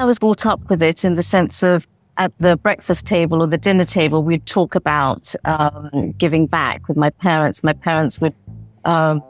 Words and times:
I 0.00 0.04
was 0.04 0.18
brought 0.18 0.46
up 0.46 0.70
with 0.70 0.82
it 0.82 1.04
in 1.04 1.16
the 1.16 1.22
sense 1.22 1.62
of 1.62 1.86
at 2.16 2.32
the 2.38 2.56
breakfast 2.56 3.06
table 3.06 3.42
or 3.42 3.46
the 3.46 3.58
dinner 3.58 3.84
table, 3.84 4.22
we'd 4.22 4.46
talk 4.46 4.74
about 4.74 5.34
um, 5.44 6.12
giving 6.16 6.46
back 6.46 6.88
with 6.88 6.96
my 6.96 7.10
parents. 7.10 7.62
My 7.62 7.74
parents 7.74 8.18
would 8.18 8.34
um, 8.86 9.22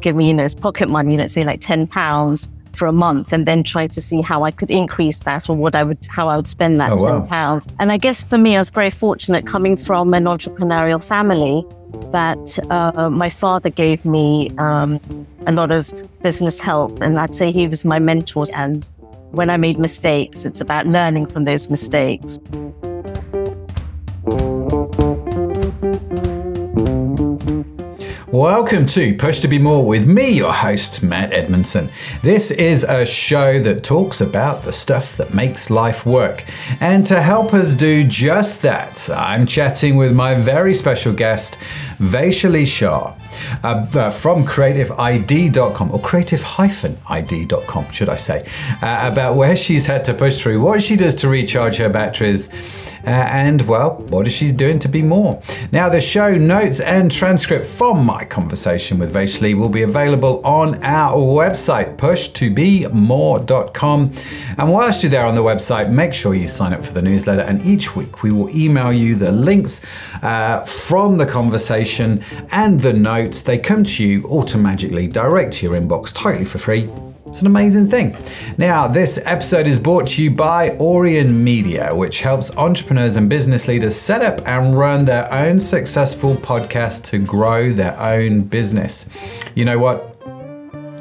give 0.00 0.14
me, 0.14 0.28
you 0.28 0.34
know, 0.34 0.46
pocket 0.60 0.90
money, 0.90 1.16
let's 1.16 1.32
say 1.32 1.44
like 1.44 1.60
10 1.60 1.86
pounds 1.86 2.50
for 2.74 2.86
a 2.86 2.92
month 2.92 3.32
and 3.32 3.46
then 3.46 3.62
try 3.62 3.86
to 3.86 4.02
see 4.02 4.20
how 4.20 4.42
I 4.42 4.50
could 4.50 4.70
increase 4.70 5.20
that 5.20 5.48
or 5.48 5.56
what 5.56 5.74
I 5.74 5.82
would, 5.82 5.98
how 6.10 6.28
I 6.28 6.36
would 6.36 6.48
spend 6.48 6.78
that 6.78 6.92
Oh, 6.92 6.96
10 6.98 7.06
wow. 7.06 7.26
pounds. 7.26 7.66
And 7.78 7.90
I 7.90 7.96
guess 7.96 8.22
for 8.22 8.36
me, 8.36 8.54
I 8.56 8.58
was 8.58 8.68
very 8.68 8.90
fortunate 8.90 9.46
coming 9.46 9.78
from 9.78 10.12
an 10.12 10.24
entrepreneurial 10.24 11.02
family 11.02 11.64
that 12.10 12.58
uh, 12.70 13.08
my 13.08 13.30
father 13.30 13.70
gave 13.70 14.04
me 14.04 14.50
um, 14.58 15.00
a 15.46 15.52
lot 15.52 15.70
of 15.70 15.90
business 16.22 16.60
help. 16.60 17.00
And 17.00 17.18
I'd 17.18 17.34
say 17.34 17.50
he 17.50 17.66
was 17.66 17.86
my 17.86 17.98
mentor. 17.98 18.44
And 18.52 18.90
when 19.32 19.48
I 19.48 19.56
made 19.56 19.78
mistakes, 19.78 20.44
it's 20.44 20.60
about 20.60 20.86
learning 20.86 21.26
from 21.26 21.44
those 21.44 21.68
mistakes. 21.70 22.38
Welcome 28.32 28.86
to 28.86 29.14
Push 29.14 29.40
to 29.40 29.48
Be 29.48 29.58
More 29.58 29.84
with 29.84 30.06
me, 30.06 30.30
your 30.30 30.54
host, 30.54 31.02
Matt 31.02 31.34
Edmondson. 31.34 31.90
This 32.22 32.50
is 32.50 32.82
a 32.82 33.04
show 33.04 33.62
that 33.62 33.84
talks 33.84 34.22
about 34.22 34.62
the 34.62 34.72
stuff 34.72 35.18
that 35.18 35.34
makes 35.34 35.68
life 35.68 36.06
work. 36.06 36.42
And 36.80 37.04
to 37.08 37.20
help 37.20 37.52
us 37.52 37.74
do 37.74 38.04
just 38.04 38.62
that, 38.62 39.10
I'm 39.10 39.46
chatting 39.46 39.96
with 39.96 40.14
my 40.14 40.34
very 40.34 40.72
special 40.72 41.12
guest, 41.12 41.58
Vaishali 41.98 42.66
Shah. 42.66 43.14
Uh, 43.62 43.86
uh, 43.94 44.10
from 44.10 44.46
creativeid.com 44.46 45.90
or 45.90 46.00
creative-id.com 46.00 47.90
should 47.90 48.08
I 48.10 48.16
say 48.16 48.46
uh, 48.82 49.10
about 49.10 49.36
where 49.36 49.56
she's 49.56 49.86
had 49.86 50.04
to 50.04 50.12
push 50.12 50.40
through 50.40 50.60
what 50.60 50.82
she 50.82 50.96
does 50.96 51.14
to 51.16 51.28
recharge 51.28 51.78
her 51.78 51.88
batteries 51.88 52.50
uh, 53.04 53.10
and 53.10 53.62
well, 53.62 53.96
what 54.08 54.26
is 54.26 54.32
she 54.32 54.52
doing 54.52 54.78
to 54.80 54.88
be 54.88 55.02
more? 55.02 55.42
Now, 55.72 55.88
the 55.88 56.00
show 56.00 56.36
notes 56.36 56.80
and 56.80 57.10
transcript 57.10 57.66
from 57.66 58.04
my 58.04 58.24
conversation 58.24 58.98
with 58.98 59.12
Vaishali 59.12 59.58
will 59.58 59.68
be 59.68 59.82
available 59.82 60.40
on 60.44 60.82
our 60.84 61.18
website, 61.18 61.96
pushtobemore.com. 61.96 64.14
And 64.58 64.72
whilst 64.72 65.02
you're 65.02 65.10
there 65.10 65.26
on 65.26 65.34
the 65.34 65.42
website, 65.42 65.90
make 65.90 66.14
sure 66.14 66.34
you 66.34 66.48
sign 66.48 66.72
up 66.72 66.84
for 66.84 66.92
the 66.92 67.02
newsletter. 67.02 67.42
And 67.42 67.64
each 67.66 67.96
week 67.96 68.22
we 68.22 68.32
will 68.32 68.50
email 68.50 68.92
you 68.92 69.16
the 69.16 69.32
links 69.32 69.80
uh, 70.22 70.64
from 70.64 71.16
the 71.16 71.26
conversation 71.26 72.24
and 72.50 72.80
the 72.80 72.92
notes. 72.92 73.42
They 73.42 73.58
come 73.58 73.82
to 73.84 74.04
you 74.04 74.24
automatically 74.24 75.08
direct 75.08 75.54
to 75.54 75.66
your 75.66 75.74
inbox, 75.74 76.12
totally 76.12 76.44
for 76.44 76.58
free. 76.58 77.11
It's 77.32 77.40
an 77.40 77.46
amazing 77.46 77.88
thing. 77.88 78.14
Now, 78.58 78.86
this 78.86 79.18
episode 79.24 79.66
is 79.66 79.78
brought 79.78 80.06
to 80.08 80.22
you 80.22 80.30
by 80.30 80.76
Aurion 80.76 81.30
Media, 81.30 81.94
which 81.94 82.20
helps 82.20 82.54
entrepreneurs 82.58 83.16
and 83.16 83.26
business 83.26 83.66
leaders 83.66 83.96
set 83.96 84.20
up 84.20 84.46
and 84.46 84.76
run 84.76 85.06
their 85.06 85.32
own 85.32 85.58
successful 85.58 86.36
podcast 86.36 87.04
to 87.04 87.18
grow 87.18 87.72
their 87.72 87.98
own 87.98 88.42
business. 88.42 89.06
You 89.54 89.64
know 89.64 89.78
what? 89.78 90.11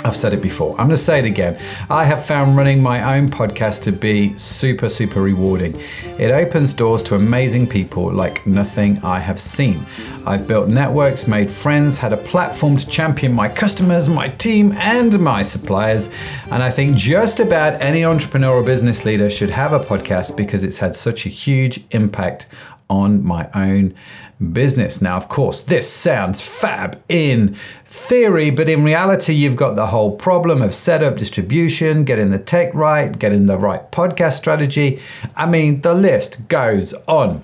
I've 0.03 0.15
said 0.15 0.33
it 0.33 0.41
before. 0.41 0.71
I'm 0.71 0.87
going 0.87 0.89
to 0.91 0.97
say 0.97 1.19
it 1.19 1.25
again. 1.25 1.61
I 1.89 2.05
have 2.05 2.25
found 2.25 2.57
running 2.57 2.81
my 2.81 3.17
own 3.17 3.29
podcast 3.29 3.83
to 3.83 3.91
be 3.91 4.37
super, 4.37 4.89
super 4.89 5.21
rewarding. 5.21 5.79
It 6.17 6.31
opens 6.31 6.73
doors 6.73 7.03
to 7.03 7.15
amazing 7.15 7.67
people 7.67 8.11
like 8.11 8.45
nothing 8.47 8.99
I 9.03 9.19
have 9.19 9.39
seen. 9.39 9.85
I've 10.25 10.47
built 10.47 10.69
networks, 10.69 11.27
made 11.27 11.51
friends, 11.51 11.99
had 11.99 12.13
a 12.13 12.17
platform 12.17 12.77
to 12.77 12.87
champion 12.87 13.33
my 13.33 13.47
customers, 13.47 14.09
my 14.09 14.29
team, 14.29 14.71
and 14.73 15.19
my 15.19 15.43
suppliers. 15.43 16.09
And 16.49 16.63
I 16.63 16.71
think 16.71 16.97
just 16.97 17.39
about 17.39 17.79
any 17.79 18.03
entrepreneur 18.03 18.55
or 18.55 18.63
business 18.63 19.05
leader 19.05 19.29
should 19.29 19.51
have 19.51 19.73
a 19.73 19.79
podcast 19.79 20.35
because 20.35 20.63
it's 20.63 20.77
had 20.77 20.95
such 20.95 21.27
a 21.27 21.29
huge 21.29 21.83
impact 21.91 22.47
on 22.89 23.23
my 23.23 23.49
own 23.53 23.93
business. 24.41 25.01
Now, 25.01 25.17
of 25.17 25.29
course, 25.29 25.63
this 25.63 25.89
sounds 25.89 26.41
fab 26.41 27.01
in 27.07 27.55
theory, 27.85 28.49
but 28.49 28.69
in 28.69 28.83
reality, 28.83 29.33
you've 29.33 29.55
got 29.55 29.75
the 29.75 29.87
whole 29.87 30.15
problem 30.15 30.61
of 30.61 30.73
setup, 30.73 31.17
distribution, 31.17 32.03
getting 32.03 32.31
the 32.31 32.39
tech 32.39 32.73
right, 32.73 33.17
getting 33.17 33.45
the 33.45 33.57
right 33.57 33.91
podcast 33.91 34.33
strategy. 34.33 34.99
I 35.35 35.45
mean, 35.45 35.81
the 35.81 35.93
list 35.93 36.47
goes 36.47 36.93
on. 37.07 37.43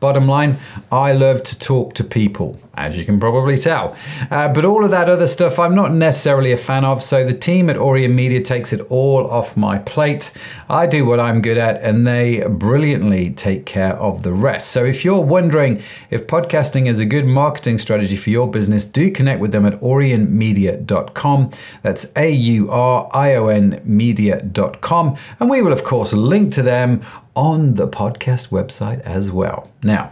Bottom 0.00 0.28
line, 0.28 0.58
I 0.92 1.12
love 1.12 1.42
to 1.44 1.58
talk 1.58 1.94
to 1.94 2.04
people, 2.04 2.58
as 2.74 2.96
you 2.98 3.04
can 3.04 3.18
probably 3.18 3.56
tell. 3.56 3.96
Uh, 4.30 4.48
but 4.48 4.64
all 4.64 4.84
of 4.84 4.90
that 4.90 5.08
other 5.08 5.26
stuff 5.26 5.58
I'm 5.58 5.74
not 5.74 5.92
necessarily 5.92 6.52
a 6.52 6.56
fan 6.56 6.84
of, 6.84 7.02
so 7.02 7.24
the 7.24 7.32
team 7.32 7.70
at 7.70 7.76
Aurion 7.76 8.14
Media 8.14 8.42
takes 8.42 8.72
it 8.72 8.80
all 8.90 9.26
off 9.30 9.56
my 9.56 9.78
plate. 9.78 10.32
I 10.68 10.86
do 10.86 11.06
what 11.06 11.18
I'm 11.18 11.40
good 11.40 11.56
at, 11.56 11.82
and 11.82 12.06
they 12.06 12.44
brilliantly 12.46 13.30
take 13.30 13.64
care 13.64 13.94
of 13.96 14.22
the 14.22 14.32
rest. 14.32 14.70
So 14.70 14.84
if 14.84 15.04
you're 15.04 15.20
wondering 15.20 15.82
if 16.10 16.26
podcasting 16.26 16.86
is 16.88 16.98
a 16.98 17.06
good 17.06 17.26
marketing 17.26 17.78
strategy 17.78 18.16
for 18.16 18.30
your 18.30 18.50
business, 18.50 18.84
do 18.84 19.10
connect 19.10 19.40
with 19.40 19.52
them 19.52 19.64
at 19.64 19.80
aurionmedia.com. 19.80 21.50
That's 21.82 22.06
A 22.16 22.30
U 22.30 22.70
R 22.70 23.08
I 23.12 23.34
O 23.34 23.48
N 23.48 23.80
media.com. 23.84 25.16
And 25.40 25.48
we 25.48 25.62
will, 25.62 25.72
of 25.72 25.84
course, 25.84 26.12
link 26.12 26.52
to 26.54 26.62
them 26.62 27.02
on 27.36 27.74
the 27.74 27.86
podcast 27.86 28.48
website 28.48 29.00
as 29.02 29.30
well. 29.30 29.70
Now, 29.82 30.10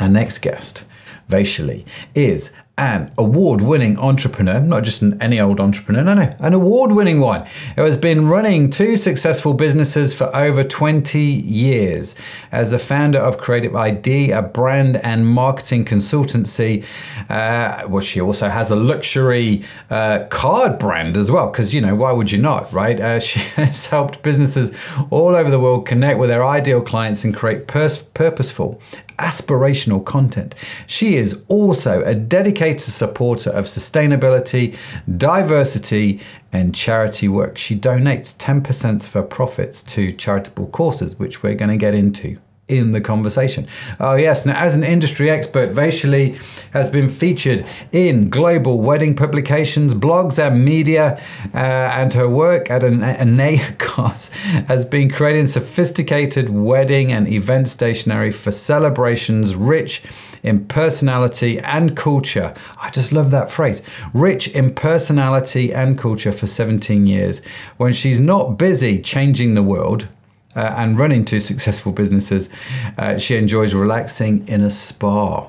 our 0.00 0.08
next 0.08 0.38
guest, 0.38 0.84
Vaishali, 1.30 1.86
is 2.14 2.50
an 2.78 3.12
award 3.18 3.60
winning 3.60 3.98
entrepreneur, 3.98 4.60
not 4.60 4.84
just 4.84 5.02
an, 5.02 5.20
any 5.20 5.40
old 5.40 5.58
entrepreneur, 5.58 6.02
no, 6.02 6.14
no, 6.14 6.34
an 6.38 6.54
award 6.54 6.92
winning 6.92 7.18
one 7.18 7.44
who 7.74 7.82
has 7.82 7.96
been 7.96 8.28
running 8.28 8.70
two 8.70 8.96
successful 8.96 9.52
businesses 9.52 10.14
for 10.14 10.34
over 10.34 10.62
20 10.62 11.20
years. 11.20 12.14
As 12.52 12.70
the 12.70 12.78
founder 12.78 13.18
of 13.18 13.38
Creative 13.38 13.74
ID, 13.74 14.30
a 14.30 14.42
brand 14.42 14.96
and 14.98 15.26
marketing 15.26 15.84
consultancy, 15.84 16.84
uh, 17.28 17.84
well, 17.88 18.00
she 18.00 18.20
also 18.20 18.48
has 18.48 18.70
a 18.70 18.76
luxury 18.76 19.64
uh, 19.90 20.24
card 20.30 20.78
brand 20.78 21.16
as 21.16 21.30
well, 21.30 21.48
because, 21.48 21.74
you 21.74 21.80
know, 21.80 21.96
why 21.96 22.12
would 22.12 22.30
you 22.30 22.38
not, 22.38 22.72
right? 22.72 23.00
Uh, 23.00 23.18
she 23.28 23.40
has 23.40 23.86
helped 23.86 24.22
businesses 24.22 24.70
all 25.10 25.34
over 25.34 25.50
the 25.50 25.58
world 25.58 25.84
connect 25.84 26.18
with 26.18 26.30
their 26.30 26.46
ideal 26.46 26.80
clients 26.80 27.24
and 27.24 27.34
create 27.34 27.66
pers- 27.66 27.98
purposeful 27.98 28.80
aspirational 29.18 30.04
content. 30.04 30.54
She 30.86 31.16
is 31.16 31.42
also 31.48 32.02
a 32.04 32.14
dedicated 32.14 32.67
supporter 32.76 33.50
of 33.50 33.64
sustainability, 33.64 34.76
diversity, 35.16 36.20
and 36.52 36.74
charity 36.74 37.28
work. 37.28 37.58
She 37.58 37.76
donates 37.76 38.36
10% 38.36 39.06
of 39.06 39.12
her 39.12 39.22
profits 39.22 39.82
to 39.84 40.12
charitable 40.12 40.68
causes, 40.68 41.18
which 41.18 41.42
we're 41.42 41.54
going 41.54 41.70
to 41.70 41.76
get 41.76 41.94
into 41.94 42.38
in 42.68 42.92
the 42.92 43.00
conversation. 43.00 43.66
Oh, 43.98 44.14
yes. 44.14 44.44
Now, 44.44 44.60
as 44.60 44.74
an 44.74 44.84
industry 44.84 45.30
expert, 45.30 45.74
Vaishali 45.74 46.38
has 46.72 46.90
been 46.90 47.08
featured 47.08 47.66
in 47.92 48.28
global 48.28 48.78
wedding 48.78 49.16
publications, 49.16 49.94
blogs, 49.94 50.38
and 50.38 50.64
media, 50.64 51.20
uh, 51.54 51.56
and 51.56 52.12
her 52.12 52.28
work 52.28 52.70
at 52.70 52.84
an 52.84 53.00
Anacos 53.00 54.28
has 54.68 54.84
been 54.84 55.10
creating 55.10 55.46
sophisticated 55.46 56.50
wedding 56.50 57.10
and 57.10 57.26
event 57.26 57.70
stationery 57.70 58.30
for 58.30 58.50
celebrations 58.50 59.54
rich 59.54 60.02
in 60.42 60.66
personality 60.66 61.58
and 61.60 61.96
culture. 61.96 62.54
I 62.80 62.90
just 62.90 63.12
love 63.12 63.30
that 63.30 63.50
phrase 63.50 63.82
rich 64.12 64.48
in 64.48 64.74
personality 64.74 65.72
and 65.72 65.98
culture 65.98 66.32
for 66.32 66.46
17 66.46 67.06
years. 67.06 67.40
When 67.76 67.92
she's 67.92 68.20
not 68.20 68.58
busy 68.58 69.00
changing 69.00 69.54
the 69.54 69.62
world, 69.62 70.08
uh, 70.56 70.74
and 70.76 70.98
running 70.98 71.24
two 71.24 71.38
successful 71.40 71.92
businesses, 71.92 72.48
uh, 72.96 73.16
she 73.16 73.36
enjoys 73.36 73.74
relaxing 73.74 74.46
in 74.48 74.62
a 74.62 74.70
spa. 74.70 75.48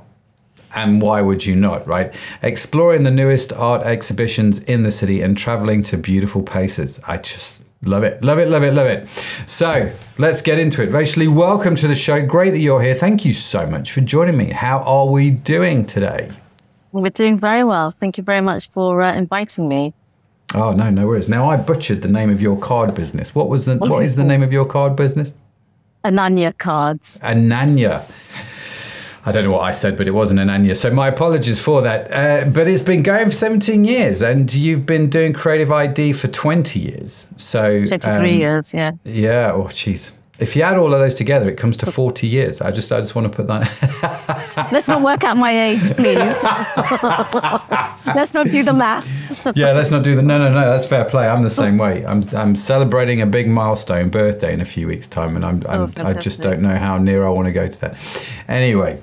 And 0.75 1.01
why 1.01 1.21
would 1.21 1.45
you 1.45 1.55
not, 1.55 1.87
right? 1.87 2.13
Exploring 2.43 3.03
the 3.03 3.11
newest 3.11 3.51
art 3.51 3.81
exhibitions 3.87 4.59
in 4.59 4.83
the 4.83 4.91
city 4.91 5.21
and 5.21 5.35
traveling 5.35 5.81
to 5.83 5.97
beautiful 5.97 6.43
places. 6.43 6.99
I 7.07 7.17
just 7.17 7.63
love 7.83 8.03
it, 8.03 8.23
love 8.23 8.39
it, 8.39 8.49
love 8.49 8.63
it, 8.63 8.73
love 8.73 8.87
it. 8.87 9.07
So 9.45 9.91
let's 10.17 10.41
get 10.41 10.59
into 10.59 10.83
it. 10.83 10.89
Vaishali, 10.89 11.33
welcome 11.33 11.75
to 11.77 11.87
the 11.87 11.95
show. 11.95 12.25
Great 12.25 12.51
that 12.51 12.59
you're 12.59 12.81
here. 12.81 12.95
Thank 12.95 13.25
you 13.25 13.33
so 13.33 13.65
much 13.65 13.91
for 13.91 14.01
joining 14.01 14.37
me. 14.37 14.51
How 14.51 14.79
are 14.79 15.07
we 15.07 15.31
doing 15.31 15.85
today? 15.85 16.31
We're 16.91 17.09
doing 17.09 17.37
very 17.37 17.63
well. 17.63 17.91
Thank 17.91 18.17
you 18.17 18.23
very 18.23 18.41
much 18.41 18.69
for 18.69 19.01
uh, 19.01 19.13
inviting 19.13 19.67
me. 19.67 19.93
Oh 20.55 20.71
no, 20.73 20.89
no 20.89 21.05
worries. 21.05 21.29
Now 21.29 21.49
I 21.49 21.57
butchered 21.57 22.01
the 22.01 22.07
name 22.07 22.31
of 22.31 22.41
your 22.41 22.57
card 22.57 22.95
business. 22.95 23.35
What 23.35 23.49
was 23.49 23.65
the 23.65 23.77
what 23.77 24.03
is 24.03 24.15
the 24.15 24.23
name 24.23 24.41
of 24.41 24.51
your 24.51 24.65
card 24.65 24.95
business? 24.95 25.31
Ananya 26.03 26.57
cards. 26.57 27.19
Ananya. 27.21 28.03
I 29.25 29.31
don't 29.31 29.43
know 29.43 29.51
what 29.51 29.63
I 29.63 29.71
said, 29.71 29.97
but 29.97 30.07
it 30.07 30.11
wasn't 30.11 30.39
an 30.39 30.47
Ananya. 30.47 30.75
So 30.75 30.89
my 30.91 31.07
apologies 31.07 31.59
for 31.59 31.81
that. 31.81 32.11
Uh, 32.11 32.49
but 32.49 32.67
it's 32.67 32.81
been 32.81 33.03
going 33.03 33.25
for 33.25 33.35
17 33.35 33.83
years, 33.83 34.21
and 34.21 34.53
you've 34.53 34.85
been 34.85 35.09
doing 35.09 35.33
Creative 35.33 35.71
ID 35.71 36.13
for 36.13 36.27
20 36.27 36.79
years. 36.79 37.27
So 37.35 37.85
23 37.85 38.11
um, 38.11 38.25
years, 38.25 38.73
yeah. 38.73 38.91
Yeah. 39.03 39.51
Oh, 39.53 39.65
jeez. 39.65 40.11
If 40.39 40.55
you 40.55 40.61
add 40.61 40.77
all 40.77 40.93
of 40.93 40.99
those 41.01 41.15
together, 41.15 41.49
it 41.49 41.57
comes 41.57 41.75
to 41.77 41.91
40 41.91 42.25
years. 42.25 42.61
I 42.61 42.71
just, 42.71 42.89
I 42.93 43.01
just 43.01 43.13
want 43.13 43.29
to 43.29 43.35
put 43.35 43.47
that. 43.47 44.69
let's 44.71 44.87
not 44.87 45.01
work 45.01 45.25
out 45.25 45.35
my 45.35 45.51
age, 45.51 45.81
please. 45.97 46.17
let's 48.15 48.33
not 48.33 48.49
do 48.49 48.63
the 48.63 48.71
math. 48.73 49.05
yeah, 49.57 49.73
let's 49.73 49.91
not 49.91 50.01
do 50.01 50.15
the. 50.15 50.21
No, 50.21 50.37
no, 50.37 50.49
no. 50.49 50.69
That's 50.69 50.85
fair 50.85 51.03
play. 51.03 51.27
I'm 51.27 51.41
the 51.41 51.49
same 51.49 51.77
way. 51.85 52.05
I'm 52.05 52.23
I'm 52.33 52.55
celebrating 52.55 53.21
a 53.21 53.25
big 53.25 53.49
milestone 53.49 54.09
birthday 54.09 54.53
in 54.53 54.61
a 54.61 54.65
few 54.65 54.87
weeks' 54.87 55.07
time, 55.07 55.35
and 55.35 55.43
I'm, 55.43 55.61
I'm 55.67 55.93
Oh, 55.97 56.05
I 56.05 56.13
just 56.13 56.41
don't 56.41 56.61
know 56.61 56.77
how 56.77 56.97
near 56.97 57.27
I 57.27 57.29
want 57.29 57.47
to 57.47 57.51
go 57.51 57.67
to 57.67 57.81
that. 57.81 57.97
Anyway, 58.47 59.01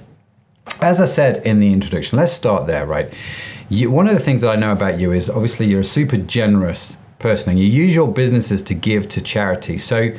as 0.80 1.00
I 1.00 1.06
said 1.06 1.44
in 1.46 1.60
the 1.60 1.72
introduction, 1.72 2.18
let's 2.18 2.32
start 2.32 2.66
there, 2.66 2.86
right? 2.86 3.12
You, 3.68 3.90
one 3.90 4.08
of 4.08 4.14
the 4.14 4.20
things 4.20 4.42
that 4.42 4.50
I 4.50 4.56
know 4.56 4.72
about 4.72 4.98
you 5.00 5.12
is 5.12 5.28
obviously 5.28 5.66
you're 5.66 5.80
a 5.80 5.84
super 5.84 6.16
generous 6.16 6.98
person, 7.18 7.50
and 7.50 7.58
you 7.58 7.66
use 7.66 7.94
your 7.94 8.10
businesses 8.12 8.62
to 8.64 8.74
give 8.74 9.08
to 9.10 9.20
charity. 9.20 9.78
So, 9.78 10.10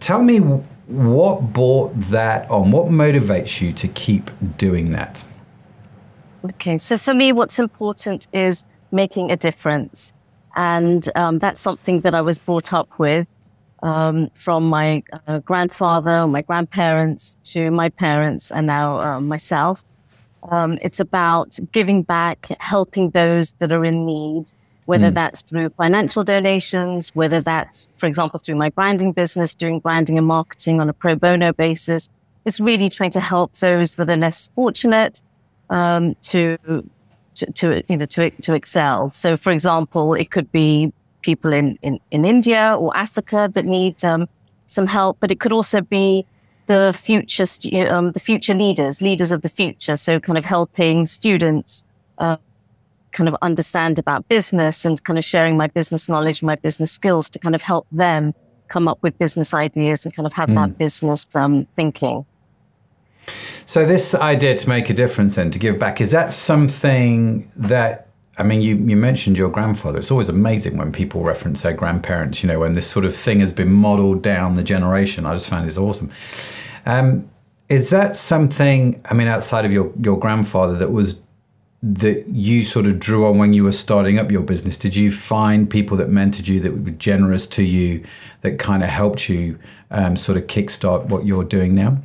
tell 0.00 0.22
me 0.22 0.38
what 0.38 1.52
brought 1.52 1.98
that 2.00 2.50
on. 2.50 2.70
What 2.70 2.86
motivates 2.86 3.60
you 3.60 3.72
to 3.74 3.88
keep 3.88 4.30
doing 4.58 4.92
that? 4.92 5.24
Okay, 6.44 6.78
so 6.78 6.98
for 6.98 7.14
me, 7.14 7.32
what's 7.32 7.58
important 7.58 8.28
is 8.32 8.64
making 8.92 9.30
a 9.30 9.36
difference. 9.36 10.12
And 10.54 11.08
um, 11.16 11.38
that's 11.38 11.60
something 11.60 12.00
that 12.00 12.14
I 12.14 12.20
was 12.20 12.38
brought 12.38 12.72
up 12.72 12.98
with 12.98 13.26
um, 13.82 14.30
from 14.34 14.68
my 14.68 15.02
uh, 15.26 15.38
grandfather, 15.40 16.26
my 16.26 16.42
grandparents, 16.42 17.36
to 17.44 17.70
my 17.70 17.88
parents, 17.88 18.50
and 18.50 18.66
now 18.66 18.98
uh, 18.98 19.20
myself. 19.20 19.84
Um, 20.50 20.78
it's 20.80 21.00
about 21.00 21.58
giving 21.72 22.02
back, 22.02 22.48
helping 22.60 23.10
those 23.10 23.52
that 23.54 23.72
are 23.72 23.84
in 23.84 24.06
need, 24.06 24.52
whether 24.84 25.10
that's 25.10 25.42
through 25.42 25.70
financial 25.70 26.22
donations, 26.22 27.14
whether 27.14 27.40
that's, 27.40 27.88
for 27.96 28.06
example, 28.06 28.38
through 28.38 28.54
my 28.54 28.70
branding 28.70 29.12
business, 29.12 29.54
doing 29.54 29.80
branding 29.80 30.16
and 30.16 30.26
marketing 30.26 30.80
on 30.80 30.88
a 30.88 30.92
pro 30.92 31.16
bono 31.16 31.52
basis. 31.52 32.08
It's 32.44 32.60
really 32.60 32.88
trying 32.88 33.10
to 33.10 33.20
help 33.20 33.54
those 33.54 33.96
that 33.96 34.08
are 34.08 34.16
less 34.16 34.48
fortunate 34.54 35.20
um, 35.68 36.14
to, 36.22 36.56
to, 37.34 37.52
to, 37.52 37.82
you 37.88 37.96
know, 37.96 38.06
to, 38.06 38.30
to 38.30 38.54
excel. 38.54 39.10
So, 39.10 39.36
for 39.36 39.50
example, 39.50 40.14
it 40.14 40.30
could 40.30 40.52
be 40.52 40.92
people 41.26 41.52
in, 41.52 41.78
in, 41.82 41.98
in 42.10 42.24
India 42.24 42.76
or 42.78 42.96
Africa 42.96 43.50
that 43.54 43.66
need 43.66 44.02
um, 44.04 44.28
some 44.66 44.86
help, 44.86 45.18
but 45.20 45.30
it 45.30 45.38
could 45.40 45.52
also 45.52 45.80
be 45.80 46.24
the 46.66 46.92
future, 46.96 47.46
stu- 47.46 47.86
um, 47.94 48.12
the 48.12 48.20
future 48.20 48.54
leaders, 48.54 49.02
leaders 49.02 49.30
of 49.32 49.42
the 49.42 49.48
future. 49.48 49.96
So, 49.96 50.18
kind 50.20 50.38
of 50.38 50.44
helping 50.44 51.06
students 51.06 51.84
uh, 52.18 52.38
kind 53.12 53.28
of 53.28 53.36
understand 53.42 53.98
about 53.98 54.28
business 54.28 54.84
and 54.84 55.02
kind 55.04 55.18
of 55.18 55.24
sharing 55.24 55.56
my 55.56 55.68
business 55.78 56.08
knowledge, 56.08 56.42
my 56.42 56.56
business 56.56 56.92
skills 56.92 57.30
to 57.30 57.38
kind 57.38 57.54
of 57.54 57.62
help 57.62 57.86
them 57.90 58.34
come 58.68 58.88
up 58.88 58.98
with 59.02 59.18
business 59.18 59.54
ideas 59.54 60.04
and 60.04 60.14
kind 60.14 60.26
of 60.26 60.32
have 60.32 60.52
that 60.54 60.76
business 60.78 61.28
um, 61.34 61.66
thinking. 61.76 62.26
So 63.64 63.86
this 63.86 64.14
idea 64.14 64.56
to 64.56 64.68
make 64.68 64.90
a 64.90 64.94
difference 64.94 65.36
and 65.38 65.52
to 65.52 65.58
give 65.58 65.78
back 65.78 66.00
is 66.00 66.10
that 66.10 66.32
something 66.32 67.50
that 67.56 68.05
I 68.38 68.42
mean 68.42 68.60
you 68.62 68.76
you 68.76 68.96
mentioned 68.96 69.38
your 69.38 69.48
grandfather. 69.48 69.98
It's 69.98 70.10
always 70.10 70.28
amazing 70.28 70.76
when 70.76 70.92
people 70.92 71.22
reference 71.22 71.62
their 71.62 71.72
grandparents. 71.72 72.42
You 72.42 72.48
know 72.48 72.60
when 72.60 72.74
this 72.74 72.86
sort 72.86 73.04
of 73.04 73.16
thing 73.16 73.40
has 73.40 73.52
been 73.52 73.72
modelled 73.72 74.22
down 74.22 74.56
the 74.56 74.62
generation. 74.62 75.26
I 75.26 75.34
just 75.34 75.48
find 75.48 75.66
it's 75.66 75.78
awesome. 75.78 76.10
Um, 76.84 77.28
is 77.68 77.90
that 77.90 78.16
something? 78.16 79.00
I 79.06 79.14
mean, 79.14 79.26
outside 79.26 79.64
of 79.64 79.72
your 79.72 79.92
your 80.00 80.18
grandfather, 80.18 80.76
that 80.76 80.92
was 80.92 81.20
that 81.82 82.26
you 82.28 82.64
sort 82.64 82.86
of 82.86 82.98
drew 82.98 83.26
on 83.26 83.38
when 83.38 83.52
you 83.52 83.62
were 83.62 83.72
starting 83.72 84.18
up 84.18 84.30
your 84.30 84.42
business? 84.42 84.76
Did 84.76 84.96
you 84.96 85.12
find 85.12 85.68
people 85.68 85.96
that 85.98 86.08
mentored 86.08 86.48
you 86.48 86.58
that 86.60 86.72
were 86.84 86.90
generous 86.90 87.46
to 87.48 87.62
you, 87.62 88.04
that 88.40 88.58
kind 88.58 88.82
of 88.82 88.88
helped 88.88 89.28
you 89.28 89.58
um, 89.90 90.16
sort 90.16 90.36
of 90.38 90.46
kickstart 90.46 91.06
what 91.06 91.26
you're 91.26 91.44
doing 91.44 91.74
now? 91.74 91.98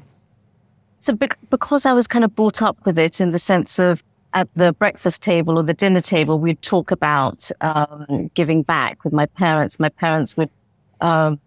So 1.00 1.18
because 1.50 1.86
I 1.86 1.94
was 1.94 2.06
kind 2.06 2.24
of 2.24 2.36
brought 2.36 2.62
up 2.62 2.78
with 2.86 3.00
it 3.00 3.20
in 3.20 3.32
the 3.32 3.40
sense 3.40 3.80
of 3.80 4.04
at 4.34 4.48
the 4.54 4.74
breakfast 4.74 5.22
table 5.22 5.58
or 5.58 5.64
the 5.64 5.74
dinner 5.74 6.02
table, 6.02 6.40
we'd 6.40 6.62
talk 6.62 6.92
about 6.92 7.50
um, 7.62 8.30
giving 8.34 8.64
back 8.64 9.04
with 9.04 9.14
my 9.14 9.26
parents. 9.26 9.80
My 9.80 9.90
parents 9.90 10.38
would 10.38 10.50
um, 11.02 11.40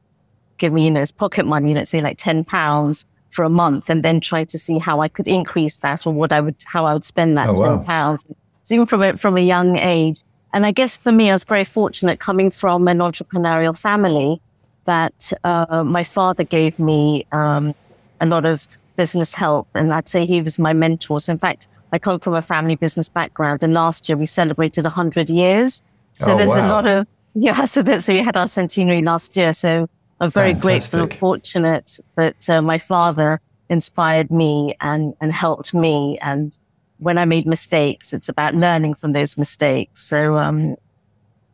give 0.59 0.73
me, 0.73 0.85
you 0.85 0.91
know, 0.91 1.01
as 1.01 1.11
pocket 1.11 1.47
money, 1.47 1.75
let's 1.75 1.91
say 1.91 2.01
like 2.01 2.19
ten 2.19 2.45
pounds 2.45 3.07
for 3.31 3.45
a 3.45 3.49
month, 3.49 3.91
and 3.91 4.03
then 4.03 4.21
try 4.21 4.45
to 4.45 4.59
see 4.59 4.79
how 4.79 5.01
I 5.01 5.09
could 5.09 5.27
increase 5.27 5.77
that 5.79 6.07
or 6.07 6.13
what 6.13 6.31
I 6.33 6.41
would, 6.41 6.57
how 6.67 6.85
I 6.85 6.93
would 6.93 7.05
spend 7.05 7.37
that 7.37 7.49
Oh, 7.49 7.53
wow. 7.61 7.77
ten 7.77 7.85
pounds. 7.85 8.25
So 8.63 8.75
even 8.75 8.87
from 8.87 9.03
a, 9.03 9.17
from 9.17 9.37
a 9.37 9.41
young 9.41 9.77
age, 9.77 10.23
and 10.53 10.65
I 10.65 10.71
guess 10.71 10.97
for 10.99 11.11
me, 11.11 11.31
I 11.31 11.33
was 11.33 11.45
very 11.45 11.65
fortunate 11.65 12.21
coming 12.21 12.51
from 12.51 12.87
an 12.87 12.99
entrepreneurial 12.99 13.79
family 13.79 14.41
that 14.85 15.33
uh, 15.43 15.83
my 15.83 16.05
father 16.05 16.45
gave 16.45 16.79
me 16.79 17.27
um, 17.33 17.75
a 18.21 18.27
lot 18.27 18.45
of 18.45 18.67
business 18.97 19.35
help, 19.35 19.67
and 19.75 19.93
I'd 19.93 20.09
say 20.09 20.27
he 20.27 20.41
was 20.41 20.59
my 20.59 20.73
mentor. 20.73 21.19
So 21.21 21.33
in 21.33 21.39
fact, 21.39 21.67
I 21.94 21.99
come 22.00 22.19
from 22.19 22.35
a 22.35 22.43
family 22.43 22.75
business 22.75 23.08
background, 23.08 23.62
and 23.62 23.73
last 23.73 24.08
year 24.08 24.19
we 24.19 24.26
celebrated 24.26 24.82
100 24.85 25.31
years. 25.31 25.81
So 26.17 26.32
Oh, 26.32 26.37
there's 26.37 26.50
wow. 26.50 26.67
a 26.67 26.69
lot 26.69 26.87
of 26.87 27.06
yeah. 27.35 27.64
So 27.67 27.82
that 27.82 28.02
so 28.02 28.12
we 28.12 28.19
had 28.20 28.37
our 28.37 28.49
centenary 28.49 29.00
last 29.00 29.37
year. 29.37 29.52
So 29.52 29.88
I'm 30.20 30.32
very 30.32 30.55
grateful 30.55 31.02
and 31.02 31.14
fortunate 31.14 32.00
that 32.17 32.50
uh, 32.50 32.61
my 32.62 32.79
father 32.79 33.41
inspired 33.69 34.31
me 34.32 34.75
and 34.81 35.14
and 35.20 35.32
helped 35.32 35.73
me. 35.73 36.19
And 36.20 36.58
when 36.99 37.17
I 37.17 37.26
made 37.26 37.46
mistakes, 37.46 38.12
it's 38.12 38.29
about 38.29 38.55
learning 38.55 38.94
from 38.94 39.12
those 39.12 39.38
mistakes. 39.38 40.00
So 40.00 40.37
um, 40.37 40.75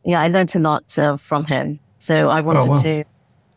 yeah, 0.04 0.22
I 0.22 0.28
learned 0.28 0.56
a 0.56 0.58
lot 0.58 0.98
uh, 0.98 1.18
from 1.18 1.44
him. 1.44 1.80
So 1.98 2.30
I 2.30 2.40
wanted 2.40 2.70
wow. 2.70 2.76
to 2.76 3.04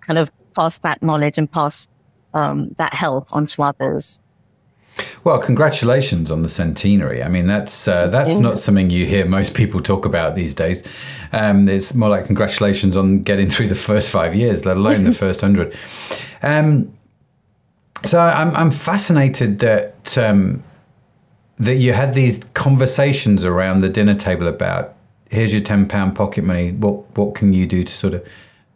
kind 0.02 0.20
of 0.20 0.30
pass 0.54 0.80
that 0.80 1.02
knowledge 1.02 1.38
and 1.38 1.50
pass 1.50 1.88
um, 2.34 2.76
that 2.78 2.94
help 2.94 3.28
on 3.32 3.46
to 3.46 3.64
others. 3.64 4.22
Well, 5.24 5.40
congratulations 5.40 6.30
on 6.30 6.44
the 6.44 6.50
centenary. 6.50 7.24
I 7.24 7.30
mean, 7.30 7.48
that's 7.48 7.88
uh, 7.88 8.08
that's 8.08 8.38
not 8.38 8.60
something 8.60 8.90
you 8.90 9.06
hear 9.06 9.26
most 9.26 9.54
people 9.54 9.82
talk 9.82 10.06
about 10.06 10.36
these 10.36 10.54
days. 10.54 10.84
Um, 11.32 11.68
it's 11.68 11.94
more 11.94 12.10
like 12.10 12.26
congratulations 12.26 12.96
on 12.96 13.24
getting 13.24 13.50
through 13.50 13.70
the 13.70 13.76
first 13.76 14.10
five 14.10 14.36
years, 14.36 14.66
let 14.66 14.78
alone 14.78 15.04
the 15.04 15.14
first 15.26 15.42
hundred. 15.42 15.76
Um, 16.42 16.94
so 18.06 18.20
I'm 18.20 18.56
I'm 18.56 18.72
fascinated 18.72 19.60
that 19.60 20.18
um, 20.18 20.64
that 21.58 21.76
you 21.76 21.94
had 21.94 22.14
these 22.14 22.44
conversations 22.54 23.44
around 23.46 23.82
the 23.82 23.90
dinner 23.90 24.16
table 24.16 24.48
about 24.48 24.96
here's 25.30 25.54
your 25.54 25.64
ten 25.64 25.88
pound 25.88 26.16
pocket 26.16 26.44
money. 26.44 26.72
What 26.72 27.18
what 27.18 27.34
can 27.34 27.54
you 27.54 27.66
do 27.66 27.84
to 27.84 27.94
sort 27.94 28.14
of 28.14 28.28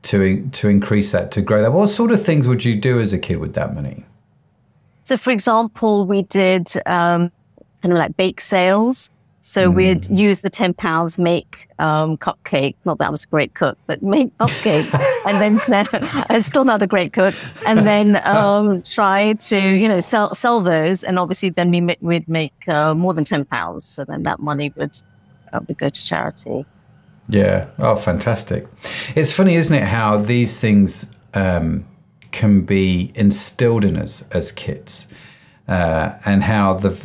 to 0.03 0.47
to 0.49 0.69
increase 0.69 1.11
that 1.11 1.31
to 1.31 1.41
grow 1.41 1.61
that? 1.61 1.73
What 1.73 1.89
sort 1.89 2.11
of 2.11 2.25
things 2.25 2.47
would 2.47 2.65
you 2.65 2.75
do 2.75 2.99
as 2.99 3.13
a 3.13 3.19
kid 3.19 3.37
with 3.37 3.53
that 3.53 3.75
money? 3.75 4.05
So, 5.07 5.15
for 5.15 5.31
example, 5.31 6.05
we 6.05 6.23
did 6.23 6.67
um, 6.85 7.31
kind 7.81 7.93
of 7.93 7.97
like 7.97 8.17
bake 8.17 8.41
sales. 8.41 9.09
So 9.39 9.69
we'd 9.69 10.05
use 10.09 10.41
the 10.41 10.49
ten 10.49 10.73
pounds, 10.73 11.17
make 11.17 11.69
um, 11.79 12.17
cupcakes. 12.17 12.75
Not 12.83 12.97
that 12.97 13.07
I 13.07 13.09
was 13.09 13.23
a 13.23 13.27
great 13.27 13.53
cook, 13.53 13.77
but 13.87 14.03
make 14.03 14.37
cupcakes, 14.39 14.93
and 15.25 15.39
then 15.39 15.59
sell- 15.69 15.85
I'm 16.29 16.41
still 16.41 16.65
not 16.65 16.81
a 16.81 16.87
great 16.87 17.13
cook. 17.13 17.33
And 17.65 17.87
then 17.87 18.19
um, 18.27 18.81
try 18.81 19.31
to 19.31 19.57
you 19.57 19.87
know 19.87 20.01
sell 20.01 20.35
sell 20.35 20.59
those, 20.59 21.05
and 21.05 21.17
obviously 21.17 21.51
then 21.51 21.71
we 21.71 21.79
ma- 21.79 22.01
we'd 22.01 22.27
make 22.27 22.67
uh, 22.67 22.93
more 22.93 23.13
than 23.13 23.23
ten 23.23 23.45
pounds. 23.45 23.85
So 23.85 24.03
then 24.03 24.23
that 24.23 24.39
money 24.39 24.73
would 24.75 25.01
uh, 25.53 25.61
would 25.65 25.77
go 25.77 25.87
to 25.87 26.05
charity. 26.05 26.65
Yeah. 27.29 27.67
Oh, 27.79 27.95
fantastic. 27.95 28.67
It's 29.15 29.31
funny, 29.31 29.55
isn't 29.55 29.73
it, 29.73 29.83
how 29.83 30.17
these 30.17 30.59
things 30.59 31.05
um, 31.33 31.85
can 32.31 32.61
be 32.61 33.11
instilled 33.15 33.85
in 33.85 33.97
us 33.97 34.23
as 34.31 34.51
kids, 34.51 35.07
uh, 35.67 36.13
and 36.25 36.43
how 36.43 36.73
the 36.75 36.97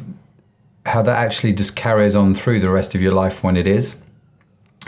how 0.86 1.02
that 1.02 1.16
actually 1.16 1.52
just 1.52 1.76
carries 1.76 2.16
on 2.16 2.34
through 2.34 2.60
the 2.60 2.70
rest 2.70 2.94
of 2.94 3.00
your 3.00 3.12
life 3.12 3.44
when 3.44 3.56
it 3.56 3.66
is. 3.66 3.96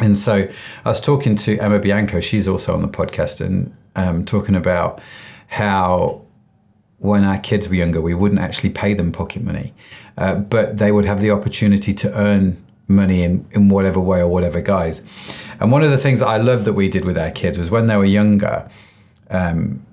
And 0.00 0.18
so, 0.18 0.48
I 0.84 0.88
was 0.88 1.00
talking 1.00 1.36
to 1.36 1.56
Emma 1.58 1.78
Bianco. 1.78 2.20
She's 2.20 2.48
also 2.48 2.74
on 2.74 2.82
the 2.82 2.88
podcast, 2.88 3.40
and 3.40 3.74
um, 3.96 4.24
talking 4.24 4.56
about 4.56 5.00
how 5.46 6.22
when 6.98 7.22
our 7.22 7.38
kids 7.38 7.68
were 7.68 7.74
younger, 7.74 8.00
we 8.00 8.14
wouldn't 8.14 8.40
actually 8.40 8.70
pay 8.70 8.94
them 8.94 9.12
pocket 9.12 9.42
money, 9.42 9.74
uh, 10.16 10.34
but 10.36 10.78
they 10.78 10.90
would 10.90 11.04
have 11.04 11.20
the 11.20 11.30
opportunity 11.30 11.92
to 11.92 12.12
earn 12.14 12.56
money 12.88 13.22
in, 13.22 13.46
in 13.52 13.68
whatever 13.68 14.00
way 14.00 14.20
or 14.20 14.28
whatever 14.28 14.60
guise. 14.60 15.02
And 15.60 15.70
one 15.70 15.82
of 15.82 15.90
the 15.90 15.98
things 15.98 16.22
I 16.22 16.36
love 16.38 16.64
that 16.64 16.72
we 16.72 16.88
did 16.88 17.04
with 17.04 17.18
our 17.18 17.30
kids 17.30 17.58
was 17.58 17.70
when 17.70 17.86
they 17.86 17.96
were 17.96 18.04
younger, 18.04 18.68
um, 19.30 19.84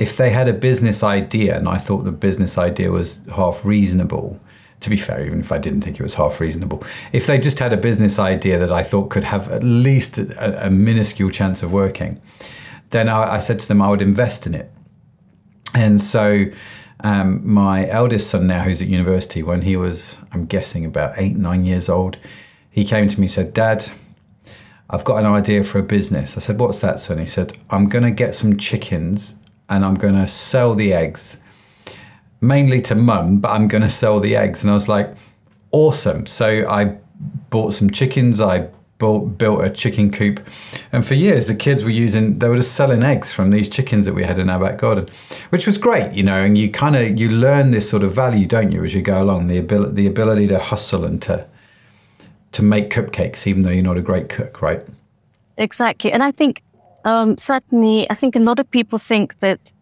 if 0.00 0.16
they 0.16 0.30
had 0.30 0.48
a 0.48 0.52
business 0.52 1.02
idea 1.02 1.56
and 1.56 1.68
I 1.68 1.76
thought 1.76 2.04
the 2.04 2.10
business 2.10 2.56
idea 2.56 2.90
was 2.90 3.20
half 3.36 3.62
reasonable, 3.66 4.40
to 4.80 4.88
be 4.88 4.96
fair, 4.96 5.24
even 5.26 5.40
if 5.40 5.52
I 5.52 5.58
didn't 5.58 5.82
think 5.82 6.00
it 6.00 6.02
was 6.02 6.14
half 6.14 6.40
reasonable, 6.40 6.82
if 7.12 7.26
they 7.26 7.38
just 7.38 7.58
had 7.58 7.74
a 7.74 7.76
business 7.76 8.18
idea 8.18 8.58
that 8.58 8.72
I 8.72 8.82
thought 8.82 9.10
could 9.10 9.24
have 9.24 9.52
at 9.52 9.62
least 9.62 10.16
a, 10.16 10.66
a 10.66 10.70
minuscule 10.70 11.28
chance 11.28 11.62
of 11.62 11.70
working, 11.70 12.18
then 12.88 13.10
I, 13.10 13.34
I 13.34 13.38
said 13.40 13.60
to 13.60 13.68
them 13.68 13.82
I 13.82 13.90
would 13.90 14.00
invest 14.00 14.46
in 14.46 14.54
it. 14.54 14.72
And 15.74 16.00
so 16.00 16.46
um, 17.00 17.46
my 17.46 17.86
eldest 17.86 18.30
son 18.30 18.46
now, 18.46 18.62
who's 18.62 18.80
at 18.80 18.88
university, 18.88 19.42
when 19.42 19.62
he 19.62 19.76
was, 19.76 20.16
I'm 20.32 20.46
guessing, 20.46 20.86
about 20.86 21.12
eight, 21.18 21.36
nine 21.36 21.66
years 21.66 21.90
old, 21.90 22.16
he 22.70 22.86
came 22.86 23.06
to 23.06 23.20
me 23.20 23.26
and 23.26 23.30
said, 23.30 23.52
Dad, 23.52 23.90
I've 24.88 25.04
got 25.04 25.18
an 25.18 25.26
idea 25.26 25.62
for 25.62 25.78
a 25.78 25.82
business. 25.82 26.38
I 26.38 26.40
said, 26.40 26.58
What's 26.58 26.80
that, 26.80 27.00
son? 27.00 27.18
He 27.18 27.26
said, 27.26 27.52
I'm 27.68 27.88
going 27.88 28.04
to 28.04 28.10
get 28.10 28.34
some 28.34 28.56
chickens 28.56 29.34
and 29.70 29.84
I'm 29.84 29.94
going 29.94 30.14
to 30.14 30.28
sell 30.28 30.74
the 30.74 30.92
eggs. 30.92 31.38
mainly 32.40 32.80
to 32.82 32.94
mum, 32.94 33.38
but 33.40 33.50
I'm 33.50 33.68
going 33.68 33.82
to 33.82 33.88
sell 33.90 34.20
the 34.20 34.36
eggs. 34.36 34.62
And 34.62 34.70
I 34.70 34.74
was 34.74 34.88
like, 34.88 35.14
awesome. 35.72 36.26
So 36.26 36.68
I 36.68 36.96
bought 37.50 37.74
some 37.74 37.90
chickens. 37.90 38.40
I 38.40 38.68
built, 38.98 39.36
built 39.38 39.62
a 39.62 39.70
chicken 39.70 40.10
coop. 40.10 40.46
And 40.92 41.06
for 41.06 41.14
years, 41.14 41.46
the 41.46 41.54
kids 41.54 41.84
were 41.84 41.90
using, 41.90 42.38
they 42.38 42.48
were 42.48 42.56
just 42.56 42.72
selling 42.72 43.02
eggs 43.02 43.30
from 43.32 43.50
these 43.50 43.68
chickens 43.68 44.06
that 44.06 44.14
we 44.14 44.24
had 44.24 44.38
in 44.38 44.48
our 44.48 44.58
back 44.58 44.78
garden, 44.78 45.08
which 45.50 45.66
was 45.66 45.78
great, 45.78 46.12
you 46.12 46.22
know. 46.22 46.42
And 46.42 46.56
you 46.56 46.70
kind 46.70 46.96
of, 46.96 47.18
you 47.18 47.28
learn 47.28 47.70
this 47.70 47.88
sort 47.88 48.02
of 48.02 48.14
value, 48.14 48.46
don't 48.46 48.72
you, 48.72 48.84
as 48.84 48.94
you 48.94 49.02
go 49.02 49.22
along, 49.22 49.46
the 49.48 49.58
ability, 49.58 49.94
the 49.94 50.06
ability 50.06 50.46
to 50.48 50.58
hustle 50.58 51.04
and 51.04 51.20
to, 51.22 51.46
to 52.52 52.62
make 52.62 52.90
cupcakes, 52.90 53.46
even 53.46 53.62
though 53.62 53.70
you're 53.70 53.82
not 53.82 53.98
a 53.98 54.02
great 54.02 54.28
cook, 54.28 54.60
right? 54.62 54.82
Exactly. 55.56 56.10
And 56.10 56.22
I 56.22 56.30
think 56.30 56.62
um, 57.04 57.36
certainly, 57.38 58.10
I 58.10 58.14
think 58.14 58.36
a 58.36 58.40
lot 58.40 58.58
of 58.58 58.70
people 58.70 58.98
think 58.98 59.38
that 59.38 59.72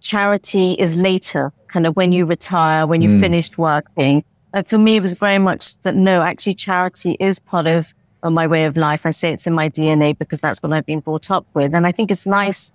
charity 0.00 0.72
is 0.72 0.96
later, 0.96 1.52
kind 1.68 1.86
of 1.86 1.96
when 1.96 2.12
you 2.12 2.26
retire, 2.26 2.86
when 2.86 3.02
you've 3.02 3.14
mm. 3.14 3.20
finished 3.20 3.58
working. 3.58 4.24
And 4.52 4.66
for 4.66 4.78
me, 4.78 4.96
it 4.96 5.02
was 5.02 5.14
very 5.14 5.38
much 5.38 5.78
that 5.82 5.94
no, 5.94 6.22
actually, 6.22 6.54
charity 6.54 7.16
is 7.20 7.38
part 7.38 7.66
of, 7.66 7.92
of 8.22 8.32
my 8.32 8.46
way 8.46 8.64
of 8.64 8.76
life. 8.76 9.06
I 9.06 9.10
say 9.10 9.32
it's 9.32 9.46
in 9.46 9.52
my 9.52 9.68
DNA 9.68 10.18
because 10.18 10.40
that's 10.40 10.62
what 10.62 10.72
I've 10.72 10.86
been 10.86 11.00
brought 11.00 11.30
up 11.30 11.46
with. 11.54 11.74
And 11.74 11.86
I 11.86 11.92
think 11.92 12.10
it's 12.10 12.26
nice 12.26 12.72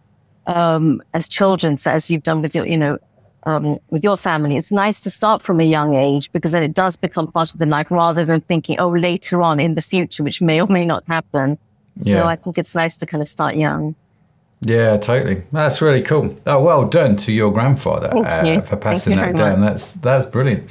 um, 0.47 1.01
as 1.13 1.27
children, 1.27 1.75
so 1.77 1.91
as 1.91 2.09
you've 2.09 2.23
done 2.23 2.41
with 2.41 2.55
your, 2.55 2.65
you 2.65 2.77
know, 2.77 2.97
um, 3.45 3.77
with 3.89 4.03
your 4.03 4.17
family, 4.17 4.57
it's 4.57 4.71
nice 4.71 4.99
to 5.01 5.11
start 5.11 5.41
from 5.41 5.59
a 5.59 5.63
young 5.63 5.93
age 5.93 6.31
because 6.31 6.51
then 6.51 6.63
it 6.63 6.73
does 6.73 6.95
become 6.95 7.31
part 7.31 7.53
of 7.53 7.59
the 7.59 7.65
life 7.65 7.91
rather 7.91 8.25
than 8.25 8.41
thinking, 8.41 8.79
oh, 8.79 8.89
later 8.89 9.41
on 9.41 9.59
in 9.59 9.75
the 9.75 9.81
future, 9.81 10.23
which 10.23 10.41
may 10.41 10.61
or 10.61 10.67
may 10.67 10.85
not 10.85 11.05
happen. 11.07 11.57
So 11.99 12.15
yeah. 12.15 12.25
I 12.25 12.35
think 12.35 12.57
it's 12.57 12.75
nice 12.75 12.97
to 12.97 13.05
kind 13.05 13.21
of 13.21 13.29
start 13.29 13.55
young. 13.55 13.95
Yeah, 14.61 14.97
totally. 14.97 15.43
That's 15.51 15.81
really 15.81 16.01
cool. 16.01 16.35
Oh, 16.45 16.63
well 16.63 16.85
done 16.85 17.15
to 17.17 17.31
your 17.31 17.51
grandfather 17.51 18.15
uh, 18.15 18.59
for 18.61 18.77
passing 18.77 19.15
that 19.15 19.35
down. 19.35 19.59
Much. 19.59 19.69
That's 19.69 19.91
that's 19.93 20.25
brilliant. 20.25 20.69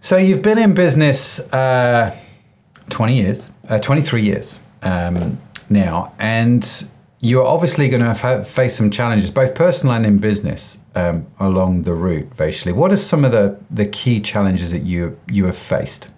So 0.00 0.16
you've 0.16 0.42
been 0.42 0.58
in 0.58 0.74
business 0.74 1.38
uh, 1.52 2.16
twenty 2.90 3.16
years, 3.16 3.50
uh, 3.68 3.78
twenty 3.78 4.02
three 4.02 4.22
years 4.22 4.58
um, 4.82 5.38
now, 5.70 6.12
and 6.18 6.88
you're 7.20 7.46
obviously 7.46 7.88
going 7.88 8.02
to 8.02 8.44
face 8.44 8.76
some 8.76 8.90
challenges, 8.90 9.30
both 9.30 9.54
personal 9.54 9.94
and 9.94 10.04
in 10.04 10.18
business, 10.18 10.80
um, 10.96 11.24
along 11.38 11.82
the 11.82 11.94
route. 11.94 12.36
Basically, 12.36 12.72
what 12.72 12.90
are 12.92 12.96
some 12.96 13.24
of 13.24 13.30
the 13.30 13.56
the 13.70 13.86
key 13.86 14.20
challenges 14.20 14.72
that 14.72 14.82
you 14.82 15.16
you 15.28 15.44
have 15.46 15.56
faced? 15.56 16.08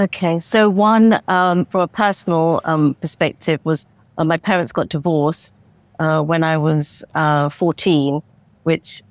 Okay, 0.00 0.40
so 0.40 0.70
one 0.70 1.20
um, 1.28 1.66
from 1.66 1.82
a 1.82 1.86
personal 1.86 2.62
um, 2.64 2.94
perspective 3.02 3.60
was 3.64 3.84
uh, 4.16 4.24
my 4.24 4.38
parents 4.38 4.72
got 4.72 4.88
divorced 4.88 5.60
uh, 5.98 6.22
when 6.22 6.42
I 6.42 6.56
was 6.56 7.04
uh, 7.14 7.50
14, 7.50 8.22
which, 8.62 9.02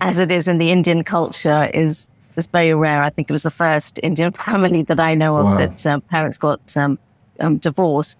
as 0.00 0.20
it 0.20 0.30
is 0.30 0.46
in 0.46 0.58
the 0.58 0.70
Indian 0.70 1.02
culture, 1.02 1.68
is 1.74 2.10
is 2.36 2.46
very 2.46 2.72
rare. 2.74 3.02
I 3.02 3.10
think 3.10 3.28
it 3.28 3.32
was 3.32 3.42
the 3.42 3.50
first 3.50 3.98
Indian 4.04 4.30
family 4.46 4.82
that 4.82 5.00
I 5.00 5.14
know 5.16 5.36
of 5.36 5.46
wow. 5.46 5.56
that 5.56 5.84
um, 5.84 6.00
parents 6.02 6.38
got 6.38 6.76
um, 6.76 6.96
um, 7.40 7.56
divorced. 7.56 8.16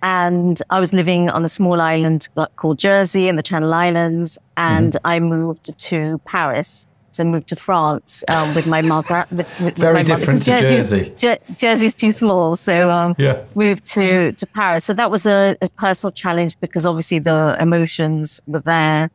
And 0.00 0.62
I 0.70 0.80
was 0.80 0.94
living 0.94 1.28
on 1.28 1.44
a 1.44 1.50
small 1.50 1.82
island 1.82 2.30
called 2.56 2.78
Jersey 2.78 3.28
in 3.28 3.36
the 3.36 3.42
Channel 3.42 3.74
Islands, 3.74 4.38
and 4.56 4.94
mm-hmm. 4.94 5.06
I 5.06 5.20
moved 5.20 5.78
to 5.78 6.18
Paris 6.24 6.86
to 7.12 7.24
move 7.24 7.46
to 7.46 7.56
France 7.56 8.24
um, 8.28 8.54
with 8.54 8.66
my 8.66 8.82
mother. 8.82 9.24
With, 9.30 9.60
with 9.60 9.76
Very 9.76 9.94
my 9.94 10.02
different 10.02 10.46
mother, 10.46 10.60
to 10.60 10.68
Jersey. 10.68 11.12
Jer- 11.16 11.38
Jersey's 11.56 11.94
too 11.94 12.12
small, 12.12 12.56
so 12.56 12.90
um, 12.90 13.14
yeah. 13.18 13.42
moved 13.54 13.84
to 13.94 14.32
to 14.32 14.46
Paris. 14.46 14.84
So 14.84 14.94
that 14.94 15.10
was 15.10 15.26
a, 15.26 15.56
a, 15.60 15.68
personal 15.70 16.12
challenge 16.12 16.58
because 16.60 16.86
obviously 16.86 17.18
the 17.18 17.56
emotions 17.60 18.40
were 18.46 18.60
there, 18.60 19.10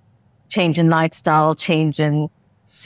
change 0.50 0.78
in 0.78 0.90
lifestyle, 0.90 1.56
change 1.56 2.00
in 2.00 2.30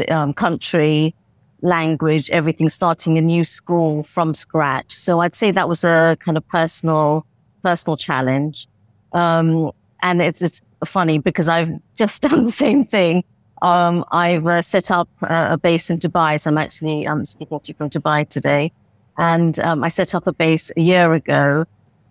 um, 0.10 0.34
country, 0.34 1.16
language, 1.62 2.30
everything. 2.30 2.70
Starting 2.70 3.18
a 3.18 3.22
new 3.22 3.44
school 3.44 4.04
from 4.04 4.34
scratch. 4.34 4.94
So 4.94 5.20
I'd 5.20 5.36
say 5.36 5.52
that 5.52 5.68
was 5.68 5.84
a 5.84 6.18
kind 6.20 6.38
of 6.38 6.48
personal 6.48 7.26
personal 7.64 7.98
challenge. 7.98 8.68
Um, 9.14 9.72
and 10.02 10.22
it's 10.22 10.42
it's 10.42 10.62
funny 10.86 11.18
because 11.18 11.50
I've 11.50 11.72
just 11.96 12.22
done 12.22 12.46
the 12.46 12.52
same 12.52 12.86
thing 12.86 13.24
um, 13.62 14.06
I've 14.12 14.46
uh, 14.46 14.62
set 14.62 14.92
up 14.92 15.10
uh, 15.24 15.48
a 15.52 15.58
base 15.58 15.90
in 15.90 15.98
Dubai. 15.98 16.40
So 16.40 16.50
I'm 16.52 16.58
actually 16.58 17.08
um, 17.08 17.26
speaking 17.26 17.60
to 17.60 17.72
you 17.72 17.76
from 17.76 17.90
Dubai 17.90 18.28
today. 18.28 18.72
And 19.18 19.60
um, 19.60 19.84
I 19.84 19.90
set 19.90 20.14
up 20.14 20.28
a 20.28 20.34
base 20.34 20.72
a 20.78 20.82
year 20.82 21.14
ago. 21.14 21.66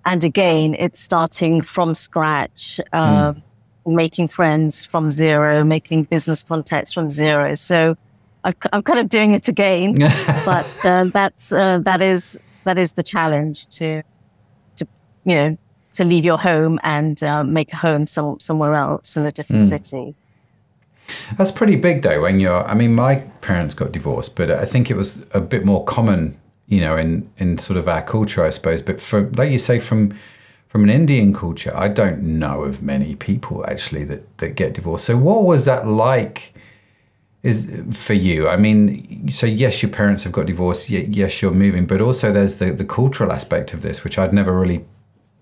And 0.05 0.23
again, 0.25 0.75
it's 0.79 1.01
starting 1.01 1.63
from 1.63 1.95
scratch, 1.95 2.81
uh, 2.93 3.33
mm. 3.33 3.43
making 3.87 4.29
friends 4.29 4.85
from 4.85 5.11
zero, 5.11 5.65
making 5.65 6.05
business 6.05 6.43
contacts 6.43 6.93
from 6.93 7.11
zero. 7.11 7.55
So 7.55 7.97
I'm 8.73 8.83
kind 8.83 9.01
of 9.01 9.09
doing 9.09 9.33
it 9.33 9.49
again, 9.49 9.99
but 10.45 10.85
uh, 10.85 11.05
that's 11.05 11.51
uh, 11.51 11.81
that 11.81 12.01
is 12.01 12.39
that 12.63 12.79
is 12.79 12.93
the 12.93 13.03
challenge 13.03 13.67
to 13.79 14.03
to 14.77 14.87
you 15.25 15.35
know 15.35 15.59
to 15.95 16.05
leave 16.05 16.25
your 16.25 16.39
home 16.39 16.79
and 16.83 17.23
uh, 17.23 17.43
make 17.43 17.73
a 17.73 17.77
home 17.77 18.07
some, 18.07 18.39
somewhere 18.39 18.75
else 18.75 19.17
in 19.17 19.27
a 19.27 19.33
different 19.33 19.65
mm. 19.65 19.69
city. 19.69 20.15
That's 21.37 21.51
pretty 21.51 21.77
big, 21.77 22.03
though. 22.03 22.23
When 22.23 22.41
you're, 22.41 22.65
I 22.65 22.75
mean, 22.75 22.95
my 22.95 23.17
parents 23.41 23.75
got 23.75 23.93
divorced, 23.93 24.35
but 24.37 24.51
I 24.51 24.65
think 24.65 24.91
it 24.91 24.97
was 24.97 25.23
a 25.33 25.41
bit 25.41 25.65
more 25.65 25.85
common, 25.85 26.39
you 26.67 26.81
know, 26.81 26.97
in 26.97 27.31
in 27.39 27.59
sort 27.59 27.77
of 27.77 27.89
our 27.89 28.03
culture, 28.03 28.45
I 28.45 28.51
suppose. 28.51 28.83
But 28.83 29.01
from, 29.01 29.33
like 29.33 29.51
you 29.51 29.59
say, 29.59 29.79
from 29.79 30.17
from 30.69 30.85
an 30.85 30.91
Indian 30.91 31.33
culture, 31.33 31.73
I 31.75 31.89
don't 31.89 32.23
know 32.23 32.65
of 32.65 32.83
many 32.83 33.15
people 33.15 33.65
actually 33.67 34.05
that 34.05 34.39
that 34.39 34.57
get 34.57 34.75
divorced. 34.75 35.05
So, 35.07 35.17
what 35.17 35.45
was 35.45 35.65
that 35.65 35.87
like? 35.87 36.53
Is 37.43 37.81
for 37.93 38.15
you? 38.15 38.49
I 38.49 38.57
mean, 38.57 39.31
so 39.31 39.47
yes, 39.47 39.81
your 39.81 39.93
parents 39.93 40.25
have 40.25 40.33
got 40.33 40.47
divorced. 40.47 40.91
Yes, 40.91 41.41
you're 41.41 41.53
moving, 41.53 41.87
but 41.87 42.01
also 42.01 42.33
there's 42.33 42.57
the 42.57 42.73
the 42.73 42.85
cultural 42.85 43.31
aspect 43.31 43.73
of 43.73 43.83
this, 43.83 44.03
which 44.03 44.19
I'd 44.19 44.33
never 44.33 44.59
really 44.59 44.85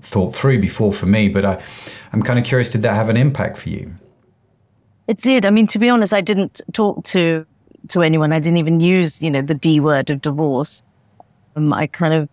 thought 0.00 0.36
through 0.36 0.60
before 0.60 0.92
for 0.92 1.06
me. 1.06 1.28
But 1.28 1.46
I, 1.46 1.62
I'm 2.12 2.22
kind 2.22 2.38
of 2.38 2.44
curious. 2.44 2.68
Did 2.68 2.82
that 2.82 2.94
have 2.94 3.08
an 3.08 3.16
impact 3.16 3.56
for 3.56 3.70
you? 3.70 3.94
It 5.06 5.18
did. 5.18 5.44
I 5.44 5.50
mean, 5.50 5.66
to 5.68 5.78
be 5.78 5.88
honest, 5.88 6.12
I 6.12 6.20
didn't 6.20 6.60
talk 6.72 7.04
to 7.04 7.46
to 7.88 8.02
anyone. 8.02 8.32
I 8.32 8.38
didn't 8.38 8.58
even 8.58 8.80
use, 8.80 9.20
you 9.22 9.30
know, 9.30 9.42
the 9.42 9.54
D 9.54 9.80
word 9.80 10.10
of 10.10 10.22
divorce. 10.22 10.82
Um, 11.56 11.72
I 11.72 11.86
kind 11.86 12.14
of 12.14 12.28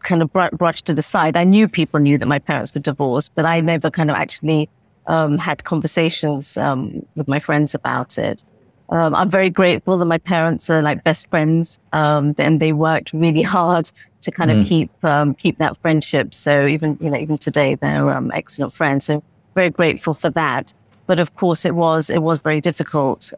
kind 0.00 0.22
of 0.22 0.32
brushed 0.32 0.88
it 0.90 0.98
aside. 0.98 1.36
I 1.36 1.44
knew 1.44 1.68
people 1.68 2.00
knew 2.00 2.18
that 2.18 2.26
my 2.26 2.38
parents 2.38 2.74
were 2.74 2.80
divorced, 2.80 3.32
but 3.34 3.44
I 3.44 3.60
never 3.60 3.90
kind 3.90 4.10
of 4.10 4.16
actually 4.16 4.68
um, 5.06 5.38
had 5.38 5.64
conversations 5.64 6.56
um, 6.56 7.04
with 7.14 7.28
my 7.28 7.38
friends 7.38 7.74
about 7.74 8.18
it. 8.18 8.44
Um, 8.90 9.14
I'm 9.14 9.28
very 9.28 9.50
grateful 9.50 9.98
that 9.98 10.06
my 10.06 10.18
parents 10.18 10.70
are 10.70 10.80
like 10.80 11.04
best 11.04 11.28
friends, 11.28 11.78
um, 11.92 12.34
and 12.38 12.58
they 12.58 12.72
worked 12.72 13.12
really 13.12 13.42
hard 13.42 13.90
to 14.22 14.30
kind 14.30 14.50
of 14.50 14.58
mm. 14.58 14.66
keep 14.66 15.04
um, 15.04 15.34
keep 15.34 15.58
that 15.58 15.76
friendship. 15.78 16.34
So 16.34 16.66
even 16.66 16.98
you 17.00 17.10
know 17.10 17.18
even 17.18 17.38
today 17.38 17.74
they're 17.74 18.32
excellent 18.32 18.74
friends. 18.74 19.04
So 19.06 19.22
very 19.54 19.70
grateful 19.70 20.14
for 20.14 20.30
that. 20.30 20.72
But 21.08 21.18
of 21.18 21.34
course, 21.34 21.64
it 21.64 21.74
was 21.74 22.08
it 22.08 22.22
was 22.22 22.42
very 22.42 22.60
difficult. 22.60 23.32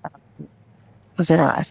Was 1.16 1.30
it 1.30 1.40
uh, 1.40 1.62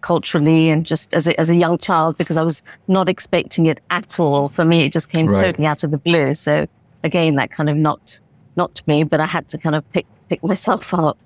culturally 0.00 0.70
and 0.70 0.86
just 0.86 1.12
as 1.14 1.26
a, 1.26 1.38
as 1.38 1.50
a 1.50 1.56
young 1.56 1.78
child 1.78 2.16
because 2.18 2.36
I 2.36 2.42
was 2.42 2.62
not 2.88 3.08
expecting 3.08 3.66
it 3.66 3.80
at 3.90 4.18
all. 4.18 4.48
For 4.48 4.64
me, 4.64 4.82
it 4.86 4.92
just 4.92 5.10
came 5.10 5.26
right. 5.26 5.44
totally 5.44 5.66
out 5.66 5.84
of 5.84 5.90
the 5.90 5.98
blue. 5.98 6.34
So 6.34 6.66
again, 7.04 7.34
that 7.36 7.50
kind 7.50 7.68
of 7.68 7.76
knocked 7.76 8.20
knocked 8.56 8.86
me, 8.86 9.04
but 9.04 9.20
I 9.20 9.26
had 9.26 9.48
to 9.50 9.58
kind 9.58 9.76
of 9.76 9.90
pick 9.92 10.06
pick 10.28 10.42
myself 10.42 10.92
up. 11.06 11.18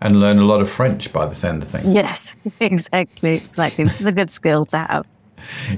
And 0.00 0.20
learn 0.20 0.38
a 0.38 0.44
lot 0.44 0.60
of 0.60 0.68
French 0.68 1.12
by 1.12 1.24
the 1.24 1.34
sound 1.34 1.62
of 1.62 1.68
things. 1.68 1.94
Yes, 1.94 2.36
exactly, 2.60 3.36
exactly. 3.36 3.84
Which 3.84 4.00
is 4.00 4.06
a 4.06 4.12
good 4.12 4.30
skill 4.30 4.66
to 4.66 4.78
have. 4.78 5.06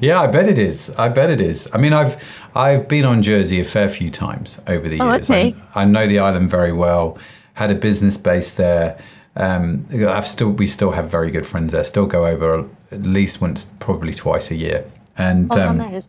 Yeah, 0.00 0.20
I 0.20 0.26
bet 0.26 0.48
it 0.48 0.58
is. 0.58 0.90
I 0.90 1.08
bet 1.08 1.30
it 1.30 1.40
is. 1.40 1.68
I 1.72 1.78
mean, 1.78 1.92
I've 1.92 2.22
I've 2.54 2.88
been 2.88 3.04
on 3.04 3.22
Jersey 3.22 3.60
a 3.60 3.64
fair 3.64 3.88
few 3.88 4.10
times 4.10 4.60
over 4.66 4.88
the 4.88 5.00
oh, 5.00 5.12
years. 5.12 5.30
Okay. 5.30 5.54
I, 5.74 5.82
I 5.82 5.84
know 5.84 6.06
the 6.06 6.18
island 6.18 6.50
very 6.50 6.72
well. 6.72 7.18
Had 7.54 7.70
a 7.70 7.74
business 7.74 8.16
base 8.16 8.52
there. 8.52 8.98
Um, 9.36 9.86
I've 9.92 10.26
still 10.26 10.50
we 10.50 10.66
still 10.66 10.92
have 10.92 11.10
very 11.10 11.30
good 11.30 11.46
friends 11.46 11.72
there. 11.72 11.84
Still 11.84 12.06
go 12.06 12.26
over 12.26 12.68
at 12.90 13.02
least 13.02 13.40
once, 13.40 13.70
probably 13.80 14.14
twice 14.14 14.50
a 14.50 14.56
year. 14.56 14.90
And 15.18 15.52
oh, 15.52 15.68
um, 15.68 15.78
nice. 15.78 16.08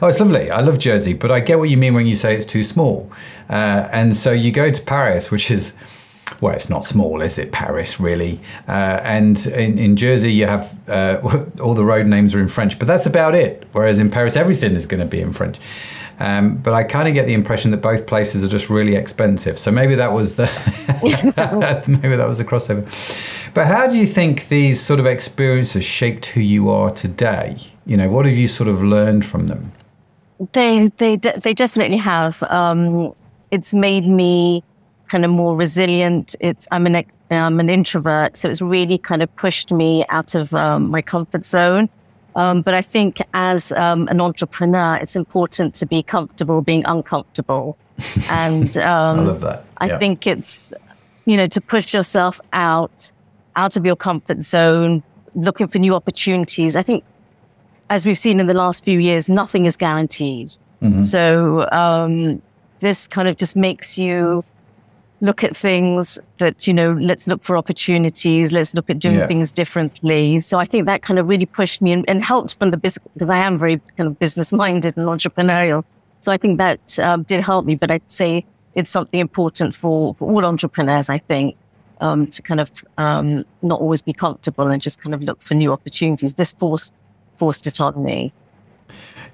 Oh, 0.00 0.06
it's 0.06 0.20
lovely. 0.20 0.50
I 0.50 0.60
love 0.60 0.78
Jersey, 0.78 1.14
but 1.14 1.32
I 1.32 1.40
get 1.40 1.58
what 1.58 1.68
you 1.68 1.76
mean 1.76 1.94
when 1.94 2.06
you 2.06 2.14
say 2.14 2.36
it's 2.36 2.46
too 2.46 2.62
small. 2.62 3.10
Uh, 3.48 3.88
and 3.92 4.16
so 4.16 4.30
you 4.30 4.52
go 4.52 4.70
to 4.70 4.82
Paris, 4.82 5.30
which 5.30 5.50
is 5.50 5.74
well, 6.40 6.54
it's 6.54 6.70
not 6.70 6.84
small, 6.84 7.22
is 7.22 7.38
it? 7.38 7.52
Paris, 7.52 8.00
really. 8.00 8.40
Uh, 8.66 9.00
and 9.02 9.46
in, 9.46 9.78
in, 9.78 9.96
Jersey, 9.96 10.32
you 10.32 10.46
have 10.46 10.88
uh, 10.88 11.20
all 11.60 11.74
the 11.74 11.84
road 11.84 12.06
names 12.06 12.34
are 12.34 12.40
in 12.40 12.48
French, 12.48 12.78
but 12.78 12.86
that's 12.86 13.06
about 13.06 13.34
it. 13.34 13.66
Whereas 13.72 13.98
in 13.98 14.10
Paris, 14.10 14.36
everything 14.36 14.76
is 14.76 14.86
going 14.86 15.00
to 15.00 15.06
be 15.06 15.20
in 15.20 15.32
French. 15.32 15.58
Um, 16.20 16.56
but 16.56 16.74
I 16.74 16.84
kind 16.84 17.08
of 17.08 17.14
get 17.14 17.26
the 17.26 17.34
impression 17.34 17.70
that 17.72 17.78
both 17.78 18.06
places 18.06 18.44
are 18.44 18.48
just 18.48 18.70
really 18.70 18.94
expensive. 18.94 19.58
So 19.58 19.70
maybe 19.70 19.96
that 19.96 20.12
was 20.12 20.36
the 20.36 20.44
maybe 21.88 22.16
that 22.16 22.28
was 22.28 22.38
a 22.38 22.44
crossover. 22.44 22.84
But 23.52 23.66
how 23.66 23.86
do 23.86 23.98
you 23.98 24.06
think 24.06 24.48
these 24.48 24.80
sort 24.80 25.00
of 25.00 25.06
experiences 25.06 25.84
shaped 25.84 26.26
who 26.26 26.40
you 26.40 26.70
are 26.70 26.90
today? 26.90 27.56
You 27.84 27.96
know, 27.96 28.08
what 28.08 28.26
have 28.26 28.36
you 28.36 28.48
sort 28.48 28.68
of 28.68 28.82
learned 28.82 29.26
from 29.26 29.48
them? 29.48 29.72
They 30.52 30.88
they 30.96 31.16
they 31.16 31.52
definitely 31.52 31.98
have. 31.98 32.42
Um, 32.44 33.12
it's 33.50 33.74
made 33.74 34.06
me 34.06 34.62
kind 35.08 35.24
of 35.24 35.30
more 35.30 35.56
resilient. 35.56 36.34
It's 36.40 36.66
I'm 36.70 36.86
an 36.86 37.04
I'm 37.30 37.60
an 37.60 37.70
introvert, 37.70 38.36
so 38.36 38.48
it's 38.48 38.62
really 38.62 38.98
kind 38.98 39.22
of 39.22 39.34
pushed 39.36 39.72
me 39.72 40.04
out 40.08 40.34
of 40.34 40.54
um, 40.54 40.90
my 40.90 41.02
comfort 41.02 41.46
zone. 41.46 41.88
Um, 42.36 42.62
but 42.62 42.74
I 42.74 42.82
think 42.82 43.20
as 43.32 43.72
um, 43.72 44.08
an 44.08 44.20
entrepreneur, 44.20 44.96
it's 44.96 45.14
important 45.16 45.74
to 45.76 45.86
be 45.86 46.02
comfortable 46.02 46.62
being 46.62 46.84
uncomfortable. 46.86 47.76
And 48.28 48.76
um, 48.78 49.20
I 49.20 49.22
love 49.22 49.40
that. 49.42 49.64
Yeah. 49.80 49.94
I 49.94 49.98
think 49.98 50.26
it's, 50.26 50.72
you 51.26 51.36
know, 51.36 51.46
to 51.46 51.60
push 51.60 51.94
yourself 51.94 52.40
out, 52.52 53.12
out 53.54 53.76
of 53.76 53.86
your 53.86 53.94
comfort 53.94 54.42
zone, 54.42 55.04
looking 55.36 55.68
for 55.68 55.78
new 55.78 55.94
opportunities. 55.94 56.74
I 56.74 56.82
think, 56.82 57.04
as 57.90 58.04
we've 58.04 58.18
seen 58.18 58.40
in 58.40 58.48
the 58.48 58.54
last 58.54 58.84
few 58.84 58.98
years, 58.98 59.28
nothing 59.28 59.64
is 59.66 59.76
guaranteed. 59.76 60.48
Mm-hmm. 60.82 60.98
So 60.98 61.68
um, 61.70 62.42
this 62.80 63.06
kind 63.06 63.28
of 63.28 63.36
just 63.36 63.54
makes 63.54 63.96
you 63.96 64.44
look 65.20 65.44
at 65.44 65.56
things 65.56 66.18
that, 66.38 66.66
you 66.66 66.74
know, 66.74 66.92
let's 66.92 67.26
look 67.26 67.42
for 67.42 67.56
opportunities, 67.56 68.52
let's 68.52 68.74
look 68.74 68.90
at 68.90 68.98
doing 68.98 69.16
yeah. 69.16 69.26
things 69.26 69.52
differently. 69.52 70.40
So 70.40 70.58
I 70.58 70.66
think 70.66 70.86
that 70.86 71.02
kind 71.02 71.18
of 71.18 71.28
really 71.28 71.46
pushed 71.46 71.80
me 71.80 71.92
and, 71.92 72.04
and 72.08 72.22
helped 72.22 72.56
from 72.58 72.70
the 72.70 72.76
business, 72.76 73.06
because 73.14 73.30
I 73.30 73.38
am 73.38 73.58
very 73.58 73.80
kind 73.96 74.08
of 74.08 74.18
business 74.18 74.52
minded 74.52 74.96
and 74.96 75.06
entrepreneurial. 75.06 75.84
So 76.20 76.32
I 76.32 76.36
think 76.36 76.58
that 76.58 76.98
um, 76.98 77.22
did 77.22 77.42
help 77.42 77.64
me, 77.64 77.74
but 77.76 77.90
I'd 77.90 78.10
say 78.10 78.44
it's 78.74 78.90
something 78.90 79.20
important 79.20 79.74
for, 79.74 80.14
for 80.14 80.30
all 80.30 80.44
entrepreneurs, 80.44 81.08
I 81.08 81.18
think, 81.18 81.56
um, 82.00 82.26
to 82.26 82.42
kind 82.42 82.60
of 82.60 82.70
um, 82.98 83.44
not 83.62 83.80
always 83.80 84.02
be 84.02 84.12
comfortable 84.12 84.66
and 84.68 84.82
just 84.82 85.00
kind 85.00 85.14
of 85.14 85.22
look 85.22 85.40
for 85.40 85.54
new 85.54 85.72
opportunities. 85.72 86.34
This 86.34 86.52
forced, 86.52 86.92
forced 87.36 87.66
it 87.66 87.80
on 87.80 88.02
me. 88.02 88.32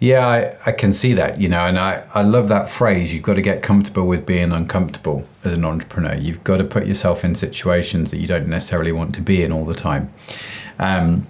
Yeah, 0.01 0.27
I, 0.27 0.57
I 0.65 0.73
can 0.73 0.95
see 0.95 1.13
that, 1.13 1.39
you 1.39 1.49
know, 1.49 1.67
and 1.67 1.79
I, 1.79 2.03
I 2.15 2.23
love 2.23 2.49
that 2.49 2.71
phrase. 2.71 3.13
You've 3.13 3.23
got 3.23 3.35
to 3.35 3.43
get 3.43 3.63
comfortable 3.63 4.07
with 4.07 4.25
being 4.25 4.51
uncomfortable 4.51 5.27
as 5.45 5.53
an 5.53 5.63
entrepreneur. 5.63 6.17
You've 6.17 6.43
got 6.43 6.57
to 6.57 6.65
put 6.65 6.87
yourself 6.87 7.23
in 7.23 7.35
situations 7.35 8.11
that 8.11 8.17
you 8.17 8.27
don't 8.27 8.49
necessarily 8.49 8.93
want 8.93 9.15
to 9.17 9.21
be 9.21 9.43
in 9.43 9.53
all 9.53 9.67
the 9.67 9.75
time. 9.75 10.11
Um, 10.79 11.27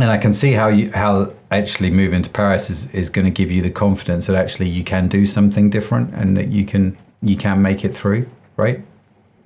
and 0.00 0.10
I 0.10 0.16
can 0.16 0.32
see 0.32 0.52
how 0.52 0.68
you 0.68 0.90
how 0.92 1.32
actually 1.50 1.90
moving 1.90 2.22
to 2.22 2.30
Paris 2.30 2.68
is, 2.68 2.92
is 2.92 3.08
going 3.08 3.26
to 3.26 3.30
give 3.30 3.50
you 3.50 3.62
the 3.62 3.70
confidence 3.70 4.26
that 4.26 4.34
actually 4.34 4.68
you 4.68 4.82
can 4.82 5.06
do 5.06 5.24
something 5.26 5.70
different 5.70 6.12
and 6.14 6.36
that 6.36 6.48
you 6.48 6.64
can 6.64 6.96
you 7.22 7.36
can 7.36 7.62
make 7.62 7.84
it 7.84 7.94
through, 7.94 8.28
right? 8.56 8.82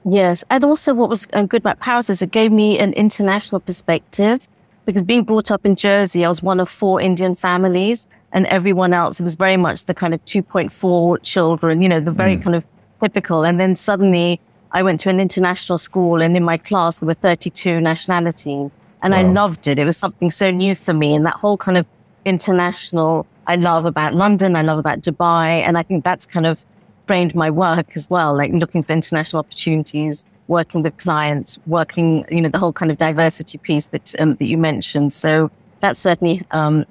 Yes, 0.04 0.44
and 0.48 0.64
also 0.64 0.94
what 0.94 1.08
was 1.08 1.26
uh, 1.32 1.42
good 1.42 1.62
about 1.62 1.80
Paris 1.80 2.08
is 2.08 2.22
it 2.22 2.30
gave 2.30 2.52
me 2.52 2.78
an 2.78 2.92
international 2.94 3.60
perspective 3.60 4.48
because 4.86 5.02
being 5.02 5.24
brought 5.24 5.50
up 5.50 5.66
in 5.66 5.76
Jersey, 5.76 6.24
I 6.24 6.28
was 6.28 6.42
one 6.42 6.60
of 6.60 6.68
four 6.68 6.98
Indian 6.98 7.34
families 7.34 8.06
and 8.32 8.46
everyone 8.46 8.92
else, 8.92 9.20
it 9.20 9.22
was 9.22 9.36
very 9.36 9.56
much 9.56 9.86
the 9.86 9.94
kind 9.94 10.14
of 10.14 10.24
2.4 10.24 11.22
children, 11.22 11.82
you 11.82 11.88
know, 11.88 12.00
the 12.00 12.12
very 12.12 12.36
mm. 12.36 12.42
kind 12.42 12.56
of 12.56 12.66
typical. 13.02 13.44
And 13.44 13.58
then 13.58 13.76
suddenly 13.76 14.40
I 14.72 14.82
went 14.82 15.00
to 15.00 15.08
an 15.08 15.20
international 15.20 15.78
school 15.78 16.20
and 16.20 16.36
in 16.36 16.44
my 16.44 16.58
class 16.58 16.98
there 16.98 17.06
were 17.06 17.14
32 17.14 17.80
nationalities 17.80 18.70
and 19.02 19.12
wow. 19.12 19.20
I 19.20 19.22
loved 19.22 19.66
it. 19.66 19.78
It 19.78 19.84
was 19.84 19.96
something 19.96 20.30
so 20.30 20.50
new 20.50 20.74
for 20.74 20.92
me 20.92 21.14
and 21.14 21.24
that 21.24 21.34
whole 21.34 21.56
kind 21.56 21.78
of 21.78 21.86
international, 22.24 23.26
I 23.46 23.56
love 23.56 23.86
about 23.86 24.14
London. 24.14 24.56
I 24.56 24.62
love 24.62 24.78
about 24.78 25.00
Dubai. 25.00 25.62
And 25.62 25.78
I 25.78 25.82
think 25.82 26.04
that's 26.04 26.26
kind 26.26 26.46
of 26.46 26.64
framed 27.06 27.34
my 27.34 27.50
work 27.50 27.96
as 27.96 28.10
well, 28.10 28.36
like 28.36 28.52
looking 28.52 28.82
for 28.82 28.92
international 28.92 29.40
opportunities, 29.40 30.26
working 30.48 30.82
with 30.82 30.96
clients, 30.98 31.58
working, 31.66 32.26
you 32.30 32.42
know, 32.42 32.50
the 32.50 32.58
whole 32.58 32.72
kind 32.72 32.90
of 32.90 32.98
diversity 32.98 33.56
piece 33.58 33.88
that, 33.88 34.14
um, 34.20 34.34
that 34.34 34.44
you 34.44 34.58
mentioned. 34.58 35.12
So 35.14 35.50
that 35.80 35.96
certainly, 35.96 36.44
um, 36.50 36.84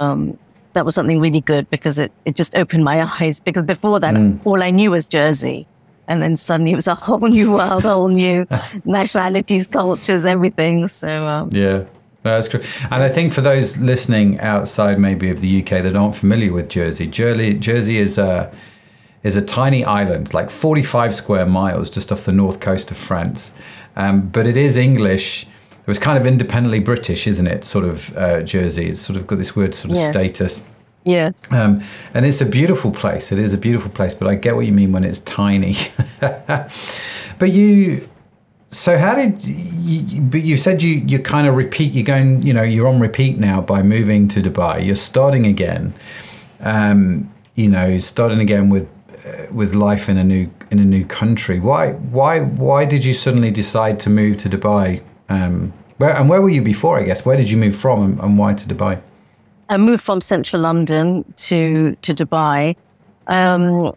um, 0.00 0.38
that 0.72 0.84
was 0.84 0.94
something 0.94 1.20
really 1.20 1.40
good 1.40 1.68
because 1.70 1.98
it, 1.98 2.12
it 2.24 2.36
just 2.36 2.56
opened 2.56 2.84
my 2.84 3.02
eyes. 3.20 3.40
Because 3.40 3.66
before 3.66 4.00
that, 4.00 4.14
mm. 4.14 4.38
all 4.44 4.62
I 4.62 4.70
knew 4.70 4.90
was 4.90 5.06
Jersey. 5.06 5.66
And 6.06 6.22
then 6.22 6.36
suddenly 6.36 6.72
it 6.72 6.76
was 6.76 6.86
a 6.86 6.94
whole 6.94 7.18
new 7.18 7.52
world, 7.52 7.84
whole 7.84 8.08
new 8.08 8.46
nationalities, 8.84 9.66
cultures, 9.66 10.24
everything. 10.24 10.88
So, 10.88 11.08
um, 11.26 11.50
yeah. 11.52 11.84
That's 12.22 12.48
great. 12.48 12.64
And 12.90 13.02
I 13.02 13.08
think 13.08 13.32
for 13.32 13.40
those 13.40 13.76
listening 13.78 14.40
outside 14.40 14.98
maybe 14.98 15.30
of 15.30 15.40
the 15.40 15.62
UK 15.62 15.82
that 15.82 15.94
aren't 15.94 16.16
familiar 16.16 16.52
with 16.52 16.68
Jersey, 16.68 17.06
Jersey, 17.06 17.54
Jersey 17.54 17.98
is 17.98 18.18
a, 18.18 18.52
is 19.22 19.36
a 19.36 19.42
tiny 19.42 19.84
island, 19.84 20.34
like 20.34 20.50
45 20.50 21.14
square 21.14 21.46
miles 21.46 21.90
just 21.90 22.10
off 22.10 22.24
the 22.24 22.32
north 22.32 22.60
coast 22.60 22.90
of 22.90 22.96
France. 22.96 23.54
Um, 23.96 24.28
but 24.28 24.46
it 24.46 24.56
is 24.56 24.76
English 24.76 25.46
it 25.88 25.92
was 25.92 25.98
kind 25.98 26.18
of 26.18 26.26
independently 26.26 26.80
British, 26.80 27.26
isn't 27.26 27.46
it? 27.46 27.64
Sort 27.64 27.86
of 27.86 28.14
uh, 28.14 28.42
Jersey. 28.42 28.90
It's 28.90 29.00
sort 29.00 29.16
of 29.16 29.26
got 29.26 29.38
this 29.38 29.56
weird 29.56 29.74
sort 29.74 29.92
of 29.92 29.96
yeah. 29.96 30.10
status. 30.10 30.62
Yes. 31.04 31.50
Um, 31.50 31.82
and 32.12 32.26
it's 32.26 32.42
a 32.42 32.44
beautiful 32.44 32.90
place. 32.90 33.32
It 33.32 33.38
is 33.38 33.54
a 33.54 33.56
beautiful 33.56 33.90
place, 33.90 34.12
but 34.12 34.28
I 34.28 34.34
get 34.34 34.54
what 34.54 34.66
you 34.66 34.72
mean 34.72 34.92
when 34.92 35.02
it's 35.02 35.20
tiny. 35.20 35.78
but 36.20 37.52
you, 37.52 38.06
so 38.70 38.98
how 38.98 39.14
did 39.14 39.42
you, 39.42 40.20
but 40.20 40.42
you 40.42 40.58
said 40.58 40.82
you, 40.82 40.96
you 40.96 41.20
kind 41.20 41.46
of 41.46 41.56
repeat, 41.56 41.94
you're 41.94 42.04
going, 42.04 42.42
you 42.42 42.52
know, 42.52 42.62
you're 42.62 42.86
on 42.86 42.98
repeat 42.98 43.38
now 43.38 43.62
by 43.62 43.82
moving 43.82 44.28
to 44.28 44.42
Dubai. 44.42 44.84
You're 44.84 44.94
starting 44.94 45.46
again, 45.46 45.94
um, 46.60 47.32
you 47.54 47.70
know, 47.70 47.98
starting 47.98 48.40
again 48.40 48.68
with, 48.68 48.86
uh, 49.24 49.50
with 49.50 49.74
life 49.74 50.10
in 50.10 50.18
a 50.18 50.24
new, 50.24 50.50
in 50.70 50.80
a 50.80 50.84
new 50.84 51.06
country. 51.06 51.60
Why, 51.60 51.92
why, 51.92 52.40
why 52.40 52.84
did 52.84 53.06
you 53.06 53.14
suddenly 53.14 53.50
decide 53.50 53.98
to 54.00 54.10
move 54.10 54.36
to 54.36 54.50
Dubai? 54.50 55.02
Um, 55.30 55.72
where, 55.98 56.16
and 56.16 56.28
where 56.28 56.40
were 56.40 56.48
you 56.48 56.62
before, 56.62 56.98
I 56.98 57.02
guess? 57.02 57.24
Where 57.24 57.36
did 57.36 57.50
you 57.50 57.56
move 57.56 57.76
from 57.76 58.02
and, 58.02 58.20
and 58.20 58.38
why 58.38 58.54
to 58.54 58.68
Dubai? 58.68 59.00
I 59.68 59.76
moved 59.76 60.02
from 60.02 60.20
central 60.20 60.62
London 60.62 61.24
to, 61.36 61.94
to 61.96 62.14
Dubai. 62.14 62.76
Um, 63.26 63.92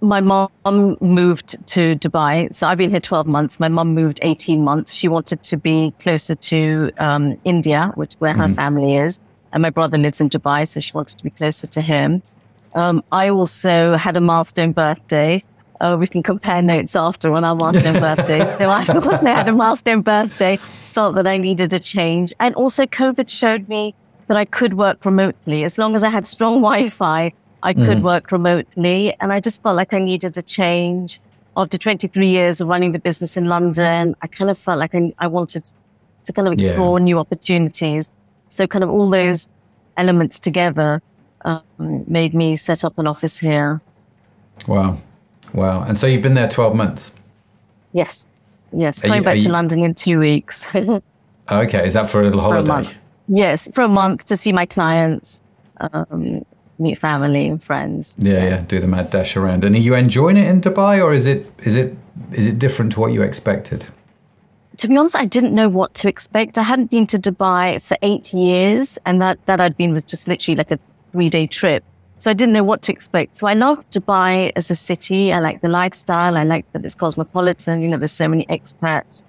my 0.00 0.20
mom 0.20 0.96
moved 1.00 1.66
to 1.68 1.96
Dubai. 1.96 2.54
So 2.54 2.66
I've 2.68 2.78
been 2.78 2.90
here 2.90 3.00
12 3.00 3.26
months. 3.26 3.58
My 3.58 3.68
mom 3.68 3.94
moved 3.94 4.18
18 4.22 4.62
months. 4.62 4.92
She 4.94 5.08
wanted 5.08 5.42
to 5.42 5.56
be 5.56 5.92
closer 5.98 6.34
to 6.34 6.92
um, 6.98 7.38
India, 7.44 7.92
which 7.94 8.14
where 8.14 8.32
mm-hmm. 8.32 8.42
her 8.42 8.48
family 8.48 8.96
is. 8.96 9.20
And 9.52 9.62
my 9.62 9.70
brother 9.70 9.98
lives 9.98 10.20
in 10.20 10.28
Dubai, 10.28 10.66
so 10.66 10.80
she 10.80 10.92
wanted 10.92 11.18
to 11.18 11.24
be 11.24 11.30
closer 11.30 11.66
to 11.66 11.80
him. 11.80 12.22
Um, 12.74 13.04
I 13.12 13.30
also 13.30 13.96
had 13.96 14.16
a 14.16 14.20
milestone 14.20 14.72
birthday 14.72 15.42
oh, 15.80 15.96
we 15.96 16.06
can 16.06 16.22
compare 16.22 16.62
notes 16.62 16.96
after 16.96 17.32
on 17.32 17.44
our 17.44 17.54
milestone 17.54 18.00
birthdays. 18.00 18.52
So 18.56 18.68
I 18.70 18.84
also 18.86 19.26
had 19.26 19.48
a 19.48 19.52
milestone 19.52 20.02
birthday, 20.02 20.56
felt 20.90 21.14
that 21.16 21.26
I 21.26 21.36
needed 21.36 21.72
a 21.72 21.78
change. 21.78 22.32
And 22.40 22.54
also 22.54 22.86
COVID 22.86 23.28
showed 23.28 23.68
me 23.68 23.94
that 24.28 24.36
I 24.36 24.44
could 24.44 24.74
work 24.74 25.04
remotely. 25.04 25.64
As 25.64 25.78
long 25.78 25.94
as 25.94 26.04
I 26.04 26.08
had 26.08 26.26
strong 26.26 26.54
Wi-Fi, 26.62 27.32
I 27.62 27.72
could 27.72 27.98
mm. 27.98 28.02
work 28.02 28.32
remotely. 28.32 29.14
And 29.20 29.32
I 29.32 29.40
just 29.40 29.62
felt 29.62 29.76
like 29.76 29.92
I 29.92 29.98
needed 29.98 30.36
a 30.36 30.42
change. 30.42 31.20
After 31.56 31.78
23 31.78 32.28
years 32.28 32.60
of 32.60 32.68
running 32.68 32.92
the 32.92 32.98
business 32.98 33.36
in 33.36 33.46
London, 33.46 34.16
I 34.22 34.26
kind 34.26 34.50
of 34.50 34.58
felt 34.58 34.78
like 34.78 34.94
I, 34.94 35.12
I 35.18 35.28
wanted 35.28 35.64
to 36.24 36.32
kind 36.32 36.48
of 36.48 36.54
explore 36.54 36.98
yeah. 36.98 37.04
new 37.04 37.18
opportunities. 37.18 38.12
So 38.48 38.66
kind 38.66 38.82
of 38.82 38.90
all 38.90 39.08
those 39.08 39.48
elements 39.96 40.40
together 40.40 41.00
um, 41.44 41.62
made 42.06 42.34
me 42.34 42.56
set 42.56 42.84
up 42.84 42.98
an 42.98 43.06
office 43.06 43.38
here. 43.38 43.80
Wow. 44.66 44.98
Wow. 45.54 45.84
And 45.84 45.98
so 45.98 46.06
you've 46.06 46.22
been 46.22 46.34
there 46.34 46.48
12 46.48 46.74
months? 46.74 47.12
Yes. 47.92 48.26
Yes. 48.72 49.02
Are 49.04 49.08
Going 49.08 49.20
you, 49.20 49.24
back 49.24 49.38
to 49.38 49.44
you... 49.44 49.50
London 49.50 49.82
in 49.82 49.94
two 49.94 50.18
weeks. 50.18 50.74
okay. 51.50 51.86
Is 51.86 51.94
that 51.94 52.10
for 52.10 52.20
a 52.20 52.24
little 52.24 52.40
holiday? 52.40 52.84
For 52.84 52.90
A 52.90 52.94
yes. 53.28 53.68
For 53.72 53.82
a 53.82 53.88
month 53.88 54.26
to 54.26 54.36
see 54.36 54.52
my 54.52 54.66
clients, 54.66 55.42
um, 55.80 56.44
meet 56.78 56.98
family 56.98 57.46
and 57.46 57.62
friends. 57.62 58.16
Yeah, 58.18 58.44
yeah. 58.44 58.60
Do 58.62 58.80
the 58.80 58.88
mad 58.88 59.10
dash 59.10 59.36
around. 59.36 59.64
And 59.64 59.76
are 59.76 59.78
you 59.78 59.94
enjoying 59.94 60.36
it 60.36 60.48
in 60.48 60.60
Dubai 60.60 61.02
or 61.02 61.14
is 61.14 61.26
it, 61.26 61.50
is 61.60 61.76
it, 61.76 61.96
is 62.32 62.46
it 62.46 62.58
different 62.58 62.92
to 62.92 63.00
what 63.00 63.12
you 63.12 63.22
expected? 63.22 63.86
To 64.78 64.88
be 64.88 64.96
honest, 64.96 65.14
I 65.14 65.24
didn't 65.24 65.54
know 65.54 65.68
what 65.68 65.94
to 65.94 66.08
expect. 66.08 66.58
I 66.58 66.64
hadn't 66.64 66.90
been 66.90 67.06
to 67.06 67.16
Dubai 67.16 67.80
for 67.80 67.96
eight 68.02 68.34
years, 68.34 68.98
and 69.06 69.22
that, 69.22 69.38
that 69.46 69.60
I'd 69.60 69.76
been 69.76 69.92
was 69.92 70.02
just 70.02 70.26
literally 70.26 70.56
like 70.56 70.72
a 70.72 70.80
three 71.12 71.30
day 71.30 71.46
trip. 71.46 71.84
So 72.24 72.30
I 72.30 72.32
didn't 72.32 72.54
know 72.54 72.64
what 72.64 72.80
to 72.84 72.90
expect. 72.90 73.36
So 73.36 73.46
I 73.46 73.52
love 73.52 73.84
Dubai 73.90 74.50
as 74.56 74.70
a 74.70 74.74
city. 74.74 75.30
I 75.30 75.40
like 75.40 75.60
the 75.60 75.68
lifestyle. 75.68 76.38
I 76.38 76.44
like 76.44 76.64
that 76.72 76.82
it's 76.82 76.94
cosmopolitan. 76.94 77.82
You 77.82 77.88
know, 77.88 77.98
there's 77.98 78.12
so 78.12 78.28
many 78.28 78.46
expats. 78.46 79.24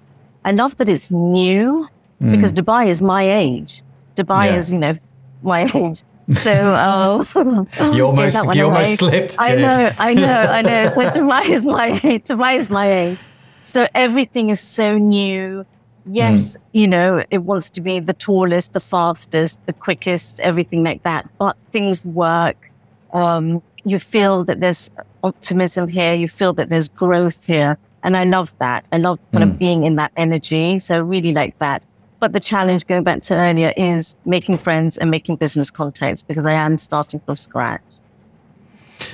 I 0.46 0.52
love 0.52 0.78
that 0.78 0.88
it's 0.88 1.10
new 1.10 1.86
mm. 2.22 2.30
because 2.30 2.54
Dubai 2.54 2.86
is 2.86 3.02
my 3.02 3.22
age. 3.22 3.82
Dubai 4.14 4.46
yeah. 4.46 4.56
is, 4.56 4.72
you 4.72 4.78
know, 4.78 4.94
my 5.42 5.70
age. 5.74 6.04
So, 6.40 6.54
oh, 6.54 7.92
you 7.92 8.06
almost, 8.06 8.34
yeah, 8.34 8.52
you 8.54 8.64
almost 8.64 8.98
slipped. 9.00 9.36
I 9.38 9.56
know, 9.56 9.92
I 9.98 10.14
know, 10.14 10.40
I 10.58 10.62
know. 10.62 10.88
So 10.88 11.00
Dubai 11.18 11.50
is 11.50 11.66
my 11.66 12.00
age. 12.02 12.24
Dubai 12.24 12.56
is 12.56 12.70
my 12.70 12.90
age. 12.90 13.20
So 13.60 13.86
everything 13.94 14.48
is 14.48 14.60
so 14.60 14.96
new. 14.96 15.66
Yes, 16.06 16.56
mm. 16.56 16.60
you 16.72 16.88
know, 16.88 17.22
it 17.30 17.42
wants 17.42 17.68
to 17.76 17.82
be 17.82 18.00
the 18.00 18.14
tallest, 18.14 18.72
the 18.72 18.80
fastest, 18.80 19.60
the 19.66 19.74
quickest, 19.74 20.40
everything 20.40 20.82
like 20.82 21.02
that. 21.02 21.28
But 21.36 21.58
things 21.72 22.02
work 22.02 22.70
um, 23.16 23.62
you 23.84 23.98
feel 23.98 24.44
that 24.44 24.60
there's 24.60 24.90
optimism 25.24 25.88
here. 25.88 26.12
You 26.12 26.28
feel 26.28 26.52
that 26.54 26.68
there's 26.68 26.88
growth 26.88 27.46
here. 27.46 27.78
And 28.02 28.16
I 28.16 28.24
love 28.24 28.56
that. 28.58 28.88
I 28.92 28.98
love 28.98 29.18
kind 29.32 29.44
mm. 29.44 29.50
of 29.50 29.58
being 29.58 29.84
in 29.84 29.96
that 29.96 30.12
energy. 30.16 30.78
So 30.78 30.96
I 30.96 30.98
really 30.98 31.32
like 31.32 31.58
that. 31.58 31.86
But 32.20 32.32
the 32.32 32.40
challenge 32.40 32.86
going 32.86 33.04
back 33.04 33.20
to 33.22 33.34
earlier 33.34 33.72
is 33.76 34.16
making 34.24 34.58
friends 34.58 34.96
and 34.96 35.10
making 35.10 35.36
business 35.36 35.70
contacts 35.70 36.22
because 36.22 36.46
I 36.46 36.52
am 36.52 36.78
starting 36.78 37.20
from 37.20 37.36
scratch. 37.36 37.82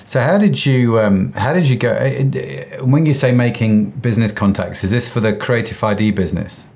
So 0.06 0.20
how 0.20 0.38
did 0.38 0.64
you 0.64 1.00
um, 1.00 1.32
how 1.32 1.52
did 1.52 1.68
you 1.68 1.76
go 1.76 1.90
uh, 1.90 2.84
when 2.84 3.04
you 3.04 3.12
say 3.12 3.32
making 3.32 3.90
business 3.90 4.30
contacts? 4.30 4.84
Is 4.84 4.92
this 4.92 5.08
for 5.08 5.18
the 5.18 5.32
Creative 5.32 5.82
ID 5.82 6.12
business? 6.12 6.68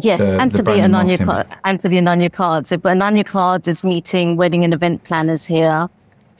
Yes, 0.00 0.20
the, 0.20 0.38
and, 0.38 0.52
the 0.52 0.58
for 0.58 0.62
the 0.62 0.70
Ananya 0.70 1.22
card, 1.22 1.48
and 1.64 1.82
for 1.82 1.88
the 1.88 1.96
Ananya 1.96 2.32
cards. 2.32 2.68
So, 2.68 2.76
but 2.76 2.96
Ananya 2.96 3.26
cards, 3.26 3.66
it's 3.66 3.82
meeting 3.82 4.36
wedding 4.36 4.62
and 4.62 4.72
event 4.72 5.02
planners 5.02 5.44
here 5.44 5.90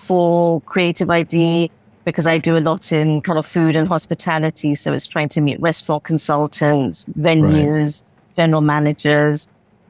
for 0.03 0.61
Creative 0.63 1.09
ID 1.09 1.71
because 2.05 2.27
I 2.27 2.39
do 2.39 2.57
a 2.57 2.61
lot 2.61 2.91
in 2.91 3.21
kind 3.21 3.39
of 3.39 3.47
food 3.47 3.77
and 3.77 3.87
hospitality. 3.87 4.75
So 4.75 4.93
it's 4.93 5.07
trying 5.07 5.29
to 5.31 5.41
meet 5.41 5.61
restaurant 5.61 6.03
consultants, 6.03 7.05
venues, 7.19 8.03
right. 8.03 8.37
general 8.37 8.61
managers. 8.61 9.49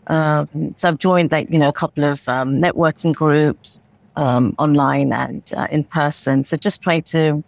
Um, 0.09 0.75
so 0.77 0.89
I've 0.89 0.99
joined 0.99 1.33
like, 1.33 1.51
you 1.51 1.59
know, 1.59 1.69
a 1.69 1.73
couple 1.73 2.05
of 2.05 2.29
um, 2.29 2.61
networking 2.61 3.15
groups 3.15 3.87
um, 4.17 4.55
online 4.59 5.13
and 5.13 5.43
uh, 5.57 5.69
in 5.71 5.85
person. 5.85 6.45
So 6.45 6.57
just 6.59 6.83
trying 6.83 7.03
to, 7.05 7.43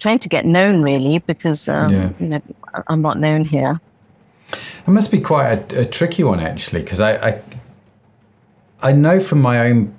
trying 0.00 0.18
to 0.18 0.28
get 0.28 0.44
known 0.44 0.82
really 0.82 1.20
because, 1.20 1.68
um, 1.68 1.92
yeah. 1.92 2.10
you 2.18 2.26
know, 2.26 2.42
I'm 2.88 3.02
not 3.02 3.20
known 3.20 3.44
here. 3.44 3.80
It 4.86 4.90
must 4.90 5.12
be 5.12 5.20
quite 5.20 5.72
a, 5.72 5.80
a 5.82 5.84
tricky 5.84 6.24
one 6.24 6.40
actually, 6.40 6.82
because 6.82 7.00
I, 7.00 7.28
I, 7.28 7.42
I 8.82 8.92
know 8.92 9.20
from 9.20 9.40
my 9.40 9.60
own 9.68 9.94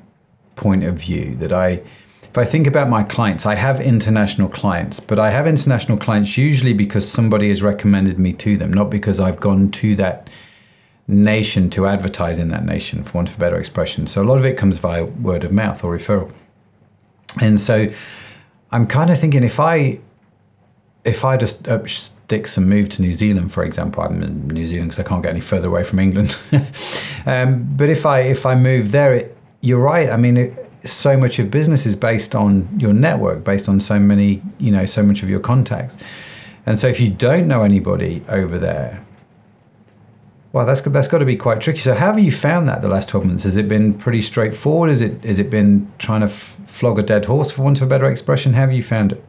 point 0.55 0.83
of 0.83 0.95
view 0.95 1.35
that 1.35 1.51
I, 1.51 1.81
if 2.23 2.37
I 2.37 2.45
think 2.45 2.67
about 2.67 2.89
my 2.89 3.03
clients, 3.03 3.45
I 3.45 3.55
have 3.55 3.79
international 3.79 4.49
clients, 4.49 4.99
but 4.99 5.19
I 5.19 5.31
have 5.31 5.47
international 5.47 5.97
clients 5.97 6.37
usually 6.37 6.73
because 6.73 7.09
somebody 7.09 7.49
has 7.49 7.61
recommended 7.61 8.19
me 8.19 8.33
to 8.33 8.57
them, 8.57 8.73
not 8.73 8.89
because 8.89 9.19
I've 9.19 9.39
gone 9.39 9.71
to 9.71 9.95
that 9.97 10.29
nation 11.07 11.69
to 11.71 11.85
advertise 11.87 12.39
in 12.39 12.49
that 12.49 12.65
nation, 12.65 13.03
for 13.03 13.13
want 13.13 13.29
of 13.29 13.35
a 13.35 13.39
better 13.39 13.57
expression. 13.57 14.07
So 14.07 14.21
a 14.21 14.25
lot 14.25 14.37
of 14.37 14.45
it 14.45 14.57
comes 14.57 14.77
via 14.77 15.05
word 15.05 15.43
of 15.43 15.51
mouth 15.51 15.83
or 15.83 15.95
referral. 15.97 16.31
And 17.41 17.59
so 17.59 17.91
I'm 18.71 18.87
kind 18.87 19.09
of 19.09 19.19
thinking 19.19 19.43
if 19.43 19.59
I 19.59 19.99
if 21.03 21.25
I 21.25 21.35
just 21.35 21.67
up 21.67 21.89
sticks 21.89 22.55
and 22.55 22.69
move 22.69 22.89
to 22.89 23.01
New 23.01 23.13
Zealand, 23.13 23.51
for 23.51 23.63
example, 23.63 24.03
I'm 24.03 24.23
in 24.23 24.47
New 24.47 24.65
Zealand 24.65 24.91
because 24.91 25.05
I 25.05 25.07
can't 25.07 25.21
get 25.21 25.31
any 25.31 25.41
further 25.41 25.67
away 25.67 25.83
from 25.83 25.99
England. 25.99 26.35
um, 27.25 27.67
but 27.75 27.89
if 27.89 28.05
I 28.05 28.21
if 28.21 28.45
I 28.45 28.55
move 28.55 28.91
there, 28.91 29.13
it, 29.13 29.37
you're 29.63 29.79
right. 29.79 30.09
I 30.09 30.17
mean, 30.17 30.37
it, 30.37 30.71
so 30.83 31.17
much 31.17 31.39
of 31.39 31.49
business 31.49 31.85
is 31.85 31.95
based 31.95 32.35
on 32.35 32.67
your 32.77 32.93
network, 32.93 33.45
based 33.45 33.69
on 33.69 33.79
so 33.79 33.97
many, 33.97 34.43
you 34.59 34.71
know, 34.71 34.85
so 34.85 35.01
much 35.01 35.23
of 35.23 35.29
your 35.29 35.39
contacts. 35.39 35.97
And 36.65 36.77
so 36.77 36.87
if 36.87 36.99
you 36.99 37.09
don't 37.09 37.47
know 37.47 37.63
anybody 37.63 38.23
over 38.27 38.59
there, 38.59 39.05
well, 40.51 40.67
that's 40.67 40.81
that's 40.81 41.07
got 41.07 41.17
to 41.17 41.25
be 41.25 41.35
quite 41.35 41.61
tricky. 41.61 41.79
So, 41.79 41.95
how 41.95 42.07
have 42.07 42.19
you 42.19 42.31
found 42.31 42.69
that 42.69 42.83
the 42.83 42.87
last 42.87 43.09
twelve 43.09 43.25
months? 43.25 43.41
Has 43.43 43.57
it 43.57 43.67
been 43.67 43.95
pretty 43.95 44.21
straightforward? 44.21 44.89
Has 44.89 45.01
it 45.01 45.23
has 45.23 45.39
it 45.39 45.49
been 45.49 45.91
trying 45.97 46.21
to 46.21 46.27
f- 46.27 46.55
flog 46.67 46.99
a 46.99 47.01
dead 47.01 47.25
horse, 47.25 47.49
for 47.49 47.63
want 47.63 47.77
of 47.77 47.87
a 47.87 47.89
better 47.89 48.05
expression? 48.05 48.53
How 48.53 48.61
have 48.61 48.71
you 48.71 48.83
found 48.83 49.13
it? 49.13 49.23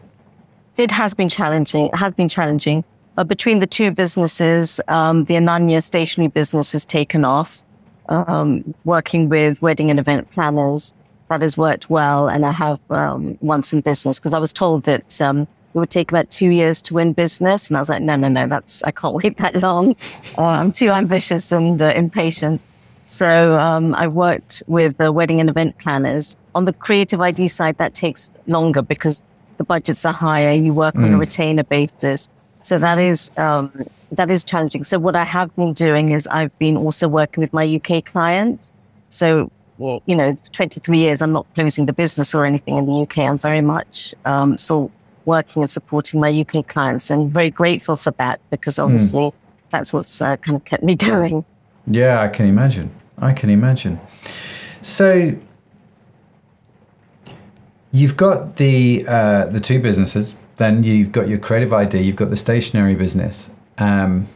It 0.77 0.91
has 0.91 1.15
been 1.15 1.31
challenging. 1.31 1.87
It 1.87 1.97
has 1.97 2.13
been 2.13 2.29
challenging. 2.29 2.85
Uh, 3.17 3.25
between 3.25 3.61
the 3.61 3.67
two 3.67 3.91
businesses, 3.91 4.83
um, 4.89 5.25
the 5.25 5.35
Ananya 5.35 5.83
stationery 5.83 6.29
business 6.29 6.73
has 6.73 6.85
taken 6.85 7.25
off. 7.25 7.65
Um, 8.09 8.75
working 8.85 9.31
with 9.31 9.63
wedding 9.63 9.91
and 9.91 9.99
event 9.99 10.31
planners, 10.31 10.93
that 11.31 11.43
has 11.43 11.57
worked 11.57 11.91
well. 11.91 12.29
And 12.29 12.45
I 12.45 12.53
have 12.53 12.81
um, 12.91 13.39
won 13.41 13.63
some 13.63 13.81
business 13.81 14.19
because 14.19 14.35
I 14.35 14.39
was 14.39 14.53
told 14.53 14.85
that 14.85 15.21
um, 15.21 15.43
it 15.43 15.79
would 15.79 15.91
take 15.91 16.11
about 16.13 16.31
two 16.31 16.51
years 16.51 16.81
to 16.83 16.95
win 16.95 17.13
business. 17.13 17.69
And 17.69 17.77
I 17.77 17.81
was 17.81 17.89
like, 17.89 18.03
no, 18.03 18.17
no, 18.17 18.29
no, 18.29 18.47
that's, 18.47 18.83
I 18.85 18.91
can't 18.91 19.15
wait 19.23 19.37
that 19.39 19.57
long. 19.57 19.97
Uh, 20.39 20.45
I'm 20.45 20.73
too 20.73 20.91
ambitious 20.91 21.51
and 21.53 21.81
uh, 21.81 21.93
impatient. 21.97 22.67
So 23.05 23.59
um, 23.59 23.95
I 23.95 24.07
worked 24.07 24.63
with 24.67 24.97
the 24.97 25.13
wedding 25.13 25.41
and 25.41 25.51
event 25.51 25.79
planners. 25.79 26.37
On 26.55 26.65
the 26.65 26.73
creative 26.73 27.21
ID 27.21 27.49
side, 27.49 27.77
that 27.79 27.95
takes 27.95 28.31
longer 28.47 28.81
because 28.81 29.25
the 29.57 29.65
budgets 29.65 30.05
are 30.07 30.13
higher. 30.13 30.53
You 30.53 30.73
work 30.73 30.95
mm. 30.95 31.05
on 31.05 31.13
a 31.13 31.17
mm. 31.17 31.21
retainer 31.21 31.65
basis. 31.65 32.29
So 32.63 32.79
that 32.79 32.99
is, 32.99 33.31
um, 33.37 33.87
that 34.17 34.31
is 34.31 34.45
challenging. 34.45 34.85
So 34.85 34.99
what 34.99 35.17
I 35.17 35.25
have 35.25 35.55
been 35.57 35.73
doing 35.73 36.11
is 36.11 36.27
I've 36.29 36.57
been 36.59 36.77
also 36.77 37.09
working 37.09 37.41
with 37.41 37.53
my 37.53 37.65
UK 37.77 38.05
clients. 38.05 38.77
So 39.09 39.51
you 39.79 40.15
know, 40.15 40.35
23 40.53 40.99
years, 40.99 41.21
I'm 41.21 41.33
not 41.33 41.47
closing 41.55 41.87
the 41.87 41.93
business 41.93 42.35
or 42.35 42.45
anything 42.45 42.77
in 42.77 42.87
the 42.87 43.03
UK. 43.03 43.19
I'm 43.19 43.39
very 43.39 43.61
much 43.61 44.15
um, 44.25 44.57
still 44.57 44.91
working 45.25 45.63
and 45.63 45.71
supporting 45.71 46.21
my 46.21 46.31
UK 46.31 46.67
clients 46.67 47.11
and 47.11 47.33
very 47.33 47.51
grateful 47.51 47.97
for 47.97 48.13
that 48.13 48.41
because 48.51 48.77
hmm. 48.77 48.83
obviously 48.83 49.23
mm. 49.23 49.33
that's 49.71 49.93
what's 49.93 50.21
uh, 50.21 50.37
kind 50.37 50.57
of 50.57 50.65
kept 50.65 50.83
me 50.83 50.95
going. 50.97 51.45
Yeah, 51.87 52.21
I 52.21 52.29
can 52.29 52.47
imagine. 52.47 52.95
I 53.19 53.33
can 53.33 53.51
imagine. 53.51 54.01
So 54.83 55.35
you've 57.91 58.17
got 58.17 58.57
the 58.57 59.05
uh, 59.09 59.47
the 59.47 59.61
two 59.61 59.81
businesses. 59.81 60.37
Then 60.57 60.85
you've 60.85 61.11
got 61.11 61.29
your 61.29 61.39
creative 61.39 61.73
ID. 61.73 62.01
You've 62.01 62.17
got 62.17 62.31
the 62.31 62.37
stationery 62.37 62.95
business. 62.95 63.51
Um, 63.79 64.29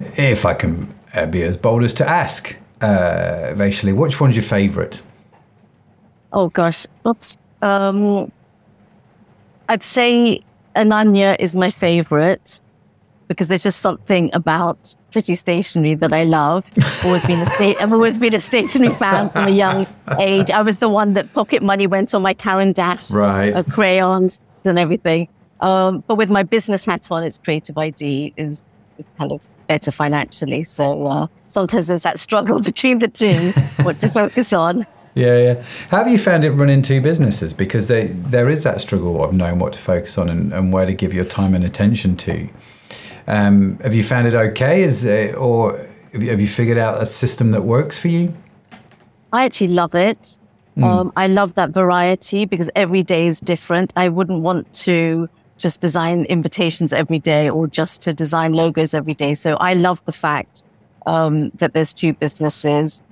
if 0.00 0.44
I 0.44 0.54
can 0.54 0.94
uh, 1.14 1.26
be 1.26 1.42
as 1.42 1.56
bold 1.56 1.82
as 1.84 1.94
to 1.94 2.08
ask, 2.08 2.54
uh, 2.80 3.54
Vaishali, 3.54 3.94
which 3.94 4.20
one's 4.20 4.36
your 4.36 4.42
favourite? 4.42 5.02
Oh 6.32 6.48
gosh, 6.48 6.86
oops. 7.06 7.38
Um, 7.62 8.30
I'd 9.68 9.82
say 9.82 10.40
Ananya 10.76 11.36
is 11.38 11.54
my 11.54 11.70
favourite 11.70 12.60
because 13.28 13.48
there's 13.48 13.62
just 13.62 13.80
something 13.80 14.30
about 14.34 14.94
pretty 15.10 15.34
stationery 15.34 15.94
that 15.94 16.12
I 16.12 16.24
love. 16.24 16.70
always 17.04 17.24
been 17.24 17.40
a 17.40 17.46
state, 17.46 17.76
I've 17.80 17.92
always 17.92 18.14
been 18.14 18.34
a 18.34 18.40
stationery 18.40 18.92
fan 18.94 19.30
from 19.30 19.48
a 19.48 19.50
young 19.50 19.86
age. 20.18 20.50
I 20.50 20.60
was 20.62 20.78
the 20.78 20.88
one 20.88 21.14
that 21.14 21.32
pocket 21.32 21.62
money 21.62 21.86
went 21.86 22.14
on 22.14 22.22
my 22.22 22.34
Caran 22.34 22.72
d'Ache, 22.72 23.14
right. 23.14 23.54
Uh, 23.54 23.62
crayons 23.62 24.40
and 24.64 24.78
everything. 24.78 25.28
Um, 25.60 26.04
but 26.06 26.16
with 26.16 26.30
my 26.30 26.42
business 26.42 26.84
hat 26.84 27.08
on, 27.10 27.22
it's 27.22 27.38
creative 27.38 27.78
ID 27.78 28.34
is 28.36 28.64
is 28.98 29.10
kind 29.18 29.32
of 29.32 29.40
better 29.66 29.90
financially. 29.90 30.64
So 30.64 31.06
uh, 31.06 31.26
sometimes 31.46 31.86
there's 31.86 32.02
that 32.02 32.18
struggle 32.18 32.60
between 32.72 32.98
the 32.98 33.08
two, 33.08 33.52
what 33.82 33.98
to 34.00 34.08
focus 34.08 34.52
on. 34.52 34.86
Yeah, 35.16 35.38
yeah. 35.38 35.64
Have 35.90 36.08
you 36.08 36.18
found 36.18 36.44
it 36.44 36.50
running 36.50 36.82
two 36.82 37.00
businesses? 37.00 37.52
Because 37.52 37.86
they, 37.86 38.08
there 38.08 38.50
is 38.50 38.64
that 38.64 38.80
struggle 38.80 39.22
of 39.22 39.32
knowing 39.32 39.60
what 39.60 39.74
to 39.74 39.78
focus 39.78 40.18
on 40.18 40.28
and, 40.28 40.52
and 40.52 40.72
where 40.72 40.86
to 40.86 40.92
give 40.92 41.14
your 41.14 41.24
time 41.24 41.54
and 41.54 41.64
attention 41.64 42.16
to. 42.16 42.48
Um, 43.28 43.78
have 43.78 43.94
you 43.94 44.02
found 44.02 44.26
it 44.26 44.34
okay? 44.34 44.82
Is 44.82 45.04
it, 45.04 45.36
or 45.36 45.78
have 46.12 46.20
you, 46.20 46.30
have 46.30 46.40
you 46.40 46.48
figured 46.48 46.78
out 46.78 47.00
a 47.00 47.06
system 47.06 47.52
that 47.52 47.62
works 47.62 47.96
for 47.96 48.08
you? 48.08 48.34
I 49.32 49.44
actually 49.44 49.68
love 49.68 49.94
it. 49.94 50.36
Mm. 50.76 50.84
Um, 50.84 51.12
I 51.16 51.28
love 51.28 51.54
that 51.54 51.70
variety 51.70 52.44
because 52.44 52.68
every 52.74 53.04
day 53.04 53.28
is 53.28 53.38
different. 53.38 53.92
I 53.94 54.08
wouldn't 54.08 54.40
want 54.40 54.72
to 54.84 55.28
just 55.64 55.80
design 55.80 56.26
invitations 56.26 56.92
every 56.92 57.18
day 57.18 57.48
or 57.48 57.66
just 57.66 58.02
to 58.02 58.12
design 58.12 58.52
logos 58.52 58.92
every 58.92 59.14
day. 59.14 59.32
So 59.32 59.56
I 59.68 59.72
love 59.72 60.04
the 60.04 60.12
fact 60.12 60.62
um, 61.06 61.48
that 61.60 61.72
there's 61.72 61.94
two 61.94 62.12
businesses. 62.12 63.02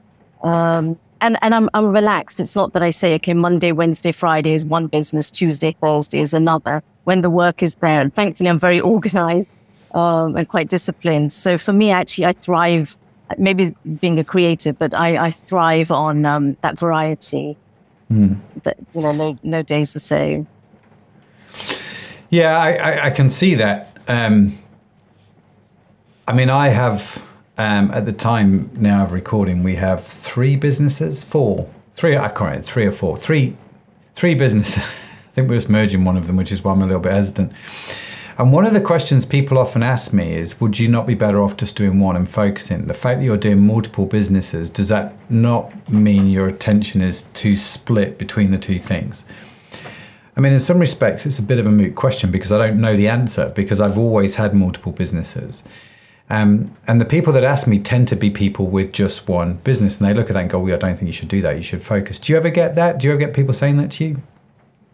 Um, 0.44 0.98
and, 1.22 1.38
and 1.40 1.54
I'm, 1.54 1.70
I'm 1.72 1.88
relaxed. 1.94 2.40
It's 2.40 2.54
not 2.54 2.74
that 2.74 2.82
I 2.82 2.90
say, 2.90 3.14
okay, 3.14 3.32
Monday, 3.32 3.72
Wednesday, 3.72 4.12
Friday 4.12 4.52
is 4.52 4.66
one 4.66 4.86
business, 4.86 5.30
Tuesday, 5.30 5.74
Thursday 5.80 6.20
is 6.20 6.34
another. 6.34 6.82
When 7.04 7.22
the 7.22 7.30
work 7.30 7.62
is 7.62 7.74
there, 7.76 8.02
and 8.02 8.14
thankfully 8.14 8.50
I'm 8.50 8.58
very 8.58 8.80
organized 8.94 9.48
um, 9.94 10.36
and 10.36 10.46
quite 10.46 10.68
disciplined. 10.68 11.32
So 11.32 11.56
for 11.56 11.72
me, 11.72 11.90
actually, 11.90 12.26
I 12.26 12.34
thrive, 12.34 12.98
maybe 13.38 13.74
being 13.98 14.18
a 14.18 14.24
creative, 14.24 14.78
but 14.78 14.92
I, 14.92 15.08
I 15.26 15.30
thrive 15.30 15.90
on 15.90 16.26
um, 16.26 16.58
that 16.60 16.78
variety. 16.78 17.56
Mm. 18.12 18.36
That, 18.64 18.76
you 18.94 19.00
know, 19.00 19.12
no, 19.12 19.38
no 19.42 19.62
day's 19.62 19.94
the 19.94 20.00
same. 20.00 20.46
Yeah, 22.32 22.58
I, 22.58 22.72
I, 22.72 23.04
I 23.06 23.10
can 23.10 23.28
see 23.28 23.56
that. 23.56 23.94
Um, 24.08 24.58
I 26.26 26.32
mean, 26.32 26.48
I 26.48 26.68
have 26.68 27.22
um, 27.58 27.90
at 27.90 28.06
the 28.06 28.12
time 28.12 28.70
now 28.74 29.04
of 29.04 29.12
recording, 29.12 29.62
we 29.62 29.76
have 29.76 30.06
three 30.06 30.56
businesses, 30.56 31.22
four, 31.22 31.70
three. 31.92 32.16
I 32.16 32.28
can't 32.28 32.40
remember, 32.40 32.62
three 32.62 32.86
or 32.86 32.90
four, 32.90 33.18
three, 33.18 33.54
three 34.14 34.34
businesses. 34.34 34.78
I 34.82 35.34
think 35.34 35.50
we're 35.50 35.56
just 35.56 35.68
merging 35.68 36.06
one 36.06 36.16
of 36.16 36.26
them, 36.26 36.36
which 36.36 36.50
is 36.50 36.64
why 36.64 36.72
I'm 36.72 36.80
a 36.80 36.86
little 36.86 37.02
bit 37.02 37.12
hesitant. 37.12 37.52
And 38.38 38.50
one 38.50 38.64
of 38.64 38.72
the 38.72 38.80
questions 38.80 39.26
people 39.26 39.58
often 39.58 39.82
ask 39.82 40.14
me 40.14 40.32
is, 40.32 40.58
would 40.58 40.78
you 40.78 40.88
not 40.88 41.06
be 41.06 41.14
better 41.14 41.42
off 41.42 41.58
just 41.58 41.76
doing 41.76 42.00
one 42.00 42.16
and 42.16 42.28
focusing? 42.28 42.86
The 42.86 42.94
fact 42.94 43.20
that 43.20 43.26
you're 43.26 43.36
doing 43.36 43.60
multiple 43.60 44.06
businesses, 44.06 44.70
does 44.70 44.88
that 44.88 45.12
not 45.30 45.86
mean 45.90 46.30
your 46.30 46.46
attention 46.46 47.02
is 47.02 47.24
too 47.34 47.56
split 47.56 48.16
between 48.16 48.52
the 48.52 48.58
two 48.58 48.78
things? 48.78 49.26
I 50.36 50.40
mean, 50.40 50.52
in 50.52 50.60
some 50.60 50.78
respects, 50.78 51.26
it's 51.26 51.38
a 51.38 51.42
bit 51.42 51.58
of 51.58 51.66
a 51.66 51.70
moot 51.70 51.94
question 51.94 52.30
because 52.30 52.52
I 52.52 52.58
don't 52.58 52.80
know 52.80 52.96
the 52.96 53.08
answer 53.08 53.52
because 53.54 53.80
I've 53.80 53.98
always 53.98 54.36
had 54.36 54.54
multiple 54.54 54.92
businesses. 54.92 55.62
Um, 56.30 56.74
and 56.86 56.98
the 57.00 57.04
people 57.04 57.32
that 57.34 57.44
ask 57.44 57.66
me 57.66 57.78
tend 57.78 58.08
to 58.08 58.16
be 58.16 58.30
people 58.30 58.66
with 58.66 58.92
just 58.92 59.28
one 59.28 59.54
business, 59.64 60.00
and 60.00 60.08
they 60.08 60.14
look 60.14 60.30
at 60.30 60.34
that 60.34 60.40
and 60.40 60.50
go, 60.50 60.58
"Well, 60.60 60.74
I 60.74 60.78
don't 60.78 60.96
think 60.96 61.06
you 61.06 61.12
should 61.12 61.28
do 61.28 61.42
that. 61.42 61.56
You 61.56 61.62
should 61.62 61.82
focus." 61.82 62.18
Do 62.18 62.32
you 62.32 62.38
ever 62.38 62.48
get 62.48 62.74
that? 62.76 62.98
Do 62.98 63.06
you 63.06 63.12
ever 63.12 63.20
get 63.20 63.34
people 63.34 63.52
saying 63.52 63.76
that 63.76 63.90
to 63.92 64.04
you? 64.04 64.22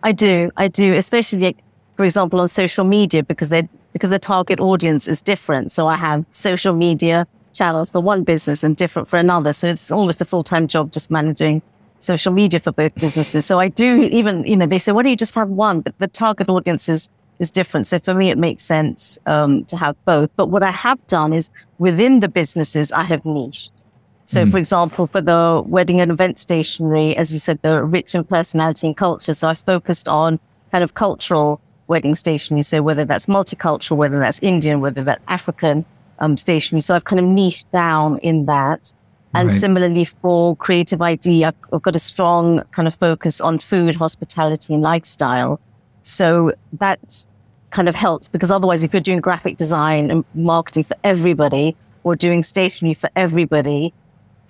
I 0.02 0.10
do. 0.10 0.50
I 0.56 0.66
do, 0.66 0.92
especially, 0.94 1.56
for 1.96 2.04
example, 2.04 2.40
on 2.40 2.48
social 2.48 2.84
media 2.84 3.22
because 3.22 3.50
they 3.50 3.68
because 3.92 4.10
the 4.10 4.18
target 4.18 4.58
audience 4.58 5.06
is 5.06 5.22
different. 5.22 5.70
So 5.70 5.86
I 5.86 5.96
have 5.96 6.24
social 6.32 6.74
media 6.74 7.26
channels 7.52 7.90
for 7.92 8.00
one 8.00 8.24
business 8.24 8.64
and 8.64 8.76
different 8.76 9.08
for 9.08 9.18
another. 9.18 9.52
So 9.52 9.68
it's 9.68 9.90
almost 9.92 10.20
a 10.20 10.24
full 10.24 10.42
time 10.42 10.66
job 10.66 10.92
just 10.92 11.10
managing 11.10 11.62
social 11.98 12.32
media 12.32 12.60
for 12.60 12.72
both 12.72 12.94
businesses. 12.94 13.46
So 13.46 13.58
I 13.58 13.68
do 13.68 14.02
even, 14.02 14.44
you 14.44 14.56
know, 14.56 14.66
they 14.66 14.78
say, 14.78 14.92
why 14.92 15.02
don't 15.02 15.10
you 15.10 15.16
just 15.16 15.34
have 15.34 15.48
one? 15.48 15.80
But 15.80 15.98
the 15.98 16.08
target 16.08 16.48
audience 16.48 16.88
is, 16.88 17.10
is 17.38 17.50
different. 17.50 17.86
So 17.86 17.98
for 17.98 18.14
me, 18.14 18.30
it 18.30 18.38
makes 18.38 18.62
sense 18.62 19.18
um, 19.26 19.64
to 19.66 19.76
have 19.76 19.96
both. 20.04 20.30
But 20.36 20.46
what 20.46 20.62
I 20.62 20.70
have 20.70 21.04
done 21.06 21.32
is 21.32 21.50
within 21.78 22.20
the 22.20 22.28
businesses, 22.28 22.92
I 22.92 23.04
have 23.04 23.24
niched. 23.24 23.84
So, 24.24 24.44
mm. 24.44 24.50
for 24.50 24.58
example, 24.58 25.06
for 25.06 25.20
the 25.20 25.62
wedding 25.66 26.00
and 26.00 26.10
event 26.10 26.38
stationery, 26.38 27.16
as 27.16 27.32
you 27.32 27.38
said, 27.38 27.60
the 27.62 27.82
rich 27.82 28.14
in 28.14 28.24
personality 28.24 28.86
and 28.88 28.96
culture. 28.96 29.34
So 29.34 29.48
I 29.48 29.54
focused 29.54 30.06
on 30.06 30.38
kind 30.70 30.84
of 30.84 30.94
cultural 30.94 31.60
wedding 31.86 32.14
stationery. 32.14 32.62
So 32.62 32.82
whether 32.82 33.04
that's 33.06 33.26
multicultural, 33.26 33.96
whether 33.96 34.18
that's 34.18 34.38
Indian, 34.40 34.80
whether 34.80 35.02
that's 35.02 35.22
African 35.28 35.86
um, 36.18 36.36
stationery. 36.36 36.82
So 36.82 36.94
I've 36.94 37.04
kind 37.04 37.20
of 37.20 37.26
niched 37.26 37.70
down 37.72 38.18
in 38.18 38.46
that. 38.46 38.92
And 39.34 39.50
right. 39.50 39.58
similarly 39.58 40.04
for 40.04 40.56
creative 40.56 41.02
ID, 41.02 41.44
I've, 41.44 41.54
I've 41.72 41.82
got 41.82 41.94
a 41.94 41.98
strong 41.98 42.62
kind 42.72 42.88
of 42.88 42.94
focus 42.94 43.40
on 43.40 43.58
food, 43.58 43.96
hospitality 43.96 44.74
and 44.74 44.82
lifestyle. 44.82 45.60
So 46.02 46.52
that 46.72 47.26
kind 47.70 47.88
of 47.88 47.94
helps 47.94 48.28
because 48.28 48.50
otherwise, 48.50 48.84
if 48.84 48.92
you're 48.92 49.02
doing 49.02 49.20
graphic 49.20 49.56
design 49.58 50.10
and 50.10 50.24
marketing 50.34 50.84
for 50.84 50.96
everybody 51.04 51.76
or 52.02 52.16
doing 52.16 52.42
stationery 52.42 52.94
for 52.94 53.10
everybody, 53.14 53.92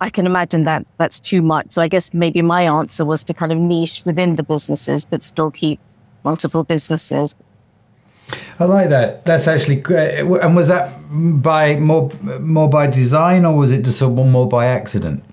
I 0.01 0.09
can 0.09 0.25
imagine 0.25 0.63
that 0.63 0.85
that's 0.97 1.19
too 1.19 1.41
much. 1.41 1.71
So 1.71 1.81
I 1.81 1.89
guess 1.89 2.13
maybe 2.13 2.41
my 2.41 2.61
answer 2.61 3.03
was 3.03 3.23
to 3.25 3.33
kind 3.33 3.51
of 3.51 3.57
niche 3.57 4.03
within 4.05 4.35
the 4.35 4.43
businesses, 4.43 5.03
but 5.03 5.21
still 5.21 5.51
keep 5.51 5.79
multiple 6.23 6.63
businesses. 6.63 7.35
I 8.59 8.65
like 8.65 8.89
that. 8.89 9.25
That's 9.25 9.47
actually 9.47 9.77
great. 9.77 10.19
And 10.19 10.55
was 10.55 10.67
that 10.67 10.91
by 11.41 11.75
more 11.75 12.11
more 12.39 12.69
by 12.69 12.87
design, 12.87 13.45
or 13.45 13.55
was 13.55 13.71
it 13.71 13.83
just 13.83 14.01
more 14.01 14.47
by 14.47 14.65
accident? 14.65 15.23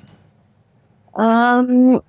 Um, 1.15 2.03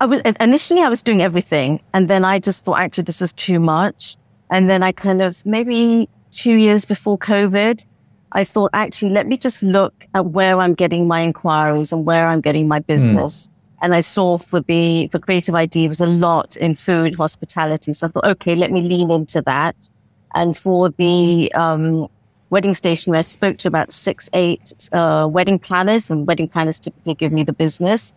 I 0.00 0.06
was 0.06 0.20
initially 0.40 0.82
I 0.82 0.88
was 0.88 1.02
doing 1.02 1.22
everything, 1.22 1.80
and 1.92 2.08
then 2.08 2.24
I 2.24 2.38
just 2.38 2.64
thought 2.64 2.80
actually 2.80 3.04
this 3.04 3.22
is 3.22 3.32
too 3.32 3.60
much. 3.60 4.16
And 4.50 4.68
then 4.70 4.82
I 4.82 4.92
kind 4.92 5.22
of 5.22 5.44
maybe 5.46 6.08
two 6.30 6.56
years 6.56 6.84
before 6.84 7.18
COVID, 7.18 7.84
I 8.32 8.44
thought, 8.44 8.70
actually, 8.74 9.12
let 9.12 9.26
me 9.26 9.36
just 9.36 9.62
look 9.62 10.06
at 10.14 10.26
where 10.26 10.58
I'm 10.58 10.74
getting 10.74 11.06
my 11.06 11.20
inquiries 11.20 11.92
and 11.92 12.04
where 12.04 12.26
I'm 12.28 12.40
getting 12.40 12.68
my 12.68 12.78
hmm. 12.78 12.86
business. 12.86 13.48
Mm. 13.48 13.53
And 13.84 13.94
I 13.94 14.00
saw 14.00 14.38
for 14.38 14.60
the, 14.62 15.08
for 15.08 15.18
creative 15.18 15.54
ID 15.54 15.88
was 15.88 16.00
a 16.00 16.06
lot 16.06 16.56
in 16.56 16.74
food 16.74 17.16
hospitality. 17.16 17.92
So 17.92 18.06
I 18.06 18.10
thought, 18.10 18.24
okay, 18.24 18.54
let 18.54 18.72
me 18.72 18.80
lean 18.80 19.10
into 19.10 19.42
that. 19.42 19.90
And 20.34 20.56
for 20.56 20.88
the, 20.88 21.52
um, 21.52 22.08
wedding 22.48 22.72
station, 22.72 23.10
where 23.10 23.18
I 23.18 23.22
spoke 23.22 23.58
to 23.58 23.68
about 23.68 23.92
six, 23.92 24.30
eight, 24.32 24.88
uh, 24.92 25.28
wedding 25.30 25.58
planners 25.58 26.10
and 26.10 26.26
wedding 26.26 26.48
planners 26.48 26.80
typically 26.80 27.12
give 27.12 27.30
me 27.30 27.42
the 27.42 27.52
business. 27.52 28.14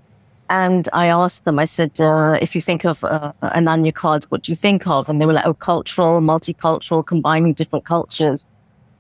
And 0.49 0.88
I 0.93 1.08
asked 1.08 1.43
them, 1.43 1.60
I 1.60 1.65
said, 1.65 1.99
uh, 1.99 2.38
if 2.41 2.56
you 2.56 2.62
think 2.62 2.86
of 2.86 3.03
uh, 3.03 3.34
Ananya 3.41 3.93
cards, 3.93 4.32
what 4.32 4.43
do 4.43 4.53
you 4.53 4.56
think 4.56 4.88
of? 4.88 5.10
And 5.10 5.19
they 5.19 5.25
were 5.25 5.34
like, 5.34 5.45
oh, 5.45 5.53
cultural, 5.53 6.21
multicultural, 6.21 7.06
combining 7.06 7.51
different 7.51 7.84
cultures. 7.84 8.47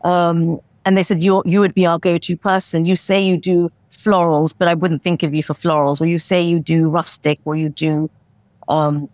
Um, 0.03 0.59
and 0.83 0.97
they 0.97 1.03
said, 1.03 1.23
you 1.23 1.43
you 1.45 1.61
would 1.61 1.73
be 1.73 1.85
our 1.85 1.97
go-to 1.97 2.35
person. 2.35 2.83
You 2.83 2.97
say 2.97 3.21
you 3.21 3.37
do 3.37 3.71
florals, 3.97 4.53
but 4.57 4.67
I 4.67 4.75
wouldn't 4.75 5.01
think 5.01 5.23
of 5.23 5.33
you 5.33 5.43
for 5.43 5.53
florals. 5.53 5.99
Or 5.99 6.05
you 6.05 6.19
say 6.19 6.41
you 6.41 6.59
do 6.59 6.89
rustic 6.89 7.39
or 7.43 7.55
you 7.55 7.69
do, 7.69 8.09
um, 8.69 9.09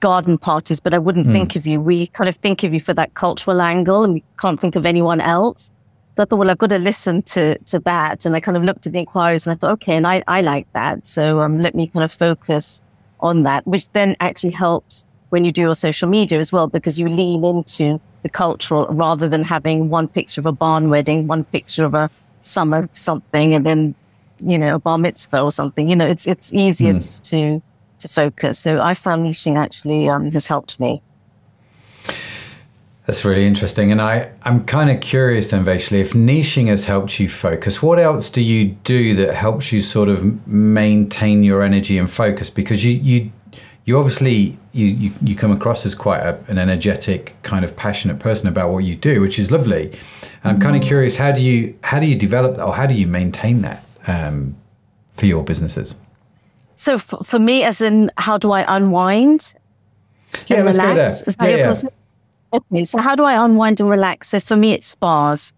garden 0.00 0.38
parties, 0.38 0.80
but 0.80 0.94
I 0.94 0.98
wouldn't 0.98 1.26
mm. 1.26 1.32
think 1.32 1.56
of 1.56 1.66
you. 1.66 1.80
We 1.80 2.06
kind 2.08 2.28
of 2.28 2.36
think 2.36 2.64
of 2.64 2.72
you 2.72 2.80
for 2.80 2.94
that 2.94 3.14
cultural 3.14 3.60
angle 3.60 4.04
and 4.04 4.14
we 4.14 4.24
can't 4.38 4.58
think 4.58 4.76
of 4.76 4.86
anyone 4.86 5.20
else. 5.20 5.70
So 6.16 6.22
I 6.22 6.26
thought, 6.26 6.38
well, 6.38 6.50
I've 6.50 6.58
got 6.58 6.70
to 6.70 6.78
listen 6.78 7.22
to, 7.22 7.58
to 7.58 7.78
that. 7.80 8.24
And 8.24 8.36
I 8.36 8.40
kind 8.40 8.56
of 8.56 8.64
looked 8.64 8.86
at 8.86 8.92
the 8.92 8.98
inquiries 8.98 9.46
and 9.46 9.52
I 9.52 9.56
thought, 9.56 9.72
okay, 9.72 9.96
and 9.96 10.06
I, 10.06 10.22
I 10.28 10.40
like 10.42 10.66
that. 10.72 11.06
So, 11.06 11.40
um, 11.40 11.58
let 11.58 11.74
me 11.74 11.88
kind 11.88 12.04
of 12.04 12.12
focus 12.12 12.82
on 13.20 13.44
that, 13.44 13.66
which 13.66 13.88
then 13.92 14.16
actually 14.20 14.52
helps 14.52 15.04
when 15.30 15.44
you 15.44 15.52
do 15.52 15.62
your 15.62 15.74
social 15.74 16.08
media 16.08 16.38
as 16.38 16.52
well, 16.52 16.66
because 16.66 16.98
you 16.98 17.08
lean 17.08 17.42
into 17.44 17.98
the 18.22 18.28
cultural 18.28 18.86
rather 18.88 19.28
than 19.28 19.42
having 19.42 19.88
one 19.88 20.06
picture 20.06 20.40
of 20.40 20.46
a 20.46 20.52
barn 20.52 20.90
wedding, 20.90 21.26
one 21.26 21.44
picture 21.44 21.84
of 21.84 21.94
a 21.94 22.10
summer 22.40 22.88
something, 22.92 23.54
and 23.54 23.64
then 23.64 23.94
you 24.44 24.58
know 24.58 24.76
a 24.76 24.78
bar 24.78 24.98
mitzvah 24.98 25.40
or 25.40 25.52
something. 25.52 25.88
You 25.88 25.96
know, 25.96 26.06
it's 26.06 26.26
it's 26.26 26.52
easier 26.52 26.94
mm. 26.94 27.02
just 27.02 27.24
to 27.26 27.62
to 27.98 28.08
focus. 28.08 28.58
So 28.58 28.80
I 28.80 28.94
found 28.94 29.26
niching 29.26 29.56
actually 29.56 30.08
um, 30.08 30.30
has 30.32 30.46
helped 30.46 30.78
me. 30.80 31.02
That's 33.06 33.24
really 33.24 33.46
interesting. 33.46 33.90
And 33.90 34.00
I, 34.00 34.30
I'm 34.42 34.64
kind 34.64 34.88
of 34.88 35.00
curious 35.00 35.50
then, 35.50 35.64
Vaishali, 35.64 36.00
if 36.00 36.12
niching 36.12 36.68
has 36.68 36.84
helped 36.84 37.18
you 37.18 37.28
focus, 37.28 37.82
what 37.82 37.98
else 37.98 38.30
do 38.30 38.40
you 38.40 38.76
do 38.84 39.16
that 39.16 39.34
helps 39.34 39.72
you 39.72 39.82
sort 39.82 40.08
of 40.08 40.46
maintain 40.46 41.42
your 41.42 41.62
energy 41.62 41.98
and 41.98 42.08
focus? 42.08 42.48
Because 42.48 42.84
you, 42.84 42.92
you 42.92 43.32
you 43.84 43.98
obviously 43.98 44.56
you, 44.72 44.86
you, 44.86 45.12
you 45.22 45.36
come 45.36 45.50
across 45.50 45.84
as 45.84 45.94
quite 45.94 46.20
a, 46.20 46.38
an 46.48 46.58
energetic 46.58 47.34
kind 47.42 47.64
of 47.64 47.76
passionate 47.76 48.18
person 48.18 48.48
about 48.48 48.70
what 48.70 48.84
you 48.84 48.94
do 48.94 49.20
which 49.20 49.38
is 49.38 49.50
lovely 49.50 49.90
and 50.44 50.52
i'm 50.52 50.60
kind 50.60 50.76
of 50.76 50.82
mm-hmm. 50.82 50.88
curious 50.88 51.16
how 51.16 51.32
do 51.32 51.42
you 51.42 51.76
how 51.82 51.98
do 51.98 52.06
you 52.06 52.14
develop 52.14 52.56
that 52.56 52.64
or 52.64 52.74
how 52.74 52.86
do 52.86 52.94
you 52.94 53.06
maintain 53.06 53.62
that 53.62 53.84
um, 54.06 54.56
for 55.12 55.26
your 55.26 55.42
businesses? 55.44 55.94
So 56.74 56.98
for, 56.98 57.22
for 57.24 57.38
me 57.38 57.62
as 57.64 57.80
in 57.80 58.10
how 58.16 58.38
do 58.38 58.50
i 58.50 58.64
unwind 58.76 59.54
yeah 60.46 60.62
let's 60.62 60.78
relax? 60.78 61.22
go 61.22 61.46
there 61.46 61.58
yeah, 61.58 61.72
yeah. 61.72 61.90
okay 62.54 62.84
so 62.84 62.98
how 62.98 63.14
do 63.14 63.24
i 63.24 63.44
unwind 63.44 63.80
and 63.80 63.88
relax? 63.88 64.28
So 64.28 64.40
for 64.40 64.56
me 64.56 64.72
it's 64.72 64.86
spas. 64.86 65.52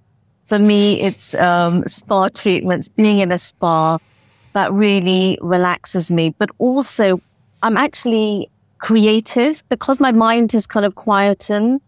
For 0.46 0.59
me 0.59 1.00
it's 1.00 1.35
um, 1.35 1.85
spa 1.87 2.28
treatments 2.28 2.88
being 2.88 3.20
in 3.20 3.33
a 3.33 3.38
spa 3.38 3.98
that 4.52 4.72
really 4.72 5.38
relaxes 5.40 6.11
me. 6.11 6.30
But 6.30 6.50
also 6.59 7.20
I'm 7.62 7.76
actually 7.76 8.50
creative. 8.78 9.62
Because 9.68 10.00
my 10.00 10.12
mind 10.12 10.54
is 10.54 10.66
kind 10.66 10.85
of 10.85 10.94
quietened. 10.94 11.80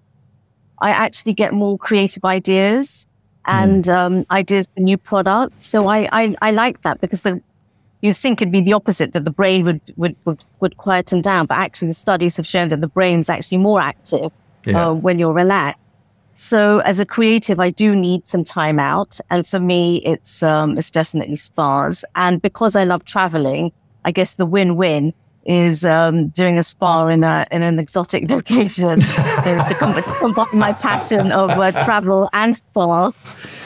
I 0.79 0.90
actually 0.90 1.35
get 1.35 1.53
more 1.53 1.77
creative 1.79 2.25
ideas 2.25 3.07
and 3.46 3.85
mm. 3.85 3.96
um, 3.96 4.26
ideas 4.30 4.68
for 4.74 4.80
new 4.80 4.98
products. 4.98 5.66
So 5.66 5.88
I, 5.88 6.09
I, 6.12 6.37
I 6.42 6.50
like 6.50 6.82
that 6.82 7.00
because 7.00 7.22
the, 7.22 7.40
you 8.02 8.12
think 8.12 8.42
it'd 8.42 8.52
be 8.52 8.61
the 8.61 8.72
opposite 8.72 9.12
that 9.12 9.24
the 9.24 9.30
brain 9.30 9.64
would, 9.64 9.80
would, 9.96 10.16
would, 10.24 10.44
would 10.61 10.76
quieten 10.76 11.20
down, 11.20 11.46
but 11.46 11.56
actually 11.56 11.88
the 11.88 11.94
studies 11.94 12.37
have 12.37 12.46
shown 12.46 12.68
that 12.68 12.80
the 12.80 12.88
brain's 12.88 13.28
actually 13.28 13.59
more 13.59 13.80
active 13.80 14.32
yeah. 14.64 14.88
uh, 14.88 14.92
when 14.92 15.18
you're 15.18 15.32
relaxed. 15.32 15.80
So 16.35 16.80
as 16.80 17.00
a 17.00 17.06
creative, 17.06 17.59
I 17.59 17.70
do 17.70 17.96
need 17.96 18.28
some 18.28 18.44
time 18.44 18.78
out. 18.78 19.18
And 19.30 19.46
for 19.46 19.59
me, 19.59 20.02
it's, 20.04 20.42
um, 20.42 20.76
it's 20.76 20.90
definitely 20.90 21.37
spas. 21.37 22.04
And 22.14 22.42
because 22.42 22.76
I 22.76 22.85
love 22.85 23.04
traveling, 23.04 23.72
I 24.04 24.11
guess 24.11 24.35
the 24.35 24.44
win-win 24.44 25.14
is 25.46 25.85
um, 25.85 26.28
doing 26.28 26.59
a 26.59 26.62
spa 26.62 27.06
in 27.06 27.24
a 27.24 27.46
in 27.50 27.62
an 27.62 27.78
exotic 27.78 28.28
location. 28.37 29.00
so 29.00 29.64
to, 29.64 29.74
com- 29.78 30.02
combine 30.02 30.46
my 30.52 30.72
passion 30.72 31.32
of 31.32 31.50
uh, 31.50 31.72
travel 31.85 32.28
and 32.32 32.56
spa, 32.56 33.12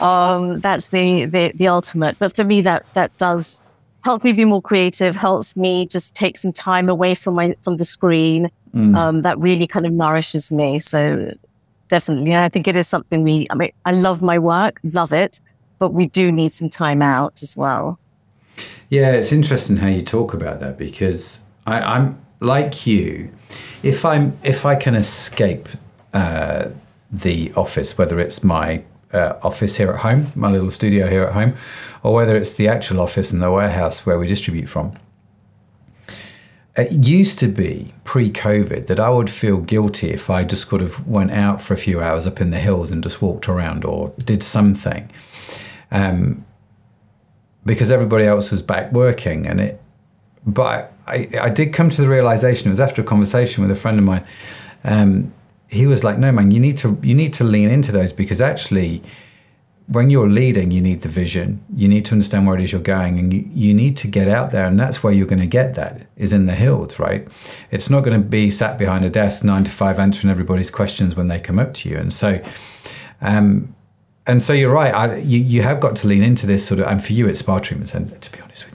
um, 0.00 0.60
that's 0.60 0.88
the, 0.88 1.24
the 1.24 1.52
the 1.54 1.68
ultimate. 1.68 2.18
But 2.18 2.36
for 2.36 2.44
me, 2.44 2.60
that 2.62 2.84
that 2.94 3.16
does 3.18 3.62
help 4.04 4.24
me 4.24 4.32
be 4.32 4.44
more 4.44 4.62
creative. 4.62 5.16
Helps 5.16 5.56
me 5.56 5.86
just 5.86 6.14
take 6.14 6.36
some 6.38 6.52
time 6.52 6.88
away 6.88 7.14
from 7.14 7.34
my 7.34 7.56
from 7.62 7.78
the 7.78 7.84
screen. 7.84 8.50
Mm. 8.74 8.96
Um, 8.96 9.22
that 9.22 9.36
really 9.38 9.66
kind 9.66 9.84
of 9.84 9.92
nourishes 9.92 10.52
me. 10.52 10.78
So 10.78 11.32
definitely, 11.88 12.32
and 12.32 12.44
I 12.44 12.48
think 12.48 12.68
it 12.68 12.76
is 12.76 12.86
something 12.86 13.24
we. 13.24 13.46
I 13.50 13.54
mean, 13.54 13.72
I 13.84 13.92
love 13.92 14.22
my 14.22 14.38
work, 14.38 14.80
love 14.84 15.12
it, 15.12 15.40
but 15.78 15.92
we 15.92 16.06
do 16.06 16.30
need 16.30 16.52
some 16.52 16.68
time 16.68 17.02
out 17.02 17.42
as 17.42 17.56
well. 17.56 17.98
Yeah, 18.90 19.12
it's 19.12 19.32
interesting 19.32 19.78
how 19.78 19.86
you 19.86 20.02
talk 20.02 20.34
about 20.34 20.60
that 20.60 20.76
because 20.76 21.40
I, 21.70 21.96
am 21.96 22.20
like 22.40 22.86
you. 22.86 23.30
If 23.82 24.04
I'm 24.04 24.36
if 24.42 24.66
I 24.66 24.74
can 24.74 24.94
escape 24.94 25.68
uh, 26.12 26.68
the 27.10 27.52
office, 27.52 27.96
whether 27.96 28.18
it's 28.18 28.42
my 28.42 28.82
uh, 29.12 29.34
office 29.42 29.76
here 29.76 29.90
at 29.90 30.00
home, 30.00 30.32
my 30.34 30.50
little 30.50 30.70
studio 30.70 31.08
here 31.08 31.24
at 31.24 31.32
home, 31.32 31.56
or 32.02 32.14
whether 32.14 32.36
it's 32.36 32.54
the 32.54 32.68
actual 32.68 33.00
office 33.00 33.32
in 33.32 33.40
the 33.40 33.50
warehouse 33.50 34.04
where 34.04 34.18
we 34.18 34.26
distribute 34.26 34.66
from. 34.66 34.92
It 36.76 37.04
used 37.04 37.38
to 37.40 37.48
be 37.48 37.92
pre-COVID 38.04 38.86
that 38.86 39.00
I 39.00 39.10
would 39.10 39.28
feel 39.28 39.58
guilty 39.58 40.10
if 40.10 40.30
I 40.30 40.44
just 40.44 40.68
sort 40.68 40.82
of 40.82 41.06
went 41.06 41.32
out 41.32 41.60
for 41.60 41.74
a 41.74 41.76
few 41.76 42.00
hours 42.00 42.26
up 42.26 42.40
in 42.40 42.50
the 42.50 42.58
hills 42.58 42.90
and 42.90 43.02
just 43.02 43.20
walked 43.20 43.48
around 43.48 43.84
or 43.84 44.12
did 44.18 44.42
something, 44.42 45.10
um, 45.90 46.44
because 47.66 47.90
everybody 47.90 48.24
else 48.24 48.50
was 48.50 48.62
back 48.62 48.92
working, 48.92 49.46
and 49.46 49.60
it. 49.60 49.80
But 50.46 50.92
I, 51.10 51.28
I 51.40 51.48
did 51.48 51.72
come 51.72 51.90
to 51.90 52.00
the 52.00 52.08
realization. 52.08 52.68
It 52.68 52.70
was 52.70 52.80
after 52.80 53.02
a 53.02 53.04
conversation 53.04 53.62
with 53.62 53.70
a 53.70 53.80
friend 53.80 53.98
of 53.98 54.04
mine. 54.04 54.24
Um, 54.84 55.32
he 55.68 55.86
was 55.86 56.02
like, 56.02 56.18
"No, 56.18 56.32
man, 56.32 56.50
you 56.50 56.60
need 56.60 56.78
to 56.78 56.98
you 57.02 57.14
need 57.14 57.32
to 57.34 57.44
lean 57.44 57.70
into 57.70 57.92
those 57.92 58.12
because 58.12 58.40
actually, 58.40 59.02
when 59.86 60.10
you're 60.10 60.28
leading, 60.28 60.70
you 60.70 60.80
need 60.80 61.02
the 61.02 61.08
vision. 61.08 61.64
You 61.74 61.88
need 61.88 62.04
to 62.06 62.12
understand 62.12 62.46
where 62.46 62.56
it 62.56 62.62
is 62.62 62.72
you're 62.72 62.80
going, 62.80 63.18
and 63.18 63.32
you, 63.32 63.48
you 63.52 63.74
need 63.74 63.96
to 63.98 64.08
get 64.08 64.28
out 64.28 64.52
there. 64.52 64.66
And 64.66 64.78
that's 64.78 65.02
where 65.02 65.12
you're 65.12 65.26
going 65.26 65.40
to 65.40 65.46
get 65.46 65.74
that 65.74 66.06
is 66.16 66.32
in 66.32 66.46
the 66.46 66.54
hills, 66.54 66.98
right? 66.98 67.26
It's 67.70 67.90
not 67.90 68.04
going 68.04 68.20
to 68.20 68.26
be 68.26 68.50
sat 68.50 68.78
behind 68.78 69.04
a 69.04 69.10
desk 69.10 69.44
nine 69.44 69.64
to 69.64 69.70
five 69.70 69.98
answering 69.98 70.30
everybody's 70.30 70.70
questions 70.70 71.16
when 71.16 71.28
they 71.28 71.40
come 71.40 71.58
up 71.58 71.74
to 71.74 71.88
you. 71.88 71.98
And 71.98 72.12
so, 72.12 72.40
um, 73.20 73.74
and 74.26 74.42
so 74.42 74.52
you're 74.52 74.72
right. 74.72 74.94
I, 74.94 75.16
you 75.16 75.38
you 75.38 75.62
have 75.62 75.80
got 75.80 75.96
to 75.96 76.06
lean 76.06 76.22
into 76.22 76.46
this 76.46 76.66
sort 76.66 76.80
of. 76.80 76.86
And 76.86 77.04
for 77.04 77.12
you, 77.12 77.28
it's 77.28 77.40
spa 77.40 77.58
treatments. 77.58 77.94
And 77.94 78.20
to 78.22 78.30
be 78.32 78.40
honest 78.40 78.64
with 78.66 78.69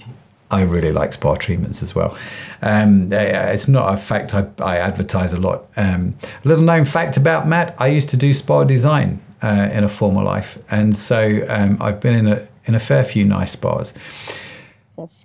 I 0.52 0.62
really 0.62 0.92
like 0.92 1.14
spa 1.14 1.36
treatments 1.36 1.82
as 1.82 1.96
well. 1.96 2.18
Um, 2.62 3.12
it's 3.12 3.68
not 3.68 3.94
a 3.94 3.98
fact 3.98 4.34
I, 4.34 4.48
I 4.60 4.78
advertise 4.78 5.34
a 5.34 5.40
lot. 5.40 5.66
Um, 5.76 6.16
little 6.44 6.64
known 6.64 6.86
fact 6.86 7.18
about 7.18 7.48
Matt: 7.48 7.76
I 7.80 7.88
used 7.88 8.10
to 8.10 8.18
do 8.18 8.34
spa 8.34 8.64
design 8.64 9.20
uh, 9.44 9.70
in 9.72 9.84
a 9.84 9.90
former 9.90 10.24
life, 10.24 10.58
and 10.70 10.96
so 10.96 11.46
um, 11.50 11.78
I've 11.82 12.00
been 12.00 12.14
in 12.14 12.28
a 12.28 12.48
in 12.66 12.76
a 12.76 12.80
fair 12.80 13.04
few 13.04 13.26
nice 13.26 13.52
spas. 13.52 13.94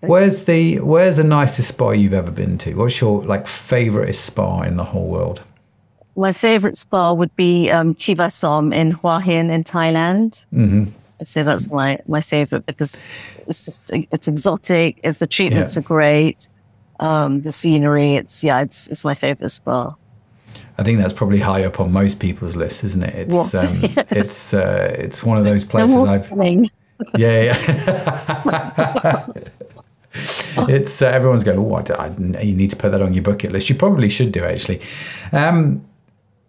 Where's 0.01 0.45
the 0.45 0.81
Where's 0.81 1.17
the 1.19 1.25
nicest 1.25 1.69
spa 1.69 1.91
you've 1.91 2.15
ever 2.15 2.31
been 2.31 2.59
to? 2.59 2.75
What's 2.75 3.01
your 3.01 3.23
like 3.23 3.47
favorite 3.47 4.15
spa 4.15 4.63
in 4.63 4.77
the 4.77 4.85
whole 4.85 5.07
world? 5.07 5.43
My 6.17 6.33
favorite 6.33 6.77
spa 6.77 7.13
would 7.13 7.35
be 7.37 7.71
um, 7.71 7.95
Chiva-Som 7.95 8.73
in 8.73 8.91
Hua 8.91 9.21
Hin 9.21 9.49
in 9.49 9.63
Thailand. 9.65 10.45
Mm-hmm. 10.53 10.87
I'd 11.21 11.29
say 11.29 11.43
that's 11.43 11.71
my 11.71 11.99
my 12.07 12.21
favorite 12.21 12.67
because 12.67 13.01
it's 13.47 13.65
just 13.65 13.91
it's 13.93 14.27
exotic. 14.27 15.01
If 15.03 15.19
the 15.19 15.27
treatments 15.27 15.77
yeah. 15.77 15.81
are 15.81 15.83
great, 15.83 16.49
um, 16.99 17.43
the 17.43 17.53
scenery. 17.53 18.15
It's 18.15 18.43
yeah, 18.43 18.61
it's 18.61 18.89
it's 18.89 19.05
my 19.05 19.15
favorite 19.15 19.51
spa. 19.51 19.95
I 20.79 20.83
think 20.83 20.99
that's 20.99 21.13
probably 21.13 21.41
high 21.41 21.65
up 21.65 21.79
on 21.79 21.93
most 21.93 22.21
people's 22.21 22.57
list, 22.57 22.85
isn't 22.85 23.03
it? 23.03 23.29
It's 23.31 23.55
um, 23.55 23.81
yes. 23.83 24.13
it's 24.13 24.55
uh, 24.55 24.95
it's 24.99 25.23
one 25.23 25.37
of 25.37 25.45
those 25.45 25.63
places 25.65 25.95
I've 26.05 26.31
yeah, 27.17 27.43
yeah. 27.43 29.27
it's 30.69 31.03
uh, 31.03 31.07
everyone's 31.07 31.45
going. 31.45 31.59
Oh, 31.59 31.75
I, 31.75 32.07
I, 32.07 32.41
you 32.43 32.55
need 32.55 32.71
to 32.71 32.77
put 32.77 32.93
that 32.93 33.03
on 33.03 33.15
your 33.15 33.23
bucket 33.23 33.53
list. 33.53 33.69
You 33.69 33.75
probably 33.75 34.11
should 34.11 34.33
do 34.33 34.45
actually. 34.45 34.81
Um, 35.33 35.87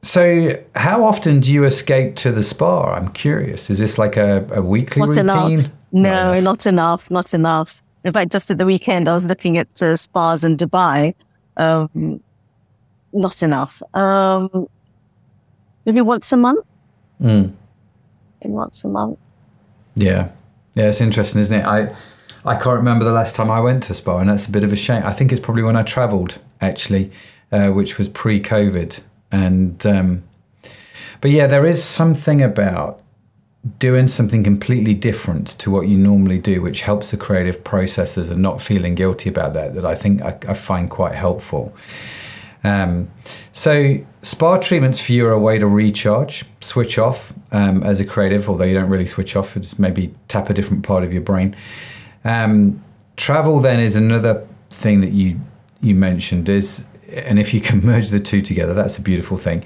so, 0.03 0.63
how 0.75 1.03
often 1.03 1.39
do 1.39 1.51
you 1.51 1.63
escape 1.65 2.15
to 2.17 2.31
the 2.31 2.43
spa? 2.43 2.93
I'm 2.93 3.09
curious. 3.09 3.69
Is 3.69 3.79
this 3.79 3.97
like 3.97 4.17
a, 4.17 4.47
a 4.51 4.61
weekly 4.61 5.01
not 5.01 5.09
routine? 5.09 5.59
Enough. 5.59 5.71
No, 5.91 6.39
not 6.39 6.39
enough. 6.39 6.41
not 6.41 6.65
enough. 6.65 7.11
Not 7.11 7.33
enough. 7.33 7.81
In 8.03 8.13
fact, 8.13 8.31
just 8.31 8.49
at 8.49 8.57
the 8.57 8.65
weekend, 8.65 9.07
I 9.07 9.13
was 9.13 9.25
looking 9.25 9.57
at 9.57 9.81
uh, 9.81 9.95
spas 9.95 10.43
in 10.43 10.57
Dubai. 10.57 11.13
Um, 11.57 12.21
not 13.13 13.43
enough. 13.43 13.81
Um, 13.93 14.67
maybe 15.85 16.01
once 16.01 16.31
a 16.31 16.37
month. 16.37 16.65
Mm. 17.21 17.53
Maybe 18.41 18.53
once 18.53 18.83
a 18.83 18.87
month. 18.87 19.19
Yeah, 19.95 20.29
yeah, 20.73 20.85
it's 20.85 21.01
interesting, 21.01 21.41
isn't 21.41 21.59
it? 21.59 21.65
I 21.65 21.93
I 22.45 22.55
can't 22.55 22.77
remember 22.77 23.05
the 23.05 23.11
last 23.11 23.35
time 23.35 23.51
I 23.51 23.59
went 23.59 23.83
to 23.83 23.91
a 23.91 23.95
spa, 23.95 24.17
and 24.17 24.29
that's 24.29 24.47
a 24.47 24.51
bit 24.51 24.63
of 24.63 24.73
a 24.73 24.75
shame. 24.75 25.03
I 25.05 25.11
think 25.11 25.31
it's 25.31 25.41
probably 25.41 25.63
when 25.63 25.75
I 25.75 25.83
travelled 25.83 26.39
actually, 26.59 27.11
uh, 27.51 27.69
which 27.69 27.97
was 27.97 28.09
pre-COVID, 28.09 28.99
and 29.31 29.85
um, 29.85 30.23
but 31.21 31.31
yeah, 31.31 31.47
there 31.47 31.65
is 31.65 31.83
something 31.83 32.41
about 32.41 33.01
doing 33.77 34.07
something 34.07 34.43
completely 34.43 34.95
different 34.95 35.47
to 35.59 35.69
what 35.69 35.87
you 35.87 35.97
normally 35.97 36.39
do, 36.39 36.61
which 36.61 36.81
helps 36.81 37.11
the 37.11 37.17
creative 37.17 37.63
processes 37.63 38.29
and 38.29 38.41
not 38.41 38.61
feeling 38.61 38.95
guilty 38.95 39.29
about 39.29 39.53
that. 39.53 39.75
That 39.75 39.85
I 39.85 39.95
think 39.95 40.21
I, 40.21 40.37
I 40.47 40.53
find 40.53 40.89
quite 40.89 41.15
helpful. 41.15 41.73
Um, 42.63 43.09
so 43.51 43.97
spa 44.21 44.57
treatments 44.57 44.99
for 44.99 45.13
you 45.13 45.25
are 45.25 45.31
a 45.31 45.39
way 45.39 45.57
to 45.57 45.67
recharge, 45.67 46.45
switch 46.61 46.97
off 46.99 47.33
um, 47.51 47.83
as 47.83 47.99
a 47.99 48.05
creative, 48.05 48.49
although 48.49 48.65
you 48.65 48.73
don't 48.73 48.89
really 48.89 49.07
switch 49.07 49.35
off. 49.35 49.57
It's 49.57 49.79
maybe 49.79 50.13
tap 50.27 50.49
a 50.49 50.53
different 50.53 50.83
part 50.83 51.03
of 51.03 51.11
your 51.11 51.23
brain. 51.23 51.55
Um, 52.23 52.83
travel 53.17 53.59
then 53.59 53.79
is 53.79 53.95
another 53.95 54.47
thing 54.69 55.01
that 55.01 55.11
you 55.11 55.39
you 55.81 55.95
mentioned 55.95 56.47
is, 56.47 56.85
and 57.13 57.39
if 57.39 57.54
you 57.54 57.62
can 57.62 57.82
merge 57.86 58.10
the 58.10 58.19
two 58.19 58.41
together, 58.41 58.74
that's 58.74 58.97
a 58.97 59.02
beautiful 59.02 59.38
thing. 59.38 59.63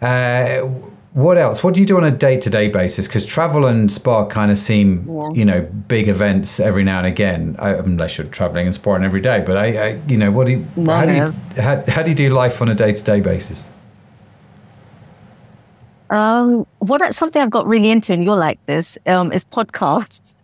Uh, 0.00 0.68
what 1.14 1.38
else? 1.38 1.62
What 1.62 1.74
do 1.74 1.80
you 1.80 1.86
do 1.86 1.96
on 1.96 2.02
a 2.02 2.10
day 2.10 2.36
to 2.38 2.50
day 2.50 2.68
basis? 2.68 3.06
Because 3.06 3.24
travel 3.24 3.66
and 3.66 3.90
spa 3.90 4.26
kind 4.26 4.50
of 4.50 4.58
seem, 4.58 5.08
yeah. 5.08 5.30
you 5.32 5.44
know, 5.44 5.60
big 5.60 6.08
events 6.08 6.58
every 6.58 6.82
now 6.82 6.98
and 6.98 7.06
again. 7.06 7.54
I, 7.60 7.70
unless 7.70 8.18
you're 8.18 8.26
traveling 8.26 8.66
and 8.66 8.74
sparring 8.74 9.04
every 9.04 9.20
day, 9.20 9.42
but 9.46 9.56
I, 9.56 9.64
I 9.64 10.00
you 10.08 10.16
know, 10.16 10.32
what 10.32 10.48
do 10.48 10.52
you, 10.54 10.84
how 10.86 11.06
do 11.06 11.14
you, 11.14 11.28
how, 11.62 11.84
how 11.86 12.02
do 12.02 12.10
you 12.10 12.16
do 12.16 12.30
life 12.30 12.60
on 12.60 12.68
a 12.68 12.74
day 12.74 12.92
to 12.92 13.02
day 13.02 13.20
basis? 13.20 13.64
Um, 16.10 16.66
what 16.78 17.14
something 17.14 17.40
I've 17.40 17.50
got 17.50 17.66
really 17.66 17.90
into, 17.90 18.12
and 18.12 18.24
you're 18.24 18.36
like 18.36 18.64
this, 18.66 18.98
um, 19.06 19.32
is 19.32 19.44
podcasts. 19.44 20.42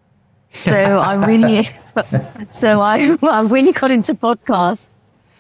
So 0.53 0.75
I 0.75 1.27
really, 1.27 1.69
so 2.51 2.81
I, 2.81 3.17
I 3.23 3.41
really 3.43 3.73
got 3.73 3.91
into 3.91 4.15
podcasts. 4.15 4.91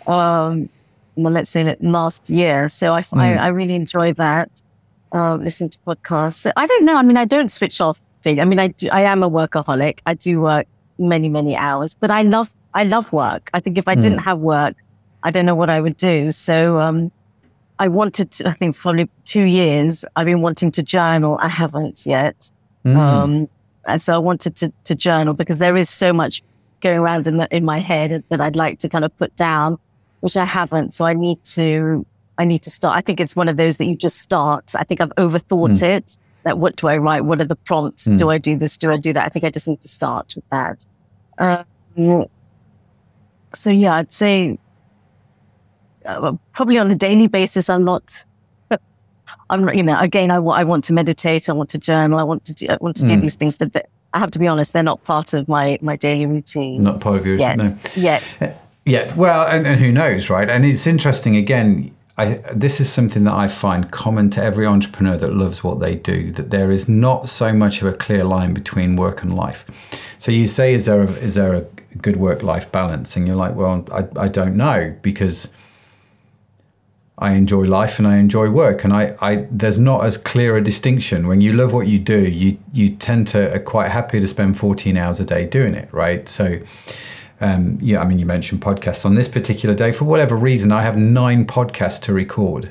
Um, 0.08 0.68
well, 1.16 1.32
let's 1.32 1.50
say 1.50 1.76
last 1.80 2.30
year. 2.30 2.68
So 2.68 2.94
I, 2.94 3.00
mm. 3.00 3.18
I, 3.18 3.34
I 3.34 3.48
really 3.48 3.74
enjoy 3.74 4.12
that 4.14 4.62
um, 5.12 5.42
listen 5.42 5.68
to 5.68 5.78
podcasts. 5.80 6.50
I 6.56 6.66
don't 6.66 6.84
know. 6.84 6.96
I 6.96 7.02
mean, 7.02 7.16
I 7.16 7.24
don't 7.24 7.50
switch 7.50 7.80
off. 7.80 8.00
I 8.26 8.44
mean, 8.44 8.58
I 8.58 8.68
do, 8.68 8.88
I 8.92 9.02
am 9.02 9.22
a 9.22 9.30
workaholic. 9.30 10.00
I 10.06 10.14
do 10.14 10.40
work 10.42 10.66
many, 10.98 11.28
many 11.28 11.56
hours, 11.56 11.94
but 11.94 12.10
I 12.10 12.22
love, 12.22 12.54
I 12.74 12.84
love 12.84 13.10
work. 13.12 13.50
I 13.54 13.60
think 13.60 13.78
if 13.78 13.88
I 13.88 13.96
mm. 13.96 14.00
didn't 14.00 14.18
have 14.18 14.38
work, 14.38 14.76
I 15.22 15.30
don't 15.30 15.46
know 15.46 15.54
what 15.54 15.70
I 15.70 15.80
would 15.80 15.96
do. 15.96 16.32
So, 16.32 16.78
um, 16.78 17.10
I 17.78 17.88
wanted 17.88 18.30
to, 18.32 18.48
I 18.48 18.52
think 18.52 18.78
probably 18.78 19.08
two 19.24 19.44
years, 19.44 20.04
I've 20.14 20.26
been 20.26 20.42
wanting 20.42 20.70
to 20.72 20.82
journal. 20.82 21.38
I 21.40 21.48
haven't 21.48 22.04
yet. 22.04 22.52
Mm. 22.84 22.96
Um, 22.96 23.48
and 23.86 24.02
so 24.02 24.14
I 24.14 24.18
wanted 24.18 24.54
to, 24.56 24.72
to 24.84 24.94
journal 24.94 25.32
because 25.32 25.58
there 25.58 25.76
is 25.76 25.88
so 25.88 26.12
much 26.12 26.42
going 26.80 26.98
around 26.98 27.26
in 27.26 27.38
the, 27.38 27.48
in 27.54 27.64
my 27.64 27.78
head 27.78 28.22
that 28.28 28.40
I'd 28.40 28.56
like 28.56 28.78
to 28.80 28.88
kind 28.90 29.04
of 29.04 29.16
put 29.16 29.34
down, 29.34 29.78
which 30.20 30.36
I 30.36 30.44
haven't. 30.44 30.94
So 30.94 31.04
I 31.04 31.14
need 31.14 31.42
to 31.44 32.06
I 32.38 32.44
need 32.44 32.62
to 32.62 32.70
start. 32.70 32.96
I 32.96 33.02
think 33.02 33.20
it's 33.20 33.36
one 33.36 33.48
of 33.48 33.58
those 33.58 33.76
that 33.76 33.84
you 33.84 33.94
just 33.94 34.18
start. 34.18 34.72
I 34.74 34.84
think 34.84 35.02
I've 35.02 35.14
overthought 35.16 35.78
mm. 35.78 35.82
it. 35.82 36.16
That 36.44 36.58
what 36.58 36.76
do 36.76 36.88
I 36.88 36.96
write? 36.96 37.26
What 37.26 37.38
are 37.42 37.44
the 37.44 37.56
prompts? 37.56 38.08
Mm. 38.08 38.16
Do 38.16 38.30
I 38.30 38.38
do 38.38 38.56
this? 38.56 38.78
Do 38.78 38.90
I 38.90 38.96
do 38.96 39.12
that? 39.12 39.26
I 39.26 39.28
think 39.28 39.44
I 39.44 39.50
just 39.50 39.68
need 39.68 39.82
to 39.82 39.88
start 39.88 40.32
with 40.34 40.48
that. 40.48 40.86
Um, 41.36 42.24
so 43.52 43.68
yeah, 43.68 43.94
I'd 43.96 44.10
say 44.10 44.58
uh, 46.06 46.32
probably 46.52 46.78
on 46.78 46.90
a 46.90 46.94
daily 46.94 47.26
basis. 47.26 47.68
I'm 47.68 47.84
not. 47.84 48.24
I'm 49.50 49.66
not. 49.66 49.76
You 49.76 49.82
know, 49.82 50.00
again, 50.00 50.30
I, 50.30 50.36
I 50.36 50.64
want 50.64 50.84
to 50.84 50.94
meditate. 50.94 51.50
I 51.50 51.52
want 51.52 51.68
to 51.70 51.78
journal. 51.78 52.18
I 52.18 52.22
want 52.22 52.46
to 52.46 52.54
do. 52.54 52.68
I 52.68 52.78
want 52.80 52.96
to 52.96 53.02
do 53.02 53.14
mm. 53.14 53.20
these 53.20 53.34
things. 53.34 53.58
But 53.58 53.86
I 54.14 54.18
have 54.18 54.30
to 54.30 54.38
be 54.38 54.48
honest, 54.48 54.72
they're 54.72 54.82
not 54.82 55.04
part 55.04 55.34
of 55.34 55.46
my 55.46 55.78
my 55.82 55.96
daily 55.96 56.24
routine. 56.24 56.84
Not 56.84 57.00
part 57.00 57.16
of 57.16 57.26
your 57.26 57.36
yet. 57.36 57.58
No. 57.58 57.72
Yet. 57.96 58.56
Yet. 58.84 59.16
Well, 59.16 59.46
and, 59.46 59.66
and 59.66 59.78
who 59.78 59.92
knows, 59.92 60.30
right? 60.30 60.48
And 60.48 60.64
it's 60.64 60.86
interesting 60.86 61.36
again 61.36 61.94
I, 62.20 62.34
this 62.54 62.80
is 62.82 62.92
something 62.92 63.24
that 63.24 63.32
I 63.32 63.48
find 63.48 63.90
common 63.90 64.28
to 64.32 64.42
every 64.42 64.66
entrepreneur 64.66 65.16
that 65.16 65.32
loves 65.32 65.64
what 65.64 65.80
they 65.80 65.94
do. 65.94 66.30
That 66.32 66.50
there 66.50 66.70
is 66.70 66.86
not 66.86 67.30
so 67.30 67.50
much 67.50 67.80
of 67.80 67.88
a 67.88 67.94
clear 67.94 68.24
line 68.24 68.52
between 68.52 68.94
work 68.94 69.22
and 69.22 69.34
life. 69.34 69.64
So 70.18 70.30
you 70.30 70.46
say, 70.46 70.74
is 70.74 70.84
there 70.84 71.00
a, 71.00 71.10
is 71.12 71.36
there 71.36 71.54
a 71.54 71.62
good 71.96 72.16
work 72.16 72.42
life 72.42 72.70
balance? 72.70 73.16
And 73.16 73.26
you're 73.26 73.36
like, 73.36 73.54
well, 73.54 73.86
I, 73.90 74.06
I 74.24 74.28
don't 74.28 74.54
know 74.54 74.94
because 75.00 75.50
I 77.16 77.32
enjoy 77.32 77.62
life 77.62 77.98
and 77.98 78.06
I 78.06 78.18
enjoy 78.18 78.50
work, 78.50 78.84
and 78.84 78.92
I, 78.92 79.16
I 79.22 79.46
there's 79.50 79.78
not 79.78 80.04
as 80.04 80.18
clear 80.18 80.58
a 80.58 80.62
distinction. 80.62 81.26
When 81.26 81.40
you 81.40 81.54
love 81.54 81.72
what 81.72 81.86
you 81.86 81.98
do, 81.98 82.20
you 82.20 82.58
you 82.72 82.96
tend 82.96 83.28
to 83.28 83.54
are 83.54 83.58
quite 83.58 83.90
happy 83.90 84.20
to 84.20 84.28
spend 84.28 84.58
14 84.58 84.96
hours 84.98 85.20
a 85.20 85.24
day 85.24 85.46
doing 85.46 85.74
it, 85.74 85.90
right? 85.90 86.28
So 86.28 86.58
um, 87.40 87.78
yeah, 87.80 88.00
I 88.00 88.04
mean, 88.04 88.18
you 88.18 88.26
mentioned 88.26 88.60
podcasts 88.60 89.04
on 89.04 89.14
this 89.14 89.28
particular 89.28 89.74
day. 89.74 89.92
For 89.92 90.04
whatever 90.04 90.36
reason, 90.36 90.72
I 90.72 90.82
have 90.82 90.96
nine 90.96 91.46
podcasts 91.46 92.00
to 92.02 92.12
record, 92.12 92.70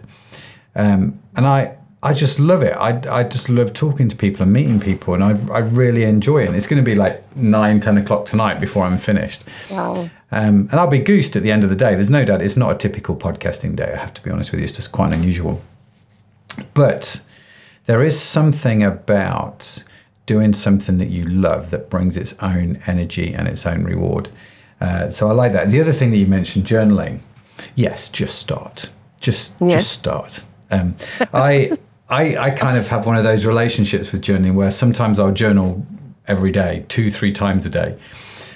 um, 0.75 1.19
and 1.35 1.47
I 1.47 1.75
I 2.01 2.13
just 2.13 2.39
love 2.39 2.61
it. 2.61 2.73
I, 2.73 3.01
I 3.09 3.23
just 3.23 3.49
love 3.49 3.73
talking 3.73 4.07
to 4.07 4.15
people 4.15 4.43
and 4.43 4.53
meeting 4.53 4.79
people, 4.79 5.15
and 5.15 5.23
I 5.23 5.31
I 5.53 5.59
really 5.59 6.03
enjoy 6.03 6.43
it. 6.43 6.47
And 6.47 6.55
it's 6.55 6.67
going 6.67 6.81
to 6.81 6.85
be 6.85 6.95
like 6.95 7.35
nine, 7.35 7.79
ten 7.79 7.97
o'clock 7.97 8.25
tonight 8.25 8.59
before 8.59 8.85
I'm 8.85 8.97
finished. 8.99 9.43
Wow. 9.69 10.09
Um, 10.31 10.69
and 10.71 10.73
I'll 10.73 10.87
be 10.87 10.99
goosed 10.99 11.35
at 11.35 11.41
the 11.41 11.51
end 11.51 11.63
of 11.63 11.71
the 11.71 11.75
day. 11.75 11.95
There's 11.95 12.11
no 12.11 12.23
doubt 12.23 12.41
it's 12.41 12.55
not 12.55 12.71
a 12.71 12.77
typical 12.77 13.15
podcasting 13.15 13.75
day. 13.75 13.91
I 13.91 13.97
have 13.97 14.13
to 14.13 14.21
be 14.21 14.29
honest 14.29 14.51
with 14.51 14.61
you. 14.61 14.65
It's 14.65 14.75
just 14.75 14.91
quite 14.91 15.11
unusual. 15.11 15.61
But 16.75 17.21
there 17.85 18.03
is 18.03 18.19
something 18.19 18.83
about 18.83 19.83
doing 20.27 20.53
something 20.53 20.99
that 20.99 21.09
you 21.09 21.25
love 21.25 21.71
that 21.71 21.89
brings 21.89 22.15
its 22.15 22.35
own 22.39 22.79
energy 22.85 23.33
and 23.33 23.47
its 23.47 23.65
own 23.65 23.83
reward. 23.83 24.29
Uh, 24.81 25.09
so 25.09 25.29
I 25.29 25.33
like 25.33 25.53
that. 25.53 25.69
The 25.69 25.81
other 25.81 25.91
thing 25.91 26.11
that 26.11 26.17
you 26.17 26.27
mentioned, 26.27 26.65
journaling. 26.65 27.19
Yes, 27.75 28.09
just 28.09 28.39
start. 28.39 28.89
Just 29.19 29.53
yes. 29.59 29.81
just 29.81 29.91
start. 29.91 30.41
Um, 30.71 30.95
I, 31.33 31.77
I 32.09 32.37
I 32.37 32.49
kind 32.51 32.77
of 32.77 32.87
have 32.87 33.05
one 33.05 33.17
of 33.17 33.23
those 33.23 33.45
relationships 33.45 34.11
with 34.11 34.21
journaling 34.21 34.55
where 34.55 34.71
sometimes 34.71 35.19
I'll 35.19 35.31
journal 35.31 35.85
every 36.27 36.51
day, 36.51 36.85
two 36.87 37.11
three 37.11 37.31
times 37.31 37.65
a 37.65 37.69
day. 37.69 37.97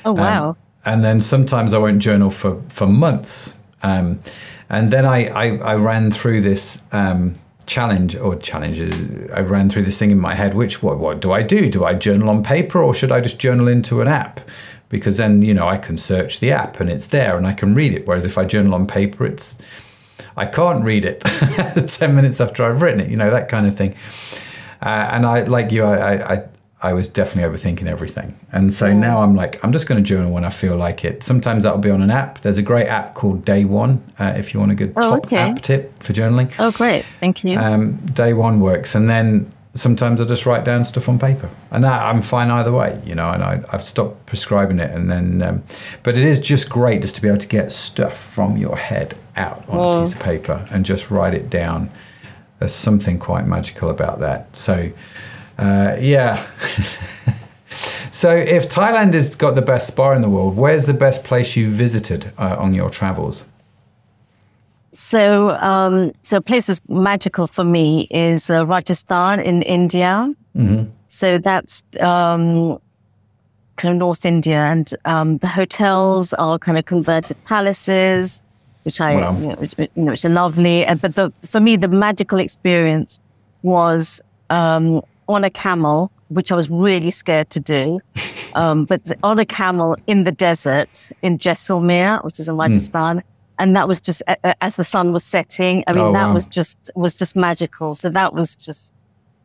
Oh 0.06 0.12
um, 0.12 0.18
wow! 0.18 0.50
Um, 0.50 0.58
and 0.86 1.04
then 1.04 1.20
sometimes 1.22 1.74
I 1.74 1.78
won't 1.78 2.00
journal 2.00 2.32
for 2.32 2.62
for 2.70 2.88
months. 2.88 3.58
Um, 3.82 4.22
and 4.70 4.92
then 4.92 5.06
I, 5.06 5.28
I, 5.28 5.58
I 5.58 5.76
ran 5.76 6.10
through 6.10 6.42
this 6.42 6.82
um, 6.92 7.36
challenge 7.66 8.16
or 8.16 8.36
challenges. 8.38 8.94
I 9.32 9.42
ran 9.42 9.70
through 9.70 9.84
this 9.84 10.00
thing 10.00 10.12
in 10.12 10.20
my 10.20 10.36
head. 10.36 10.54
Which 10.54 10.82
what 10.82 11.00
what 11.00 11.20
do 11.20 11.32
I 11.32 11.44
do? 11.44 11.70
Do 11.70 11.86
I 11.86 11.94
journal 11.94 12.30
on 12.30 12.44
paper 12.44 12.82
or 12.82 12.94
should 12.94 13.12
I 13.12 13.22
just 13.22 13.40
journal 13.40 13.68
into 13.68 14.02
an 14.02 14.08
app? 14.08 14.40
Because 14.94 15.18
then 15.18 15.42
you 15.42 15.54
know 15.54 15.68
I 15.68 15.78
can 15.78 15.98
search 15.98 16.40
the 16.40 16.52
app 16.54 16.80
and 16.80 16.90
it's 16.90 17.08
there 17.08 17.36
and 17.38 17.46
I 17.46 17.54
can 17.54 17.74
read 17.74 17.94
it. 17.94 18.08
Whereas 18.08 18.24
if 18.24 18.38
I 18.38 18.46
journal 18.46 18.74
on 18.76 18.88
paper, 18.88 19.26
it's 19.26 19.58
I 20.38 20.46
can't 20.46 20.86
read 20.86 21.04
it 21.04 21.20
ten 22.00 22.16
minutes 22.16 22.40
after 22.40 22.64
I've 22.64 22.82
written 22.82 23.02
it. 23.02 23.10
You 23.10 23.18
know 23.18 23.30
that 23.32 23.50
kind 23.50 23.66
of 23.68 23.76
thing. 23.76 23.96
Uh, 24.82 25.10
and 25.14 25.26
I 25.26 25.42
like 25.44 25.72
you, 25.72 25.84
I, 25.84 26.34
I 26.36 26.44
I 26.82 26.92
was 26.92 27.08
definitely 27.08 27.50
overthinking 27.50 27.88
everything. 27.88 28.36
And 28.52 28.72
so 28.74 28.92
now 28.92 29.22
I'm 29.24 29.36
like, 29.36 29.64
I'm 29.64 29.72
just 29.72 29.88
going 29.88 30.04
to 30.04 30.08
journal 30.08 30.32
when 30.32 30.44
I 30.44 30.50
feel 30.50 30.76
like 30.76 31.06
it. 31.06 31.24
Sometimes 31.24 31.64
that'll 31.64 31.80
be 31.80 31.90
on 31.90 32.02
an 32.02 32.12
app. 32.12 32.42
There's 32.42 32.58
a 32.58 32.62
great 32.62 32.88
app 32.88 33.14
called 33.14 33.46
Day 33.46 33.64
One, 33.64 34.04
uh, 34.20 34.34
if 34.36 34.54
you 34.54 34.60
want 34.60 34.74
a 34.74 34.76
good 34.76 34.92
Oh, 34.98 35.12
top 35.16 35.26
okay. 35.26 35.38
app 35.38 35.62
tip 35.62 36.04
for 36.04 36.12
journaling. 36.12 36.52
Oh, 36.60 36.72
great. 36.72 37.06
Thank 37.22 37.46
you. 37.46 37.58
Um, 37.58 37.96
day 38.08 38.34
One 38.34 38.60
works. 38.60 38.96
And 38.96 39.10
then 39.10 39.50
sometimes 39.74 40.22
I 40.22 40.26
just 40.26 40.46
write 40.46 40.64
down 40.64 40.86
stuff 40.86 41.10
on 41.10 41.18
paper. 41.18 41.50
And 41.72 41.84
that, 41.84 42.02
I'm 42.02 42.22
fine 42.22 42.52
either 42.52 42.72
way, 42.72 43.02
you 43.06 43.16
know, 43.16 43.32
and 43.32 43.44
I, 43.44 43.64
I've 43.72 43.84
stopped 43.84 44.26
prescribing 44.26 44.80
it. 44.80 44.92
And 44.92 45.10
then, 45.10 45.42
um, 45.42 45.64
but 46.04 46.18
it 46.18 46.26
is 46.26 46.40
just 46.40 46.70
great 46.70 47.02
just 47.02 47.16
to 47.16 47.22
be 47.22 47.28
able 47.28 47.40
to 47.40 47.48
get 47.48 47.72
stuff 47.72 48.18
from 48.18 48.58
your 48.58 48.78
head 48.78 49.18
out 49.36 49.68
on 49.68 49.98
a 49.98 50.04
piece 50.04 50.14
of 50.14 50.20
paper 50.20 50.68
and 50.72 50.86
just 50.86 51.10
write 51.10 51.34
it 51.34 51.50
down. 51.50 51.92
There's 52.60 52.74
something 52.74 53.18
quite 53.18 53.48
magical 53.48 53.90
about 53.90 54.20
that. 54.20 54.56
So, 54.56 54.92
uh, 55.58 55.96
yeah. 56.00 56.48
so, 58.12 58.36
if 58.36 58.70
Thailand 58.70 59.16
has 59.16 59.36
got 59.36 59.56
the 59.56 59.62
best 59.62 59.88
spa 59.88 60.14
in 60.14 60.22
the 60.22 60.30
world, 60.30 60.56
where's 60.56 60.86
the 60.86 60.94
best 60.94 61.24
place 61.24 61.56
you 61.56 61.72
visited 61.72 62.32
uh, 62.38 62.56
on 62.58 62.74
your 62.74 62.90
travels? 62.90 63.46
So, 64.94 65.50
um, 65.60 66.14
so 66.22 66.38
a 66.38 66.42
place 66.42 66.68
that's 66.68 66.82
magical 66.88 67.48
for 67.48 67.64
me 67.64 68.08
is 68.12 68.50
uh, 68.50 68.66
Rajasthan 68.66 69.40
in 69.40 69.64
India. 69.64 70.32
Mm-hmm. 70.56 70.90
So 71.08 71.40
that's 71.40 71.84
um, 72.00 72.80
kind 73.76 73.94
of 73.96 74.00
North 74.00 74.24
India, 74.24 74.60
and 74.60 74.94
um, 75.06 75.38
the 75.40 75.48
hotels 75.48 76.32
are 76.34 76.60
kind 76.60 76.78
of 76.78 76.86
converted 76.86 77.44
palaces, 77.46 78.42
which 78.84 79.02
I, 79.02 79.16
Wow. 79.16 79.38
you 79.40 79.48
know, 79.48 79.56
which, 79.56 79.74
you 79.78 79.88
know, 79.96 80.12
which 80.12 80.26
are 80.26 80.30
lovely. 80.30 80.86
And 80.86 81.02
but 81.02 81.16
the, 81.16 81.34
for 81.42 81.60
me, 81.60 81.76
the 81.76 81.88
magical 81.88 82.38
experience 82.40 83.20
was 83.64 84.22
um, 84.52 85.02
on 85.28 85.44
a 85.44 85.50
camel, 85.50 86.12
which 86.30 86.52
I 86.52 86.56
was 86.56 86.70
really 86.70 87.12
scared 87.12 87.50
to 87.52 87.60
do. 87.60 88.00
Um, 88.56 88.86
but 88.86 89.12
on 89.24 89.40
a 89.40 89.46
camel 89.48 89.98
in 90.06 90.26
the 90.26 90.32
desert 90.32 91.12
in 91.24 91.40
Jaisalmer, 91.40 92.24
which 92.24 92.40
is 92.40 92.48
in 92.48 92.56
Rajasthan, 92.56 93.24
and 93.64 93.76
that 93.78 93.88
was 93.88 94.02
just 94.02 94.22
a- 94.28 94.64
as 94.64 94.76
the 94.76 94.84
sun 94.84 95.14
was 95.14 95.24
setting. 95.24 95.76
I 95.88 95.94
mean, 95.94 96.04
Oh, 96.04 96.14
that 96.14 96.28
wow. 96.28 96.34
was 96.34 96.46
just 96.48 96.78
was 96.96 97.16
just 97.16 97.34
magical. 97.36 97.96
So 97.96 98.10
that 98.10 98.34
was 98.34 98.56
just, 98.58 98.94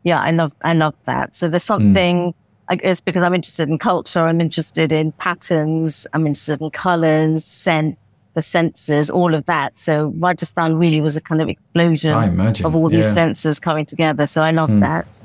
yeah, 0.03 0.19
I 0.29 0.31
love 0.31 0.53
I 0.71 0.73
love 0.73 0.95
that. 1.05 1.35
So 1.35 1.47
there's 1.47 1.63
something. 1.73 2.33
I 2.71 2.75
guess 2.75 3.01
because 3.01 3.23
I'm 3.23 3.33
interested 3.33 3.67
in 3.67 3.77
culture, 3.79 4.23
I'm 4.29 4.39
interested 4.41 4.91
in 4.91 5.11
patterns, 5.13 6.05
I'm 6.13 6.27
interested 6.27 6.61
in 6.61 6.69
colors, 6.69 7.43
scent, 7.43 7.97
the 8.35 8.43
senses, 8.43 9.09
all 9.09 9.33
of 9.33 9.45
that. 9.45 9.79
So 9.79 10.13
Rajasthan 10.19 10.77
really 10.77 11.01
was 11.01 11.15
a 11.17 11.21
kind 11.29 11.41
of 11.41 11.49
explosion 11.49 12.13
I 12.13 12.27
imagine, 12.27 12.67
of 12.67 12.75
all 12.75 12.89
these 12.89 13.05
yeah. 13.05 13.21
senses 13.21 13.59
coming 13.59 13.87
together. 13.87 14.27
So 14.27 14.43
I 14.43 14.51
love 14.51 14.79
that. 14.81 15.19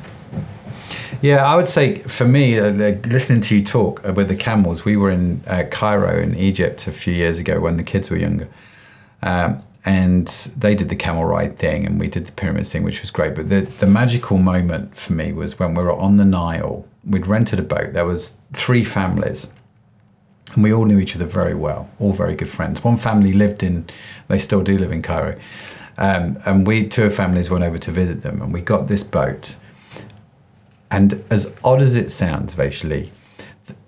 Yeah, 1.21 1.45
I 1.45 1.55
would 1.57 1.69
say 1.69 1.97
for 2.19 2.27
me, 2.27 2.59
uh, 2.59 2.71
listening 3.17 3.43
to 3.43 3.57
you 3.57 3.63
talk 3.65 3.95
uh, 4.09 4.13
with 4.13 4.29
the 4.29 4.37
camels, 4.37 4.85
we 4.87 4.97
were 4.97 5.11
in 5.11 5.43
uh, 5.47 5.65
Cairo 5.71 6.23
in 6.23 6.35
Egypt 6.37 6.87
a 6.87 6.93
few 6.93 7.15
years 7.15 7.39
ago 7.39 7.61
when 7.61 7.77
the 7.77 7.83
kids 7.83 8.11
were 8.11 8.17
younger. 8.19 8.49
Um, 9.25 9.62
and 9.87 10.29
they 10.57 10.75
did 10.75 10.89
the 10.89 10.97
camel 10.97 11.25
ride 11.25 11.59
thing 11.59 11.85
and 11.85 11.99
we 11.99 12.09
did 12.09 12.27
the 12.27 12.33
pyramids 12.33 12.70
thing, 12.70 12.85
which 12.85 13.01
was 13.01 13.11
great. 13.11 13.35
But 13.35 13.49
the, 13.49 13.62
the 13.62 13.87
magical 13.87 14.39
moment 14.39 14.97
for 14.97 15.12
me 15.12 15.33
was 15.33 15.59
when 15.59 15.75
we 15.75 15.83
were 15.83 15.93
on 15.93 16.14
the 16.14 16.25
Nile. 16.25 16.87
We'd 17.05 17.27
rented 17.27 17.59
a 17.59 17.62
boat. 17.62 17.93
There 17.93 18.07
was 18.07 18.35
three 18.53 18.85
families 18.85 19.49
and 20.55 20.62
we 20.62 20.72
all 20.72 20.85
knew 20.85 20.99
each 20.99 21.16
other 21.16 21.27
very 21.27 21.55
well, 21.55 21.91
all 21.99 22.12
very 22.12 22.35
good 22.35 22.49
friends. 22.49 22.85
One 22.85 22.97
family 22.97 23.33
lived 23.33 23.62
in, 23.62 23.87
they 24.29 24.39
still 24.39 24.62
do 24.62 24.79
live 24.79 24.93
in 24.93 25.03
Cairo. 25.03 25.39
Um, 25.99 26.39
and 26.47 26.66
we, 26.66 26.89
two 26.89 27.11
families 27.11 27.51
went 27.51 27.64
over 27.64 27.79
to 27.79 27.91
visit 27.91 28.22
them 28.22 28.41
and 28.41 28.53
we 28.53 28.61
got 28.61 28.89
this 28.89 29.03
boat. 29.03 29.57
And 30.91 31.25
as 31.31 31.53
odd 31.62 31.83
as 31.83 31.97
it 31.97 32.11
sounds, 32.11 32.55
Vaishali, 32.55 33.11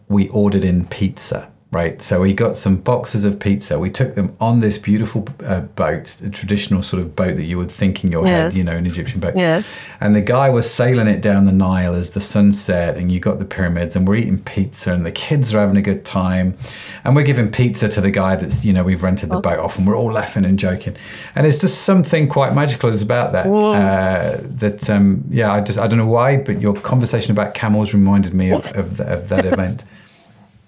we 0.08 0.28
ordered 0.28 0.64
in 0.64 0.86
pizza, 0.86 1.50
right? 1.76 2.00
So 2.00 2.22
we 2.22 2.32
got 2.32 2.56
some 2.56 2.76
boxes 2.76 3.24
of 3.24 3.38
pizza. 3.38 3.78
We 3.78 3.90
took 3.90 4.14
them 4.14 4.34
on 4.40 4.60
this 4.60 4.78
beautiful 4.78 5.28
uh, 5.44 5.60
boat, 5.60 6.04
a 6.22 6.30
traditional 6.30 6.82
sort 6.82 7.02
of 7.02 7.14
boat 7.14 7.36
that 7.36 7.44
you 7.44 7.58
would 7.58 7.70
think 7.70 8.02
in 8.02 8.10
your 8.10 8.26
head, 8.26 8.54
you 8.54 8.64
know, 8.64 8.76
an 8.76 8.86
Egyptian 8.86 9.20
boat. 9.20 9.36
Yes. 9.36 9.74
And 10.00 10.16
the 10.16 10.22
guy 10.22 10.48
was 10.48 10.66
sailing 10.70 11.06
it 11.06 11.20
down 11.20 11.44
the 11.44 11.52
Nile 11.52 11.94
as 11.94 12.12
the 12.12 12.20
sun 12.20 12.54
set, 12.54 12.96
and 12.96 13.12
you 13.12 13.20
got 13.20 13.38
the 13.38 13.44
pyramids, 13.44 13.94
and 13.94 14.08
we're 14.08 14.16
eating 14.16 14.38
pizza, 14.38 14.92
and 14.94 15.04
the 15.04 15.12
kids 15.12 15.52
are 15.52 15.60
having 15.60 15.76
a 15.76 15.82
good 15.82 16.06
time. 16.06 16.56
And 17.04 17.14
we're 17.14 17.24
giving 17.24 17.52
pizza 17.52 17.88
to 17.88 18.00
the 18.00 18.10
guy 18.10 18.36
that's, 18.36 18.64
you 18.64 18.72
know, 18.72 18.82
we've 18.82 19.02
rented 19.02 19.28
the 19.28 19.40
boat 19.40 19.58
off, 19.58 19.76
and 19.76 19.86
we're 19.86 19.98
all 19.98 20.12
laughing 20.12 20.46
and 20.46 20.58
joking. 20.58 20.96
And 21.34 21.46
it's 21.46 21.58
just 21.58 21.82
something 21.82 22.26
quite 22.26 22.54
magical 22.54 22.88
is 22.88 23.02
about 23.02 23.32
that. 23.32 23.46
Uh, 23.46 24.38
that, 24.42 24.88
um, 24.88 25.24
yeah, 25.28 25.52
I 25.52 25.60
just, 25.60 25.78
I 25.78 25.86
don't 25.86 25.98
know 25.98 26.06
why, 26.06 26.38
but 26.38 26.62
your 26.62 26.74
conversation 26.74 27.32
about 27.32 27.52
camels 27.52 27.92
reminded 27.92 28.32
me 28.32 28.50
of, 28.52 28.64
of, 28.74 28.96
th- 28.96 29.08
of 29.08 29.28
that 29.28 29.44
event. 29.44 29.84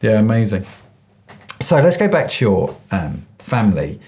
Yeah, 0.00 0.18
amazing. 0.18 0.66
So 1.60 1.80
let's 1.80 1.96
go 1.96 2.08
back 2.08 2.28
to 2.30 2.44
your 2.44 2.76
um, 2.90 3.26
family 3.38 4.00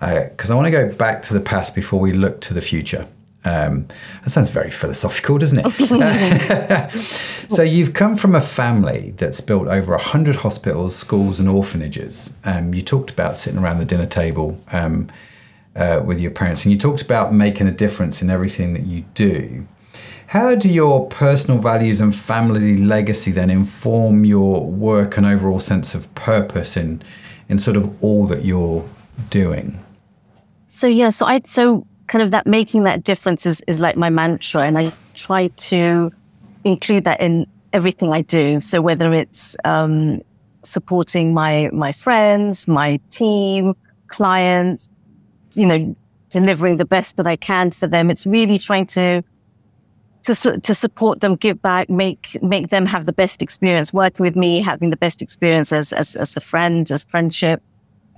because 0.00 0.50
I 0.50 0.54
want 0.54 0.66
to 0.66 0.70
go 0.70 0.92
back 0.92 1.22
to 1.22 1.34
the 1.34 1.40
past 1.40 1.74
before 1.74 2.00
we 2.00 2.12
look 2.12 2.40
to 2.42 2.54
the 2.54 2.60
future. 2.60 3.06
Um, 3.46 3.86
that 4.24 4.30
sounds 4.30 4.50
very 4.50 4.72
philosophical, 4.72 5.38
doesn't 5.38 5.60
it? 5.64 6.90
so 7.48 7.62
you've 7.62 7.94
come 7.94 8.16
from 8.16 8.34
a 8.34 8.40
family 8.40 9.14
that's 9.16 9.40
built 9.40 9.68
over 9.68 9.92
100 9.92 10.36
hospitals, 10.36 10.96
schools 10.96 11.38
and 11.38 11.48
orphanages. 11.48 12.34
Um, 12.44 12.74
you 12.74 12.82
talked 12.82 13.10
about 13.10 13.36
sitting 13.36 13.60
around 13.60 13.78
the 13.78 13.84
dinner 13.84 14.06
table 14.06 14.60
um, 14.72 15.08
uh, 15.76 16.02
with 16.04 16.18
your 16.20 16.32
parents 16.32 16.64
and 16.64 16.72
you 16.72 16.78
talked 16.78 17.02
about 17.02 17.32
making 17.32 17.68
a 17.68 17.72
difference 17.72 18.20
in 18.20 18.30
everything 18.30 18.72
that 18.74 18.84
you 18.84 19.02
do. 19.14 19.68
How 20.36 20.54
do 20.54 20.68
your 20.68 21.08
personal 21.08 21.58
values 21.58 21.98
and 21.98 22.14
family 22.14 22.76
legacy 22.76 23.32
then 23.32 23.48
inform 23.48 24.26
your 24.26 24.66
work 24.66 25.16
and 25.16 25.24
overall 25.24 25.60
sense 25.60 25.94
of 25.94 26.14
purpose 26.14 26.76
in, 26.76 27.00
in 27.48 27.56
sort 27.56 27.74
of 27.74 28.04
all 28.04 28.26
that 28.26 28.44
you're 28.44 28.86
doing? 29.30 29.82
So 30.68 30.88
yeah, 30.88 31.08
so 31.08 31.24
I 31.24 31.40
so 31.46 31.86
kind 32.06 32.20
of 32.20 32.32
that 32.32 32.46
making 32.46 32.82
that 32.82 33.02
difference 33.02 33.46
is 33.46 33.62
is 33.66 33.80
like 33.80 33.96
my 33.96 34.10
mantra, 34.10 34.64
and 34.66 34.76
I 34.76 34.92
try 35.14 35.46
to 35.70 36.12
include 36.64 37.04
that 37.04 37.22
in 37.22 37.46
everything 37.72 38.12
I 38.12 38.20
do. 38.20 38.60
So 38.60 38.82
whether 38.82 39.14
it's 39.14 39.56
um, 39.64 40.20
supporting 40.64 41.32
my 41.32 41.70
my 41.72 41.92
friends, 41.92 42.68
my 42.68 43.00
team, 43.08 43.74
clients, 44.08 44.90
you 45.54 45.64
know, 45.64 45.96
delivering 46.28 46.76
the 46.76 46.84
best 46.84 47.16
that 47.16 47.26
I 47.26 47.36
can 47.36 47.70
for 47.70 47.86
them, 47.86 48.10
it's 48.10 48.26
really 48.26 48.58
trying 48.58 48.86
to 48.88 49.22
to 50.26 50.34
su- 50.34 50.58
to 50.58 50.74
support 50.74 51.20
them, 51.20 51.34
give 51.36 51.60
back, 51.62 51.88
make 51.88 52.36
make 52.42 52.68
them 52.68 52.86
have 52.86 53.06
the 53.06 53.12
best 53.12 53.42
experience 53.42 53.92
working 53.92 54.22
with 54.22 54.36
me, 54.36 54.60
having 54.60 54.90
the 54.90 54.96
best 54.96 55.22
experience 55.22 55.72
as 55.72 55.92
as, 55.92 56.14
as 56.14 56.36
a 56.36 56.40
friend, 56.40 56.90
as 56.90 57.02
friendship 57.04 57.62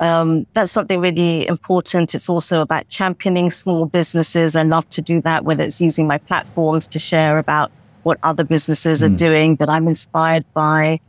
um, 0.00 0.46
that's 0.54 0.70
something 0.70 1.00
really 1.00 1.46
important. 1.46 2.14
It's 2.14 2.28
also 2.28 2.60
about 2.60 2.88
championing 2.88 3.50
small 3.50 3.86
businesses. 3.86 4.54
I 4.54 4.62
love 4.62 4.88
to 4.90 5.02
do 5.02 5.20
that, 5.22 5.44
whether 5.44 5.64
it's 5.64 5.80
using 5.80 6.06
my 6.06 6.18
platforms 6.18 6.86
to 6.88 6.98
share 6.98 7.38
about 7.38 7.72
what 8.04 8.18
other 8.22 8.44
businesses 8.44 9.02
are 9.02 9.08
doing 9.08 9.56
that 9.56 9.68
I'm 9.68 9.88
inspired 9.88 10.44
by. 10.54 11.00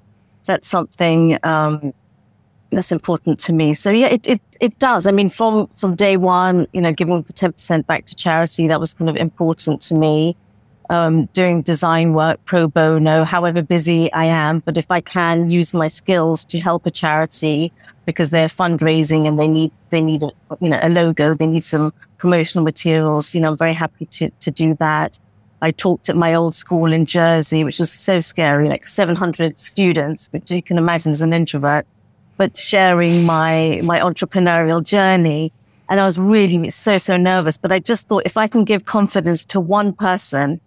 That's 0.45 0.67
something 0.67 1.37
um, 1.43 1.93
that's 2.71 2.91
important 2.91 3.39
to 3.41 3.53
me. 3.53 3.75
So 3.75 3.91
yeah, 3.91 4.07
it, 4.07 4.27
it 4.27 4.41
it 4.59 4.79
does. 4.79 5.05
I 5.05 5.11
mean, 5.11 5.29
from 5.29 5.67
from 5.67 5.95
day 5.95 6.17
one, 6.17 6.67
you 6.73 6.81
know, 6.81 6.91
giving 6.91 7.21
the 7.21 7.33
ten 7.33 7.53
percent 7.53 7.85
back 7.85 8.05
to 8.05 8.15
charity 8.15 8.67
that 8.67 8.79
was 8.79 8.93
kind 8.95 9.09
of 9.09 9.15
important 9.15 9.81
to 9.81 9.93
me. 9.93 10.35
Um, 10.91 11.25
doing 11.33 11.61
design 11.61 12.13
work 12.13 12.43
pro 12.45 12.67
bono, 12.67 13.23
however 13.23 13.61
busy 13.61 14.11
I 14.11 14.25
am, 14.25 14.59
but 14.59 14.75
if 14.75 14.89
I 14.89 15.01
can 15.01 15.51
use 15.51 15.71
my 15.71 15.87
skills 15.87 16.43
to 16.45 16.59
help 16.59 16.87
a 16.87 16.89
charity 16.89 17.71
because 18.05 18.31
they're 18.31 18.47
fundraising 18.47 19.27
and 19.27 19.39
they 19.39 19.47
need 19.47 19.71
they 19.91 20.01
need 20.01 20.23
a 20.23 20.31
you 20.59 20.69
know 20.69 20.79
a 20.81 20.89
logo, 20.89 21.35
they 21.35 21.45
need 21.45 21.63
some 21.63 21.93
promotional 22.17 22.63
materials. 22.63 23.35
You 23.35 23.41
know, 23.41 23.49
I'm 23.49 23.57
very 23.57 23.73
happy 23.73 24.05
to 24.05 24.31
to 24.31 24.49
do 24.49 24.73
that. 24.79 25.19
I 25.61 25.71
talked 25.71 26.09
at 26.09 26.15
my 26.15 26.33
old 26.33 26.55
school 26.55 26.91
in 26.91 27.05
Jersey, 27.05 27.63
which 27.63 27.79
was 27.79 27.91
so 27.91 28.19
scary, 28.19 28.69
like 28.69 28.87
700 28.87 29.59
students, 29.59 30.29
which 30.31 30.49
you 30.49 30.63
can 30.63 30.77
imagine 30.77 31.11
as 31.11 31.21
an 31.21 31.33
introvert, 31.33 31.85
but 32.37 32.55
sharing 32.57 33.25
my 33.25 33.81
my 33.83 33.99
entrepreneurial 33.99 34.83
journey. 34.83 35.51
And 35.89 35.99
I 35.99 36.05
was 36.05 36.17
really 36.19 36.69
so 36.69 36.97
so 36.97 37.17
nervous, 37.17 37.57
but 37.57 37.71
I 37.71 37.79
just 37.79 38.07
thought 38.07 38.23
if 38.25 38.37
I 38.37 38.47
can 38.47 38.63
give 38.63 38.85
confidence 38.85 39.43
to 39.45 39.59
one 39.59 39.93
person, 39.93 40.61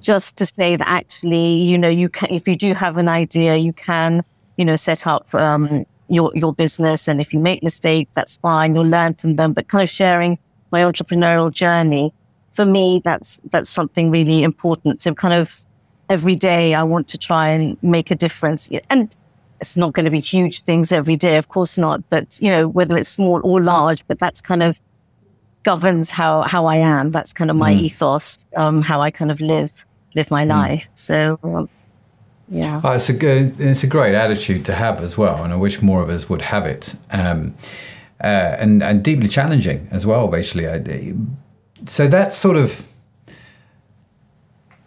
just 0.00 0.36
to 0.38 0.46
say 0.46 0.76
that 0.76 0.88
actually, 0.88 1.54
you 1.54 1.76
know, 1.76 1.88
you 1.88 2.08
can 2.08 2.28
if 2.30 2.48
you 2.48 2.56
do 2.56 2.74
have 2.74 2.96
an 2.96 3.08
idea, 3.08 3.56
you 3.56 3.72
can, 3.72 4.24
you 4.56 4.64
know, 4.64 4.76
set 4.76 5.06
up 5.06 5.32
um, 5.34 5.84
your 6.08 6.32
your 6.34 6.52
business, 6.52 7.08
and 7.08 7.20
if 7.20 7.32
you 7.32 7.40
make 7.40 7.62
mistakes, 7.62 8.10
that's 8.14 8.38
fine. 8.38 8.74
You'll 8.74 8.88
learn 8.88 9.14
from 9.14 9.36
them. 9.36 9.52
But 9.52 9.68
kind 9.68 9.82
of 9.82 9.90
sharing 9.90 10.38
my 10.70 10.80
entrepreneurial 10.80 11.52
journey 11.52 12.12
for 12.50 12.64
me, 12.64 13.00
that's 13.04 13.40
that's 13.50 13.70
something 13.70 14.10
really 14.10 14.42
important. 14.42 15.02
So 15.02 15.14
kind 15.14 15.34
of 15.34 15.66
every 16.08 16.36
day, 16.36 16.74
I 16.74 16.82
want 16.82 17.08
to 17.08 17.18
try 17.18 17.48
and 17.48 17.76
make 17.82 18.10
a 18.10 18.14
difference, 18.16 18.70
and 18.88 19.14
it's 19.60 19.76
not 19.76 19.92
going 19.92 20.04
to 20.04 20.10
be 20.10 20.20
huge 20.20 20.62
things 20.62 20.90
every 20.90 21.16
day, 21.16 21.36
of 21.36 21.48
course 21.48 21.76
not. 21.78 22.02
But 22.08 22.38
you 22.40 22.50
know, 22.50 22.68
whether 22.68 22.96
it's 22.96 23.08
small 23.08 23.40
or 23.44 23.60
large, 23.60 24.06
but 24.06 24.18
that's 24.18 24.40
kind 24.40 24.62
of 24.62 24.80
governs 25.62 26.10
how 26.10 26.42
how 26.42 26.66
I 26.66 26.76
am. 26.76 27.10
That's 27.10 27.32
kind 27.32 27.50
of 27.50 27.56
my 27.56 27.72
ethos, 27.72 28.46
um, 28.56 28.82
how 28.82 29.00
I 29.00 29.10
kind 29.10 29.30
of 29.30 29.40
live 29.40 29.84
live 30.14 30.30
my 30.30 30.44
life. 30.44 30.88
So 30.94 31.38
um, 31.42 31.68
Yeah. 32.50 32.80
Oh, 32.82 32.92
it's 32.92 33.08
a 33.08 33.12
good, 33.12 33.60
it's 33.60 33.84
a 33.84 33.86
great 33.86 34.14
attitude 34.14 34.64
to 34.64 34.74
have 34.74 35.00
as 35.02 35.16
well, 35.16 35.44
and 35.44 35.52
I 35.52 35.56
wish 35.56 35.80
more 35.80 36.02
of 36.02 36.10
us 36.10 36.28
would 36.28 36.42
have 36.42 36.66
it. 36.66 36.94
Um, 37.10 37.54
uh, 38.22 38.56
and 38.58 38.82
and 38.82 39.02
deeply 39.02 39.28
challenging 39.28 39.88
as 39.90 40.04
well, 40.04 40.28
basically. 40.28 40.68
I, 40.68 41.14
so 41.86 42.08
that's 42.08 42.36
sort 42.36 42.56
of 42.56 42.82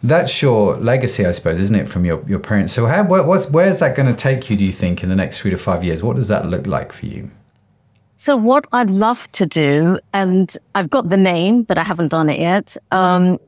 that's 0.04 0.42
your 0.42 0.76
legacy, 0.76 1.24
I 1.24 1.32
suppose, 1.32 1.58
isn't 1.58 1.74
it, 1.74 1.88
from 1.88 2.04
your, 2.04 2.22
your 2.28 2.38
parents? 2.38 2.74
So 2.74 2.84
how, 2.86 3.04
where, 3.04 3.22
what's, 3.22 3.48
where's 3.48 3.78
that 3.78 3.96
going 3.96 4.06
to 4.06 4.14
take 4.14 4.50
you? 4.50 4.56
Do 4.56 4.62
you 4.62 4.72
think 4.72 5.02
in 5.02 5.08
the 5.08 5.16
next 5.16 5.40
three 5.40 5.50
to 5.50 5.56
five 5.56 5.82
years? 5.82 6.02
What 6.02 6.16
does 6.16 6.28
that 6.28 6.46
look 6.46 6.66
like 6.66 6.92
for 6.92 7.06
you? 7.06 7.30
So 8.24 8.38
what 8.38 8.64
I'd 8.72 8.88
love 8.88 9.30
to 9.32 9.44
do, 9.44 9.98
and 10.14 10.56
I've 10.74 10.88
got 10.88 11.10
the 11.10 11.16
name, 11.18 11.62
but 11.62 11.76
I 11.76 11.82
haven't 11.82 12.08
done 12.08 12.30
it 12.30 12.40
yet. 12.40 12.74
Um, 12.90 13.38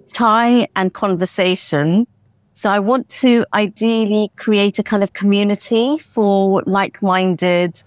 and 0.76 0.92
conversation. 0.92 2.06
So 2.52 2.68
I 2.68 2.78
want 2.80 3.08
to 3.20 3.46
ideally 3.54 4.30
create 4.36 4.78
a 4.78 4.82
kind 4.82 5.02
of 5.02 5.14
community 5.14 5.96
for 5.96 6.62
like-minded 6.66 7.82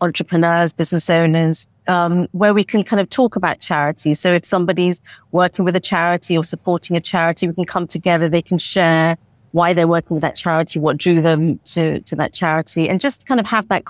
entrepreneurs, 0.00 0.72
business 0.72 1.10
owners, 1.10 1.68
um, 1.86 2.28
where 2.32 2.54
we 2.54 2.64
can 2.64 2.82
kind 2.82 2.98
of 2.98 3.10
talk 3.10 3.36
about 3.36 3.60
charity. 3.60 4.14
So 4.14 4.32
if 4.32 4.46
somebody's 4.46 5.02
working 5.32 5.66
with 5.66 5.76
a 5.76 5.80
charity 5.80 6.34
or 6.34 6.44
supporting 6.44 6.96
a 6.96 7.00
charity, 7.00 7.46
we 7.46 7.52
can 7.52 7.66
come 7.66 7.86
together. 7.86 8.30
They 8.30 8.40
can 8.40 8.56
share 8.56 9.18
why 9.52 9.74
they're 9.74 9.86
working 9.86 10.14
with 10.14 10.22
that 10.22 10.36
charity, 10.36 10.78
what 10.78 10.96
drew 10.96 11.20
them 11.20 11.58
to 11.74 12.00
to 12.00 12.16
that 12.16 12.32
charity, 12.32 12.88
and 12.88 13.02
just 13.02 13.26
kind 13.26 13.38
of 13.38 13.44
have 13.44 13.68
that 13.68 13.84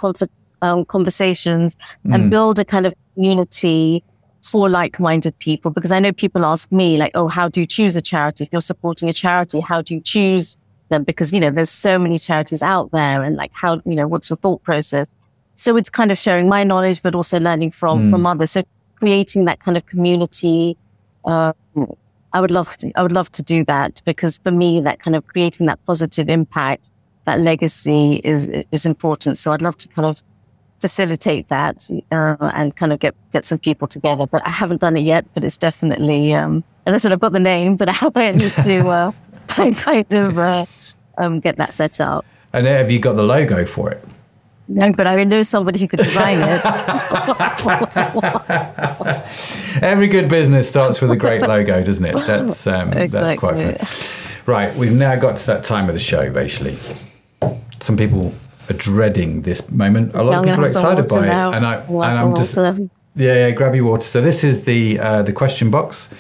um, 0.63 0.85
conversations 0.85 1.77
mm. 2.07 2.15
and 2.15 2.31
build 2.31 2.59
a 2.59 2.65
kind 2.65 2.87
of 2.87 2.95
community 3.15 4.03
for 4.43 4.69
like-minded 4.69 5.39
people. 5.39 5.71
Because 5.71 5.93
I 5.93 5.99
know 5.99 6.13
people 6.13 6.45
ask 6.45 6.71
me 6.71 6.97
like, 6.97 7.13
"Oh, 7.15 7.29
how 7.29 7.49
do 7.49 7.61
you 7.61 7.67
choose 7.67 7.97
a 7.97 8.01
charity? 8.01 8.45
If 8.45 8.51
you're 8.53 8.61
supporting 8.61 9.09
a 9.09 9.13
charity, 9.13 9.61
how 9.61 9.83
do 9.83 9.95
you 9.95 10.01
choose?" 10.01 10.57
them 10.89 11.03
because 11.03 11.33
you 11.33 11.41
know 11.41 11.51
there's 11.51 11.69
so 11.69 11.99
many 11.99 12.17
charities 12.17 12.63
out 12.63 12.93
there 12.93 13.25
and 13.25 13.35
like 13.35 13.51
how 13.53 13.83
you 13.85 13.97
know 13.97 14.07
what's 14.07 14.31
your 14.31 14.37
thought 14.37 14.63
process 14.63 15.09
so 15.57 15.77
it's 15.77 15.91
kind 15.91 16.13
of 16.13 16.19
sharing 16.19 16.49
my 16.49 16.63
knowledge, 16.65 17.03
but 17.03 17.15
also 17.15 17.41
learning 17.41 17.71
from, 17.71 18.07
mm. 18.07 18.11
from 18.11 18.27
others. 18.27 18.53
So 18.53 18.63
creating 18.95 19.47
that 19.47 19.59
kind 19.61 19.77
of 19.77 19.87
community. 19.87 20.77
Uh, 21.25 21.55
I 22.33 22.41
would 22.41 22.51
love 22.51 22.77
to, 22.79 22.93
I 22.95 23.03
would 23.03 23.13
love 23.13 23.33
to 23.33 23.43
do 23.43 23.65
that 23.65 24.03
because 24.05 24.39
for 24.39 24.51
me, 24.51 24.81
that 24.81 25.01
kind 25.01 25.17
of 25.17 25.27
creating 25.27 25.67
that 25.67 25.85
positive 25.87 26.29
impact, 26.29 26.93
that 27.25 27.41
legacy 27.41 28.21
is, 28.23 28.49
is 28.71 28.85
important. 28.85 29.39
So 29.39 29.53
I'd 29.53 29.63
love 29.63 29.79
to 29.79 29.89
kind 29.89 30.07
of 30.07 30.23
facilitate 30.81 31.49
that, 31.49 31.89
uh, 32.13 32.37
and 32.55 32.77
kind 32.77 32.93
of 32.93 32.99
get, 32.99 33.15
get 33.33 33.47
some 33.47 33.59
people 33.59 33.89
together. 33.89 34.27
But 34.27 34.47
I 34.47 34.51
haven't 34.51 34.81
done 34.81 34.97
it 34.97 35.03
yet, 35.03 35.25
but 35.35 35.45
it's 35.45 35.59
definitely, 35.59 36.35
um, 36.35 36.65
as 36.87 36.95
I 36.95 36.99
said, 36.99 37.13
I've 37.13 37.21
got 37.21 37.33
the 37.33 37.41
name, 37.41 37.77
but 37.77 37.89
I 38.17 38.33
need 38.33 38.53
to, 38.53 38.89
uh, 38.89 39.13
kind 39.49 40.13
of, 40.13 40.39
uh, 40.39 40.67
um, 41.19 41.41
get 41.41 41.57
that 41.57 41.73
set 41.73 42.01
up. 42.01 42.25
And 42.53 42.67
have 42.67 42.91
you 42.91 42.99
got 42.99 43.17
the 43.17 43.23
logo 43.23 43.65
for 43.65 43.91
it? 43.91 44.05
No, 44.69 44.93
but 44.93 45.07
I 45.07 45.23
know 45.23 45.45
somebody 45.45 45.79
who 45.79 45.87
could 45.87 46.01
design 46.01 46.39
it. 46.41 46.61
Every 49.83 50.09
good 50.09 50.29
business 50.29 50.69
starts 50.69 51.01
with 51.01 51.13
a 51.13 51.17
great 51.17 51.43
logo, 51.43 51.85
doesn't 51.85 52.05
it? 52.05 52.17
That's 52.27 52.67
um, 52.67 52.93
exactly. 52.93 53.07
that's 53.07 53.39
quite 53.39 53.55
funny. 53.55 53.77
Right, 54.47 54.75
we've 54.77 54.95
now 54.95 55.15
got 55.17 55.39
to 55.39 55.47
that 55.47 55.63
time 55.63 55.89
of 55.89 55.95
the 55.95 56.01
show, 56.01 56.31
basically. 56.31 56.77
Some 57.81 57.97
people 57.97 58.35
dreading 58.75 59.43
this 59.43 59.69
moment. 59.71 60.15
A 60.15 60.23
lot 60.23 60.37
of 60.37 60.45
people 60.45 60.63
are 60.63 60.67
excited 60.67 61.07
by 61.09 61.27
now. 61.27 61.51
it, 61.51 61.57
and 61.57 61.67
I 61.67 61.77
and 61.77 62.03
I'm 62.03 62.35
just 62.35 62.57
yeah, 62.57 63.47
yeah, 63.47 63.51
grab 63.51 63.75
your 63.75 63.87
water. 63.87 64.03
So 64.03 64.21
this 64.21 64.45
is 64.45 64.65
the 64.65 65.01
uh, 65.01 65.23
the 65.23 65.33
question 65.33 65.71
box. 65.71 66.11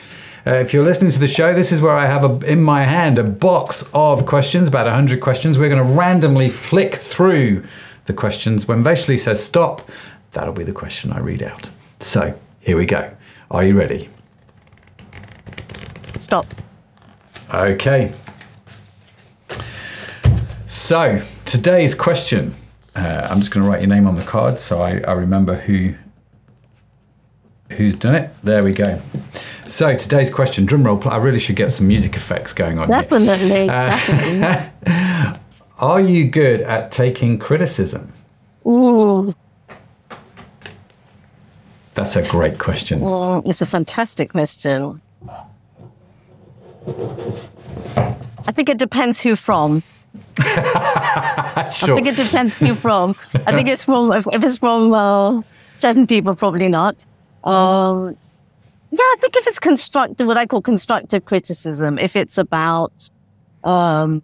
Uh, 0.47 0.55
if 0.55 0.73
you're 0.73 0.85
listening 0.85 1.11
to 1.11 1.19
the 1.19 1.27
show, 1.27 1.53
this 1.53 1.73
is 1.73 1.81
where 1.81 1.97
I 1.97 2.07
have 2.07 2.25
a, 2.25 2.51
in 2.51 2.63
my 2.63 2.85
hand 2.85 3.19
a 3.19 3.25
box 3.25 3.85
of 3.93 4.27
questions, 4.27 4.69
about 4.69 4.87
100 4.87 5.21
questions. 5.21 5.59
We're 5.59 5.69
going 5.69 5.85
to 5.85 5.93
randomly 5.93 6.49
flick 6.49 6.95
through 6.95 7.65
the 8.05 8.13
questions. 8.13 8.69
When 8.69 8.85
Vaishali 8.85 9.19
says 9.19 9.43
stop, 9.43 9.91
that'll 10.31 10.55
be 10.55 10.63
the 10.63 10.73
question 10.73 11.13
I 11.13 11.19
read 11.19 11.43
out. 11.43 11.69
So 11.99 12.39
here 12.61 12.77
we 12.77 12.87
go. 12.87 13.11
Are 13.51 13.65
you 13.65 13.77
ready? 13.77 14.09
Stop. 16.17 16.47
Okay. 17.53 18.13
So 20.67 21.21
today's 21.47 21.95
question. 21.95 22.55
Uh, 22.95 23.27
I'm 23.31 23.41
just 23.41 23.51
going 23.51 23.65
to 23.65 23.71
write 23.71 23.81
your 23.81 23.89
name 23.89 24.07
on 24.07 24.17
the 24.17 24.23
card 24.23 24.59
so 24.59 24.83
I, 24.83 25.01
I 25.01 25.13
remember 25.13 25.55
who 25.55 25.95
who's 27.71 27.95
done 27.95 28.15
it. 28.15 28.31
There 28.43 28.63
we 28.63 28.73
go. 28.73 29.01
So 29.67 29.97
today's 29.97 30.31
question, 30.31 30.67
drum 30.67 30.85
roll. 30.85 31.01
I 31.09 31.17
really 31.17 31.41
should 31.41 31.57
get 31.57 31.73
some 31.73 31.89
music 31.89 32.15
effects 32.17 32.53
going 32.53 32.79
on. 32.79 32.89
Definitely, 32.89 33.69
uh, 33.69 33.89
definitely. 33.89 35.41
Are 35.79 36.01
you 36.01 36.29
good 36.29 36.63
at 36.63 36.91
taking 36.91 37.39
criticism? 37.39 38.13
Ooh. 38.67 39.35
That's 41.95 42.17
a 42.17 42.27
great 42.29 42.59
question. 42.59 43.01
Well, 43.01 43.43
it's 43.45 43.63
a 43.63 43.67
fantastic 43.67 44.31
question. 44.31 45.01
I 46.87 48.53
think 48.53 48.69
it 48.69 48.79
depends 48.79 49.21
who 49.21 49.35
from. 49.35 49.83
sure. 51.73 51.93
I 51.93 51.97
think 51.97 52.07
it 52.07 52.17
depends 52.17 52.61
who 52.61 52.75
from. 52.75 53.17
I 53.47 53.53
think 53.53 53.69
it's 53.69 53.85
from 53.85 54.13
if, 54.13 54.27
if 54.33 54.45
it's 54.45 54.59
from 54.59 54.93
uh, 54.93 55.43
certain 55.77 56.07
people, 56.07 56.35
probably 56.35 56.69
not. 56.69 57.05
Um, 57.45 58.17
yeah, 58.91 58.99
I 59.01 59.17
think 59.21 59.37
if 59.37 59.47
it's 59.47 59.59
constructive, 59.59 60.27
what 60.27 60.37
I 60.37 60.47
call 60.47 60.63
constructive 60.63 61.25
criticism, 61.25 61.99
if 61.99 62.17
it's 62.17 62.39
about 62.39 63.11
um, 63.65 64.23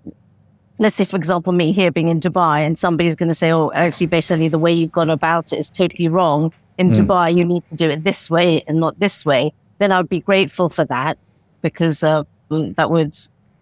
let's 0.79 0.97
say, 0.97 1.05
for 1.05 1.17
example, 1.17 1.53
me 1.53 1.73
here 1.73 1.91
being 1.91 2.09
in 2.09 2.21
Dubai 2.21 2.67
and 2.67 2.79
somebody's 2.79 3.15
going 3.15 3.29
to 3.29 3.35
say, 3.35 3.53
oh, 3.53 3.71
actually, 3.75 4.07
basically, 4.07 4.49
the 4.49 4.59
way 4.59 4.73
you've 4.73 4.93
gone 4.93 5.11
about 5.11 5.53
it 5.53 5.59
is 5.59 5.71
totally 5.71 6.09
wrong. 6.09 6.53
In 6.79 6.91
mm. 6.91 6.95
Dubai, 6.95 7.37
you 7.37 7.45
need 7.45 7.65
to 7.67 7.75
do 7.75 7.89
it 7.89 8.05
this 8.05 8.31
way 8.31 8.63
and 8.67 8.81
not 8.81 8.99
this 8.99 9.25
way. 9.25 9.53
Then 9.79 9.93
I 9.93 9.99
would 9.99 10.09
be 10.09 10.21
grateful 10.21 10.69
for 10.69 10.85
that 10.87 11.19
because 11.61 12.03
uh, 12.03 12.25
that 12.51 12.91
would 12.91 13.15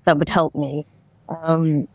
that 0.04 0.18
would 0.18 0.28
help 0.28 0.54
me. 0.54 0.86
Um, 1.28 1.88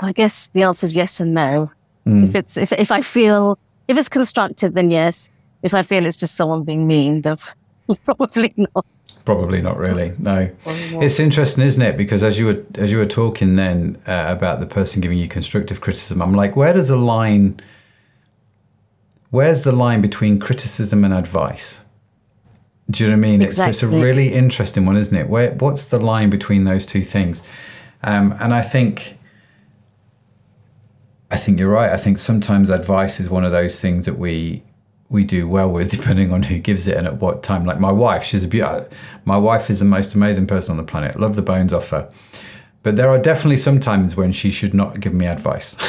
I 0.00 0.12
guess 0.12 0.48
the 0.48 0.62
answer 0.62 0.86
is 0.86 0.96
yes 0.96 1.20
and 1.20 1.34
no. 1.34 1.70
Mm. 2.06 2.24
If 2.24 2.34
it's 2.34 2.56
if 2.56 2.72
if 2.72 2.90
I 2.90 3.02
feel 3.02 3.58
if 3.88 3.96
it's 3.96 4.08
constructive, 4.08 4.74
then 4.74 4.90
yes. 4.90 5.30
If 5.62 5.72
I 5.72 5.82
feel 5.82 6.04
it's 6.04 6.16
just 6.18 6.34
someone 6.34 6.62
being 6.64 6.86
mean, 6.86 7.22
then 7.22 7.36
probably 8.04 8.52
not. 8.56 8.84
Probably 9.24 9.62
not 9.62 9.78
really. 9.78 10.12
No, 10.18 10.50
it's 10.66 11.18
interesting, 11.18 11.64
isn't 11.64 11.80
it? 11.80 11.96
Because 11.96 12.22
as 12.22 12.38
you 12.38 12.46
were 12.46 12.64
as 12.74 12.90
you 12.90 12.98
were 12.98 13.06
talking 13.06 13.56
then 13.56 14.00
uh, 14.06 14.26
about 14.28 14.60
the 14.60 14.66
person 14.66 15.00
giving 15.00 15.18
you 15.18 15.28
constructive 15.28 15.80
criticism, 15.80 16.20
I'm 16.20 16.34
like, 16.34 16.56
where 16.56 16.72
does 16.72 16.88
the 16.88 16.96
line? 16.96 17.60
Where's 19.30 19.62
the 19.62 19.72
line 19.72 20.00
between 20.00 20.38
criticism 20.38 21.04
and 21.04 21.14
advice? 21.14 21.82
Do 22.90 23.02
you 23.02 23.10
know 23.10 23.16
what 23.16 23.26
I 23.26 23.30
mean? 23.30 23.42
Exactly. 23.42 23.70
It's, 23.70 23.82
it's 23.82 23.82
a 23.82 23.88
really 23.88 24.32
interesting 24.34 24.84
one, 24.84 24.96
isn't 24.98 25.16
it? 25.16 25.28
Where 25.28 25.52
what's 25.52 25.86
the 25.86 25.98
line 25.98 26.28
between 26.28 26.64
those 26.64 26.84
two 26.84 27.04
things? 27.04 27.42
Um, 28.02 28.36
and 28.40 28.52
I 28.54 28.62
think. 28.62 29.18
I 31.34 31.36
think 31.36 31.58
you're 31.58 31.68
right. 31.68 31.90
I 31.90 31.96
think 31.96 32.18
sometimes 32.18 32.70
advice 32.70 33.18
is 33.18 33.28
one 33.28 33.44
of 33.44 33.50
those 33.50 33.80
things 33.80 34.06
that 34.06 34.20
we 34.20 34.62
we 35.08 35.24
do 35.24 35.48
well 35.48 35.68
with 35.68 35.90
depending 35.96 36.32
on 36.32 36.44
who 36.44 36.58
gives 36.60 36.86
it 36.86 36.96
and 36.96 37.08
at 37.08 37.20
what 37.20 37.42
time. 37.42 37.64
Like 37.64 37.80
my 37.80 37.90
wife 37.90 38.22
she's 38.22 38.44
a 38.44 38.48
beautiful 38.48 38.88
my 39.24 39.36
wife 39.36 39.68
is 39.68 39.80
the 39.80 39.84
most 39.84 40.14
amazing 40.14 40.46
person 40.46 40.70
on 40.70 40.76
the 40.76 40.90
planet. 40.90 41.18
Love 41.18 41.34
the 41.34 41.42
bones 41.42 41.72
off 41.72 41.88
her. 41.90 42.08
But 42.84 42.94
there 42.94 43.08
are 43.08 43.18
definitely 43.18 43.56
some 43.56 43.80
times 43.80 44.14
when 44.14 44.30
she 44.30 44.52
should 44.52 44.74
not 44.74 45.00
give 45.00 45.12
me 45.12 45.26
advice. 45.26 45.76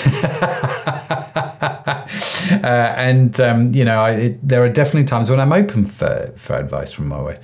Uh, 2.64 2.94
and 2.96 3.40
um, 3.40 3.74
you 3.74 3.84
know 3.84 4.00
I, 4.00 4.12
it, 4.12 4.48
there 4.48 4.64
are 4.64 4.70
definitely 4.70 5.06
times 5.06 5.32
when 5.32 5.40
i'm 5.40 5.52
open 5.52 5.84
for, 5.88 6.32
for 6.38 6.56
advice 6.56 6.92
from 6.92 7.08
my 7.08 7.20
wife. 7.20 7.40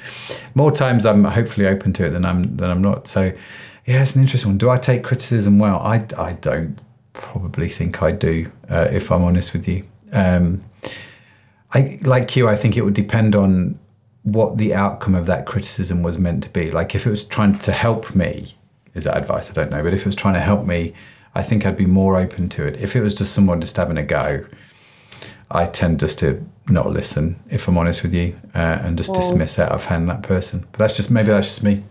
More 0.54 0.72
times 0.72 1.08
i'm 1.08 1.24
hopefully 1.24 1.66
open 1.66 1.92
to 1.94 2.06
it 2.06 2.12
than 2.12 2.24
i'm 2.24 2.56
than 2.58 2.70
i'm 2.70 2.84
not. 2.84 3.08
So 3.08 3.32
yeah 3.88 4.02
it's 4.04 4.16
an 4.16 4.22
interesting 4.22 4.52
one. 4.52 4.58
Do 4.60 4.70
i 4.70 4.78
take 4.78 5.04
criticism 5.04 5.58
well? 5.58 5.80
I, 5.80 6.06
I 6.18 6.34
don't 6.34 6.78
probably 7.22 7.70
think 7.70 8.02
i 8.02 8.12
do 8.12 8.52
uh, 8.70 8.88
if 8.92 9.12
i'm 9.12 9.24
honest 9.24 9.54
with 9.54 9.68
you 9.68 9.84
um, 10.14 10.62
I 11.74 12.00
like 12.02 12.36
you. 12.36 12.48
I 12.48 12.56
think 12.56 12.78
it 12.78 12.82
would 12.82 12.94
depend 12.94 13.36
on 13.36 13.80
what 14.24 14.58
the 14.58 14.74
outcome 14.74 15.16
of 15.16 15.26
that 15.28 15.46
criticism 15.46 16.04
was 16.04 16.18
meant 16.18 16.44
to 16.44 16.50
be. 16.50 16.70
Like 16.70 16.94
if 16.96 17.06
it 17.06 17.10
was 17.10 17.24
trying 17.24 17.58
to 17.60 17.72
help 17.72 18.14
me, 18.14 18.56
is 18.94 19.06
that 19.06 19.18
advice? 19.18 19.50
I 19.50 19.54
don't 19.54 19.72
know. 19.72 19.82
But 19.82 19.94
if 19.94 20.02
it 20.02 20.06
was 20.06 20.16
trying 20.16 20.34
to 20.34 20.42
help 20.42 20.66
me, 20.66 20.94
I 21.34 21.42
think 21.42 21.66
I'd 21.66 21.78
be 21.78 21.86
more 21.86 22.18
open 22.18 22.50
to 22.50 22.68
it. 22.68 22.80
If 22.80 22.96
it 22.96 23.02
was 23.02 23.16
just 23.16 23.34
someone 23.34 23.62
just 23.62 23.78
having 23.78 23.98
a 23.98 24.04
go, 24.04 24.46
I 25.50 25.66
tend 25.66 26.00
just 26.00 26.20
to 26.20 26.46
not 26.68 26.92
listen, 26.92 27.40
if 27.50 27.68
I'm 27.68 27.78
honest 27.78 28.04
with 28.04 28.14
you, 28.14 28.36
uh, 28.54 28.58
and 28.58 28.98
just 28.98 29.10
well, 29.10 29.22
dismiss 29.22 29.58
out 29.58 29.72
of 29.72 29.86
hand 29.86 30.10
that 30.10 30.24
person. 30.24 30.66
But 30.72 30.80
that's 30.80 30.96
just 30.96 31.10
maybe 31.10 31.30
that's 31.30 31.48
just 31.48 31.64
me. 31.64 31.84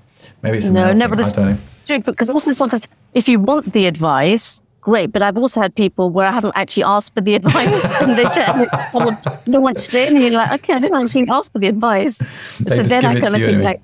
Maybe 0.42 0.58
it's 0.58 0.66
no, 0.66 0.92
never. 0.92 1.14
I 1.14 1.30
don't 1.30 1.50
know. 1.50 2.00
Because 2.00 2.30
also 2.30 2.52
sometimes 2.52 2.86
if 3.14 3.28
you 3.28 3.40
want 3.40 3.72
the 3.72 3.86
advice, 3.86 4.62
great. 4.80 5.12
But 5.12 5.22
I've 5.22 5.36
also 5.36 5.60
had 5.60 5.74
people 5.74 6.10
where 6.10 6.26
I 6.26 6.32
haven't 6.32 6.52
actually 6.56 6.84
asked 6.84 7.14
for 7.14 7.20
the 7.20 7.34
advice 7.40 7.84
and 8.00 8.16
they 8.18 8.24
just 8.24 8.94
of 8.94 9.44
don't 9.44 9.62
want 9.62 9.76
to 9.76 9.82
stay. 9.82 10.08
And 10.08 10.18
you're 10.18 10.30
like, 10.30 10.52
okay, 10.60 10.74
I 10.74 10.78
didn't 10.78 11.02
actually 11.02 11.28
ask 11.28 11.52
for 11.52 11.58
the 11.58 11.68
advice. 11.68 12.18
They 12.60 12.76
so 12.76 12.82
then 12.82 13.04
I 13.04 13.14
kind 13.14 13.24
of 13.24 13.32
think 13.32 13.44
anyway. 13.44 13.62
like, 13.64 13.82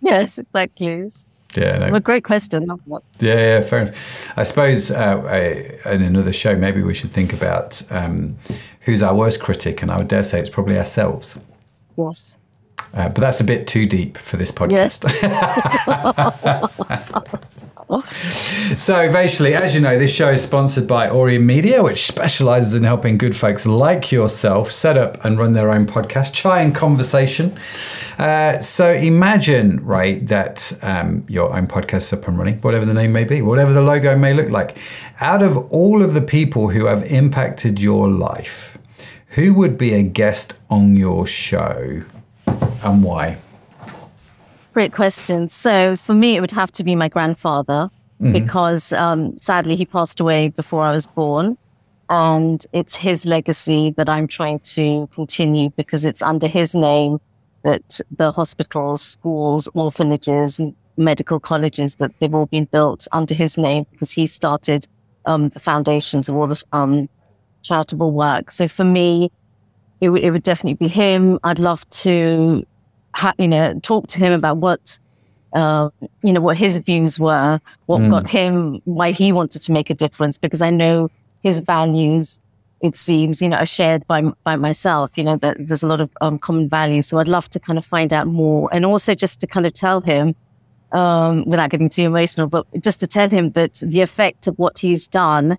yes, 0.00 0.38
exactly. 0.38 1.08
Yeah, 1.54 1.78
no. 1.78 1.90
Well, 1.90 2.00
great 2.00 2.24
question. 2.24 2.68
Yeah, 2.86 2.98
yeah, 3.20 3.60
fair 3.62 3.82
enough. 3.82 4.38
I 4.38 4.42
suppose 4.42 4.90
uh, 4.90 5.22
I, 5.26 5.90
in 5.92 6.02
another 6.02 6.32
show, 6.32 6.54
maybe 6.54 6.82
we 6.82 6.92
should 6.92 7.12
think 7.12 7.32
about 7.32 7.80
um, 7.90 8.36
who's 8.80 9.02
our 9.02 9.14
worst 9.14 9.40
critic, 9.40 9.80
and 9.80 9.90
I 9.90 9.96
would 9.96 10.08
dare 10.08 10.22
say 10.22 10.38
it's 10.38 10.50
probably 10.50 10.78
ourselves. 10.78 11.38
Yes. 11.96 12.38
Uh, 12.92 13.08
but 13.08 13.20
that's 13.20 13.40
a 13.40 13.44
bit 13.44 13.66
too 13.66 13.86
deep 13.86 14.18
for 14.18 14.36
this 14.36 14.52
podcast. 14.52 15.02
so, 18.74 19.12
basically, 19.12 19.54
as 19.54 19.72
you 19.72 19.80
know, 19.80 19.96
this 19.96 20.12
show 20.12 20.30
is 20.30 20.42
sponsored 20.42 20.88
by 20.88 21.06
Aurion 21.06 21.44
Media, 21.44 21.84
which 21.84 22.06
specializes 22.08 22.74
in 22.74 22.82
helping 22.82 23.16
good 23.16 23.36
folks 23.36 23.64
like 23.64 24.10
yourself 24.10 24.72
set 24.72 24.98
up 24.98 25.24
and 25.24 25.38
run 25.38 25.52
their 25.52 25.70
own 25.70 25.86
podcast, 25.86 26.32
try 26.32 26.62
and 26.62 26.74
Conversation. 26.74 27.56
Uh, 28.18 28.58
so, 28.60 28.90
imagine, 28.90 29.84
right, 29.84 30.26
that 30.26 30.76
um, 30.82 31.24
your 31.28 31.56
own 31.56 31.68
podcast 31.68 31.96
is 31.96 32.12
up 32.14 32.26
and 32.26 32.36
running, 32.36 32.60
whatever 32.60 32.84
the 32.84 32.94
name 32.94 33.12
may 33.12 33.22
be, 33.22 33.40
whatever 33.40 33.72
the 33.72 33.82
logo 33.82 34.16
may 34.16 34.34
look 34.34 34.50
like. 34.50 34.76
Out 35.20 35.42
of 35.42 35.56
all 35.70 36.02
of 36.02 36.12
the 36.12 36.20
people 36.20 36.70
who 36.70 36.86
have 36.86 37.04
impacted 37.04 37.80
your 37.80 38.08
life, 38.08 38.78
who 39.28 39.54
would 39.54 39.78
be 39.78 39.94
a 39.94 40.02
guest 40.02 40.58
on 40.70 40.96
your 40.96 41.24
show 41.24 42.02
and 42.82 43.04
why? 43.04 43.38
Great 44.76 44.92
question. 44.92 45.48
So 45.48 45.96
for 45.96 46.12
me, 46.12 46.36
it 46.36 46.42
would 46.42 46.50
have 46.50 46.70
to 46.72 46.84
be 46.84 46.94
my 46.94 47.08
grandfather 47.08 47.88
mm-hmm. 48.20 48.32
because 48.32 48.92
um, 48.92 49.34
sadly 49.38 49.74
he 49.74 49.86
passed 49.86 50.20
away 50.20 50.50
before 50.50 50.82
I 50.82 50.92
was 50.92 51.06
born. 51.06 51.56
And 52.10 52.62
it's 52.74 52.94
his 52.94 53.24
legacy 53.24 53.94
that 53.96 54.10
I'm 54.10 54.26
trying 54.26 54.58
to 54.74 55.08
continue 55.14 55.70
because 55.70 56.04
it's 56.04 56.20
under 56.20 56.46
his 56.46 56.74
name 56.74 57.22
that 57.64 58.02
the 58.14 58.32
hospitals, 58.32 59.00
schools, 59.00 59.66
orphanages, 59.72 60.60
medical 60.98 61.40
colleges, 61.40 61.94
that 61.94 62.12
they've 62.20 62.34
all 62.34 62.44
been 62.44 62.66
built 62.66 63.08
under 63.12 63.32
his 63.32 63.56
name 63.56 63.86
because 63.92 64.10
he 64.10 64.26
started 64.26 64.86
um, 65.24 65.48
the 65.48 65.60
foundations 65.60 66.28
of 66.28 66.36
all 66.36 66.48
the 66.48 66.62
um, 66.72 67.08
charitable 67.62 68.12
work. 68.12 68.50
So 68.50 68.68
for 68.68 68.84
me, 68.84 69.30
it, 70.02 70.08
w- 70.08 70.22
it 70.22 70.32
would 70.32 70.42
definitely 70.42 70.86
be 70.86 70.88
him. 70.88 71.38
I'd 71.44 71.58
love 71.58 71.88
to 72.04 72.66
you 73.38 73.48
know, 73.48 73.78
talk 73.80 74.06
to 74.08 74.18
him 74.18 74.32
about 74.32 74.58
what, 74.58 74.98
uh, 75.52 75.90
you 76.22 76.32
know, 76.32 76.40
what 76.40 76.56
his 76.56 76.78
views 76.78 77.18
were, 77.18 77.60
what 77.86 78.00
mm. 78.00 78.10
got 78.10 78.26
him, 78.26 78.80
why 78.84 79.12
he 79.12 79.32
wanted 79.32 79.62
to 79.62 79.72
make 79.72 79.90
a 79.90 79.94
difference, 79.94 80.38
because 80.38 80.62
I 80.62 80.70
know 80.70 81.10
his 81.42 81.60
values, 81.60 82.40
it 82.80 82.96
seems, 82.96 83.40
you 83.40 83.48
know, 83.48 83.56
are 83.56 83.66
shared 83.66 84.06
by, 84.06 84.22
by 84.44 84.56
myself, 84.56 85.16
you 85.16 85.24
know, 85.24 85.36
that 85.36 85.56
there's 85.58 85.82
a 85.82 85.86
lot 85.86 86.00
of 86.00 86.10
um, 86.20 86.38
common 86.38 86.68
values. 86.68 87.06
So 87.06 87.18
I'd 87.18 87.28
love 87.28 87.48
to 87.50 87.60
kind 87.60 87.78
of 87.78 87.86
find 87.86 88.12
out 88.12 88.26
more 88.26 88.68
and 88.72 88.84
also 88.84 89.14
just 89.14 89.40
to 89.40 89.46
kind 89.46 89.66
of 89.66 89.72
tell 89.72 90.00
him, 90.00 90.34
um, 90.92 91.44
without 91.46 91.70
getting 91.70 91.88
too 91.88 92.02
emotional, 92.02 92.46
but 92.46 92.66
just 92.80 93.00
to 93.00 93.06
tell 93.06 93.28
him 93.28 93.52
that 93.52 93.74
the 93.82 94.02
effect 94.02 94.46
of 94.46 94.58
what 94.58 94.78
he's 94.78 95.08
done 95.08 95.56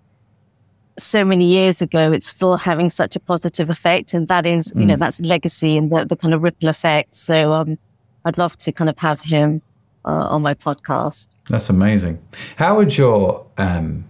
so 1.00 1.24
many 1.24 1.46
years 1.46 1.82
ago, 1.82 2.12
it's 2.12 2.28
still 2.28 2.58
having 2.58 2.90
such 2.90 3.16
a 3.16 3.20
positive 3.20 3.70
effect. 3.70 4.14
And 4.14 4.28
that 4.28 4.46
is, 4.46 4.72
mm. 4.72 4.82
you 4.82 4.86
know, 4.88 4.96
mm. 4.96 5.00
that's 5.00 5.22
legacy 5.22 5.78
and 5.78 5.92
the, 5.92 6.06
the 6.06 6.16
kind 6.16 6.34
of 6.34 6.42
ripple 6.44 6.70
effect. 6.70 7.16
So, 7.16 7.52
um, 7.54 7.78
I'd 8.26 8.38
love 8.38 8.58
to 8.58 8.72
kind 8.72 8.90
of 8.90 8.98
have 8.98 9.22
him 9.22 9.62
uh, 10.06 10.10
on 10.10 10.42
my 10.42 10.54
podcast. 10.54 11.38
That's 11.50 11.70
amazing. 11.70 12.20
How 12.58 12.76
would 12.76 12.98
your, 12.98 13.46
um, 13.58 14.06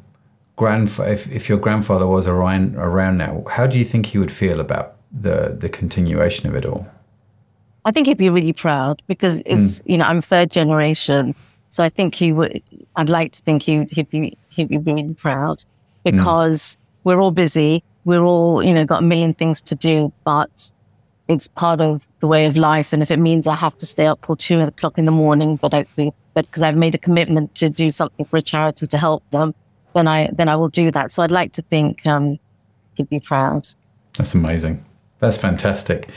grandfather, 0.55 1.11
if, 1.11 1.27
if 1.29 1.47
your 1.47 1.57
grandfather 1.57 2.07
was 2.07 2.25
around, 2.25 2.75
around 2.75 3.17
now, 3.17 3.43
how 3.49 3.67
do 3.67 3.77
you 3.77 3.85
think 3.85 4.07
he 4.07 4.17
would 4.17 4.31
feel 4.31 4.59
about 4.59 4.95
the, 5.11 5.55
the 5.57 5.69
continuation 5.69 6.49
of 6.49 6.55
it 6.55 6.65
all? 6.65 6.87
I 7.85 7.91
think 7.91 8.07
he'd 8.07 8.17
be 8.17 8.29
really 8.29 8.53
proud 8.53 9.01
because 9.07 9.41
it's, 9.45 9.79
mm. 9.79 9.83
you 9.85 9.97
know, 9.97 10.05
I'm 10.05 10.19
third 10.19 10.51
generation. 10.51 11.35
So 11.69 11.83
I 11.83 11.89
think 11.89 12.15
he 12.15 12.33
would, 12.33 12.61
I'd 12.95 13.09
like 13.09 13.33
to 13.33 13.41
think 13.41 13.61
he, 13.61 13.85
he'd 13.91 14.09
be, 14.09 14.37
he'd 14.49 14.67
be 14.67 14.77
really 14.77 15.13
proud. 15.13 15.63
Mm. 16.05 16.11
because 16.11 16.61
mm. 16.61 16.77
we're 17.03 17.19
all 17.19 17.31
busy. 17.31 17.83
We're 18.05 18.23
all, 18.23 18.63
you 18.63 18.73
know, 18.73 18.85
got 18.85 19.03
a 19.03 19.05
million 19.05 19.33
things 19.33 19.61
to 19.63 19.75
do, 19.75 20.13
but 20.23 20.71
it's 21.27 21.47
part 21.47 21.81
of 21.81 22.07
the 22.19 22.27
way 22.27 22.45
of 22.45 22.55
life. 22.55 22.93
And 22.93 23.03
if 23.03 23.11
it 23.11 23.17
means 23.17 23.47
I 23.47 23.55
have 23.55 23.77
to 23.77 23.85
stay 23.85 24.05
up 24.05 24.25
till 24.25 24.35
two 24.35 24.61
o'clock 24.61 24.97
in 24.97 25.05
the 25.05 25.11
morning, 25.11 25.57
but 25.57 25.73
I, 25.73 25.85
but 25.95 26.13
because 26.45 26.63
I've 26.63 26.77
made 26.77 26.95
a 26.95 26.97
commitment 26.97 27.55
to 27.55 27.69
do 27.69 27.91
something 27.91 28.25
for 28.25 28.37
a 28.37 28.41
charity 28.41 28.87
to 28.87 28.97
help 28.97 29.29
them, 29.31 29.53
then 29.93 30.07
I, 30.07 30.29
then 30.31 30.47
I 30.47 30.55
will 30.55 30.69
do 30.69 30.91
that. 30.91 31.11
So 31.11 31.23
I'd 31.23 31.31
like 31.31 31.51
to 31.53 31.61
think, 31.63 32.05
um, 32.05 32.39
he'd 32.95 33.09
be 33.09 33.19
proud. 33.19 33.67
That's 34.17 34.33
amazing. 34.33 34.85
That's 35.19 35.37
fantastic. 35.37 36.09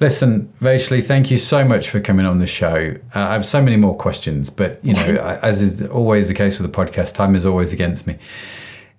Listen, 0.00 0.52
Vaishali, 0.60 1.04
thank 1.04 1.30
you 1.30 1.38
so 1.38 1.64
much 1.64 1.88
for 1.88 2.00
coming 2.00 2.26
on 2.26 2.40
the 2.40 2.46
show. 2.46 2.96
Uh, 3.14 3.20
I 3.20 3.32
have 3.34 3.46
so 3.46 3.62
many 3.62 3.76
more 3.76 3.94
questions, 3.94 4.50
but 4.50 4.84
you 4.84 4.92
know, 4.94 5.38
as 5.42 5.62
is 5.62 5.82
always 5.82 6.26
the 6.26 6.34
case 6.34 6.58
with 6.58 6.70
the 6.70 6.76
podcast, 6.76 7.14
time 7.14 7.36
is 7.36 7.46
always 7.46 7.72
against 7.72 8.06
me. 8.06 8.18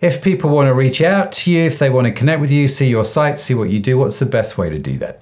If 0.02 0.24
people 0.24 0.50
want 0.50 0.68
to 0.68 0.74
reach 0.74 1.02
out 1.02 1.32
to 1.34 1.52
you, 1.52 1.64
if 1.64 1.78
they 1.78 1.92
want 1.92 2.06
to 2.06 2.12
connect 2.12 2.42
with 2.42 2.52
you, 2.52 2.68
see 2.68 2.88
your 2.88 3.06
site, 3.06 3.40
see 3.40 3.54
what 3.54 3.70
you 3.70 3.80
do, 3.80 3.98
what's 4.00 4.18
the 4.18 4.26
best 4.26 4.58
way 4.58 4.70
to 4.70 4.80
do 4.80 4.98
that? 4.98 5.22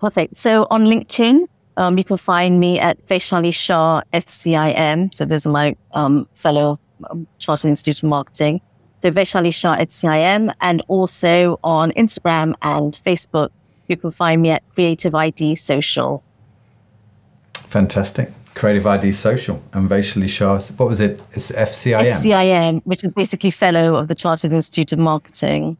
Perfect. 0.00 0.36
So 0.36 0.66
on 0.70 0.84
LinkedIn, 0.86 1.46
um, 1.76 1.98
you 1.98 2.04
can 2.04 2.16
find 2.16 2.58
me 2.58 2.80
at 2.80 3.06
Vaishali 3.06 3.52
Shah 3.52 4.02
FCIM. 4.12 5.12
So 5.14 5.26
those 5.26 5.46
are 5.46 5.52
my 5.52 5.76
um, 5.92 6.26
fellow 6.34 6.80
um, 7.10 7.26
Chartered 7.38 7.68
Institute 7.68 8.02
of 8.02 8.08
Marketing. 8.08 8.62
So 9.02 9.10
Vaishali 9.10 9.52
Shah 9.54 9.76
FCIM, 9.76 10.52
and 10.60 10.82
also 10.88 11.58
on 11.62 11.90
Instagram 11.92 12.54
and 12.62 13.00
Facebook, 13.04 13.50
you 13.88 13.96
can 13.96 14.10
find 14.10 14.40
me 14.42 14.50
at 14.50 14.62
Creative 14.74 15.14
ID 15.14 15.54
Social. 15.56 16.22
Fantastic. 17.54 18.32
Creative 18.60 18.86
ID 18.86 19.12
Social 19.12 19.62
and 19.72 19.88
Vaishali 19.88 20.28
Shah. 20.28 20.60
What 20.76 20.86
was 20.86 21.00
it? 21.00 21.18
It's 21.32 21.50
FCIM. 21.50 22.04
FCIM, 22.04 22.82
which 22.84 23.02
is 23.02 23.14
basically 23.14 23.50
Fellow 23.50 23.96
of 23.96 24.08
the 24.08 24.14
Chartered 24.14 24.52
Institute 24.52 24.92
of 24.92 24.98
Marketing. 24.98 25.78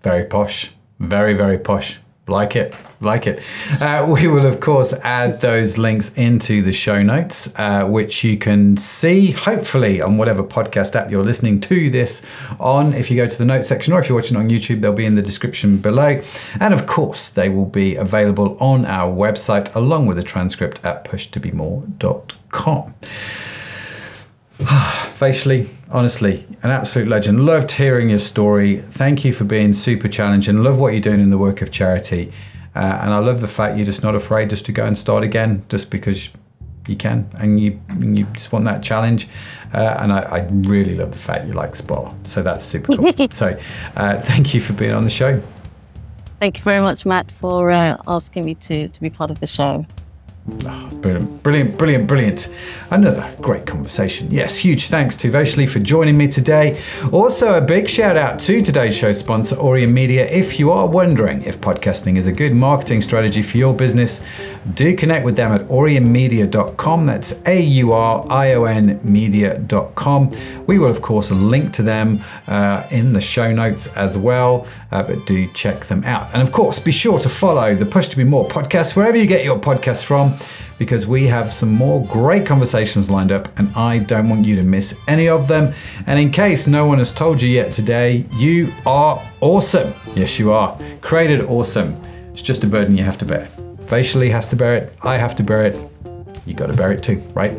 Very 0.00 0.24
posh. 0.24 0.70
Very, 1.00 1.34
very 1.34 1.58
posh. 1.58 1.98
Like 2.26 2.56
it, 2.56 2.74
like 3.02 3.26
it. 3.26 3.42
Uh, 3.82 4.06
we 4.08 4.28
will, 4.28 4.46
of 4.46 4.58
course, 4.58 4.94
add 4.94 5.42
those 5.42 5.76
links 5.76 6.14
into 6.14 6.62
the 6.62 6.72
show 6.72 7.02
notes, 7.02 7.52
uh, 7.56 7.84
which 7.84 8.24
you 8.24 8.38
can 8.38 8.78
see 8.78 9.32
hopefully 9.32 10.00
on 10.00 10.16
whatever 10.16 10.42
podcast 10.42 10.96
app 10.96 11.10
you're 11.10 11.22
listening 11.22 11.60
to 11.60 11.90
this 11.90 12.22
on. 12.58 12.94
If 12.94 13.10
you 13.10 13.18
go 13.18 13.26
to 13.26 13.36
the 13.36 13.44
notes 13.44 13.68
section 13.68 13.92
or 13.92 14.00
if 14.00 14.08
you're 14.08 14.16
watching 14.16 14.38
on 14.38 14.48
YouTube, 14.48 14.80
they'll 14.80 14.94
be 14.94 15.04
in 15.04 15.16
the 15.16 15.22
description 15.22 15.76
below. 15.76 16.22
And 16.60 16.72
of 16.72 16.86
course, 16.86 17.28
they 17.28 17.50
will 17.50 17.66
be 17.66 17.94
available 17.96 18.56
on 18.58 18.86
our 18.86 19.12
website 19.14 19.74
along 19.74 20.06
with 20.06 20.18
a 20.18 20.22
transcript 20.22 20.82
at 20.82 21.04
pushtobemore.com. 21.04 22.94
Vaishali, 25.18 25.68
honestly, 25.90 26.46
an 26.62 26.70
absolute 26.70 27.08
legend. 27.08 27.44
Loved 27.44 27.72
hearing 27.72 28.10
your 28.10 28.18
story. 28.18 28.82
Thank 28.82 29.24
you 29.24 29.32
for 29.32 29.44
being 29.44 29.72
super 29.72 30.08
challenging. 30.08 30.62
Love 30.62 30.78
what 30.78 30.92
you're 30.92 31.00
doing 31.00 31.20
in 31.20 31.30
the 31.30 31.38
work 31.38 31.62
of 31.62 31.70
charity. 31.70 32.32
Uh, 32.74 32.98
and 33.02 33.12
I 33.12 33.18
love 33.18 33.40
the 33.40 33.48
fact 33.48 33.76
you're 33.76 33.86
just 33.86 34.02
not 34.02 34.14
afraid 34.14 34.50
just 34.50 34.66
to 34.66 34.72
go 34.72 34.84
and 34.84 34.98
start 34.98 35.22
again 35.22 35.64
just 35.68 35.90
because 35.90 36.30
you 36.88 36.96
can 36.96 37.30
and 37.38 37.58
you 37.58 37.80
you 37.98 38.24
just 38.32 38.52
want 38.52 38.64
that 38.66 38.82
challenge. 38.82 39.28
Uh, 39.72 39.96
and 39.98 40.12
I, 40.12 40.20
I, 40.20 40.48
really 40.50 40.94
love 40.94 41.10
the 41.10 41.18
fact 41.18 41.46
you 41.46 41.52
like 41.52 41.74
spa. 41.74 42.12
So 42.22 42.42
that's 42.42 42.64
super 42.64 42.96
cool. 42.96 43.28
so 43.32 43.58
uh, 43.96 44.20
thank 44.20 44.54
you 44.54 44.60
for 44.60 44.72
being 44.72 44.92
on 44.92 45.02
the 45.02 45.10
show. 45.10 45.42
Thank 46.38 46.58
you 46.58 46.64
very 46.64 46.80
much, 46.80 47.04
Matt, 47.04 47.32
for 47.32 47.70
uh, 47.70 47.96
asking 48.06 48.44
me 48.44 48.54
to, 48.56 48.88
to 48.88 49.00
be 49.00 49.10
part 49.10 49.30
of 49.30 49.40
the 49.40 49.46
show. 49.46 49.86
Oh, 50.46 50.90
brilliant, 51.00 51.42
brilliant, 51.42 51.78
brilliant, 51.78 52.06
brilliant. 52.06 52.48
Another 52.90 53.34
great 53.40 53.64
conversation. 53.64 54.30
Yes, 54.30 54.58
huge 54.58 54.88
thanks 54.88 55.16
to 55.16 55.30
Vaishali 55.30 55.66
for 55.66 55.78
joining 55.78 56.18
me 56.18 56.28
today. 56.28 56.82
Also, 57.12 57.54
a 57.54 57.62
big 57.62 57.88
shout 57.88 58.18
out 58.18 58.38
to 58.40 58.60
today's 58.60 58.94
show 58.94 59.14
sponsor, 59.14 59.56
Aurion 59.56 59.92
Media. 59.92 60.26
If 60.26 60.58
you 60.58 60.70
are 60.70 60.86
wondering 60.86 61.42
if 61.44 61.58
podcasting 61.62 62.18
is 62.18 62.26
a 62.26 62.32
good 62.32 62.52
marketing 62.52 63.00
strategy 63.00 63.42
for 63.42 63.56
your 63.56 63.72
business, 63.72 64.20
do 64.74 64.94
connect 64.94 65.24
with 65.24 65.36
them 65.36 65.50
at 65.50 65.62
aurionmedia.com. 65.62 67.06
That's 67.06 67.40
A 67.46 67.62
U 67.62 67.92
R 67.92 68.26
I 68.28 68.52
O 68.52 68.64
N 68.64 69.00
media.com. 69.02 70.30
We 70.66 70.78
will, 70.78 70.90
of 70.90 71.00
course, 71.00 71.30
link 71.30 71.72
to 71.74 71.82
them 71.82 72.22
uh, 72.48 72.86
in 72.90 73.14
the 73.14 73.20
show 73.20 73.50
notes 73.50 73.86
as 73.96 74.18
well, 74.18 74.66
uh, 74.92 75.02
but 75.04 75.24
do 75.26 75.50
check 75.54 75.86
them 75.86 76.04
out. 76.04 76.28
And 76.34 76.42
of 76.42 76.52
course, 76.52 76.78
be 76.78 76.92
sure 76.92 77.18
to 77.20 77.30
follow 77.30 77.74
the 77.74 77.86
Push 77.86 78.08
to 78.08 78.16
Be 78.18 78.24
More 78.24 78.46
podcast 78.46 78.94
wherever 78.94 79.16
you 79.16 79.26
get 79.26 79.42
your 79.42 79.58
podcasts 79.58 80.04
from 80.04 80.33
because 80.78 81.06
we 81.06 81.26
have 81.26 81.52
some 81.52 81.72
more 81.72 82.04
great 82.06 82.46
conversations 82.46 83.10
lined 83.10 83.32
up 83.32 83.48
and 83.58 83.74
I 83.74 83.98
don't 83.98 84.28
want 84.28 84.44
you 84.44 84.56
to 84.56 84.62
miss 84.62 84.94
any 85.08 85.28
of 85.28 85.48
them. 85.48 85.74
And 86.06 86.18
in 86.18 86.30
case 86.30 86.66
no 86.66 86.86
one 86.86 86.98
has 86.98 87.12
told 87.12 87.40
you 87.40 87.48
yet 87.48 87.72
today, 87.72 88.26
you 88.32 88.72
are 88.86 89.22
awesome. 89.40 89.92
Yes, 90.14 90.38
you 90.38 90.52
are. 90.52 90.78
Created 91.00 91.42
awesome. 91.42 92.00
It's 92.32 92.42
just 92.42 92.64
a 92.64 92.66
burden 92.66 92.96
you 92.96 93.04
have 93.04 93.18
to 93.18 93.24
bear. 93.24 93.48
Vaishali 93.86 94.30
has 94.30 94.48
to 94.48 94.56
bear 94.56 94.76
it. 94.76 94.92
I 95.02 95.18
have 95.18 95.36
to 95.36 95.42
bear 95.42 95.66
it. 95.66 95.93
You 96.46 96.54
got 96.54 96.66
to 96.66 96.74
bear 96.74 96.92
it 96.92 97.02
too, 97.02 97.22
right? 97.32 97.54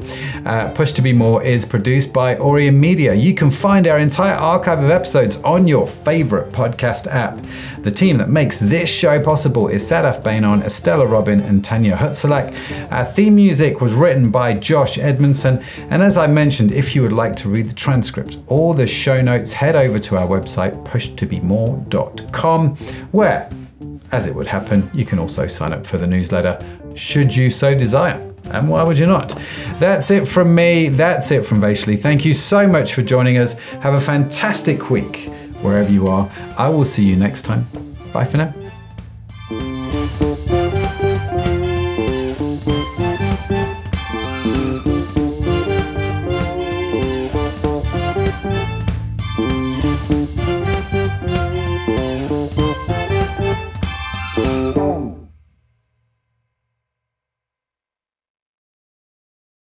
Uh, 0.46 0.72
Push 0.74 0.92
to 0.94 1.02
Be 1.02 1.12
More 1.12 1.42
is 1.44 1.66
produced 1.66 2.14
by 2.14 2.36
Aurion 2.36 2.76
Media. 2.76 3.16
You 3.16 3.34
can 3.34 3.50
find 3.50 3.88
our 3.88 3.98
entire 3.98 4.36
archive 4.36 4.84
of 4.84 4.92
episodes 4.92 5.38
on 5.38 5.68
your 5.68 5.88
favorite 5.88 6.52
podcast 6.52 7.08
app. 7.08 7.44
The 7.82 7.90
team 7.90 8.18
that 8.18 8.30
makes 8.30 8.60
this 8.60 8.88
show 8.88 9.20
possible 9.22 9.70
is 9.70 9.84
Sadaf 9.84 10.22
Bainon, 10.22 10.64
Estella 10.64 11.08
Robin, 11.08 11.42
and 11.42 11.66
Tanya 11.66 11.96
Hutzelak. 11.96 12.54
Our 12.92 13.06
theme 13.06 13.36
music 13.36 13.82
was 13.82 13.94
written 13.94 14.30
by 14.30 14.54
Josh 14.54 15.00
Edmondson. 15.00 15.64
And 15.90 16.04
as 16.04 16.18
I 16.18 16.28
mentioned, 16.28 16.72
if 16.72 16.96
you 16.96 17.02
would 17.02 17.14
like 17.14 17.36
to 17.38 17.50
read 17.50 17.68
the 17.70 17.74
transcript 17.74 18.38
or 18.46 18.76
the 18.76 18.86
show 18.86 19.20
notes, 19.20 19.52
head 19.52 19.76
over 19.76 19.98
to 19.98 20.18
our 20.18 20.28
website, 20.28 20.84
pushtobemore.com, 20.86 22.76
where, 23.12 23.50
as 24.12 24.28
it 24.28 24.36
would 24.36 24.48
happen, 24.48 24.92
you 24.94 25.06
can 25.06 25.18
also 25.18 25.48
sign 25.48 25.74
up 25.74 25.88
for 25.88 25.98
the 25.98 26.06
newsletter 26.06 26.60
should 26.96 27.36
you 27.36 27.50
so 27.50 27.76
desire. 27.76 28.35
And 28.52 28.70
why 28.70 28.84
would 28.84 28.98
you 28.98 29.06
not? 29.06 29.38
That's 29.80 30.12
it 30.12 30.28
from 30.28 30.54
me. 30.54 30.90
That's 30.90 31.32
it 31.32 31.46
from 31.46 31.62
Vaishali. 31.62 32.02
Thank 32.02 32.26
you 32.26 32.34
so 32.34 32.68
much 32.68 32.94
for 32.94 33.02
joining 33.02 33.38
us. 33.38 33.54
Have 33.82 33.94
a 33.94 34.02
fantastic 34.02 34.90
week 34.90 35.30
wherever 35.62 35.92
you 35.92 36.06
are. 36.08 36.30
I 36.58 36.70
will 36.70 36.86
see 36.86 37.04
you 37.04 37.16
next 37.16 37.44
time. 37.44 37.68
Bye 38.14 38.26
for 38.26 38.38
now. 38.38 38.54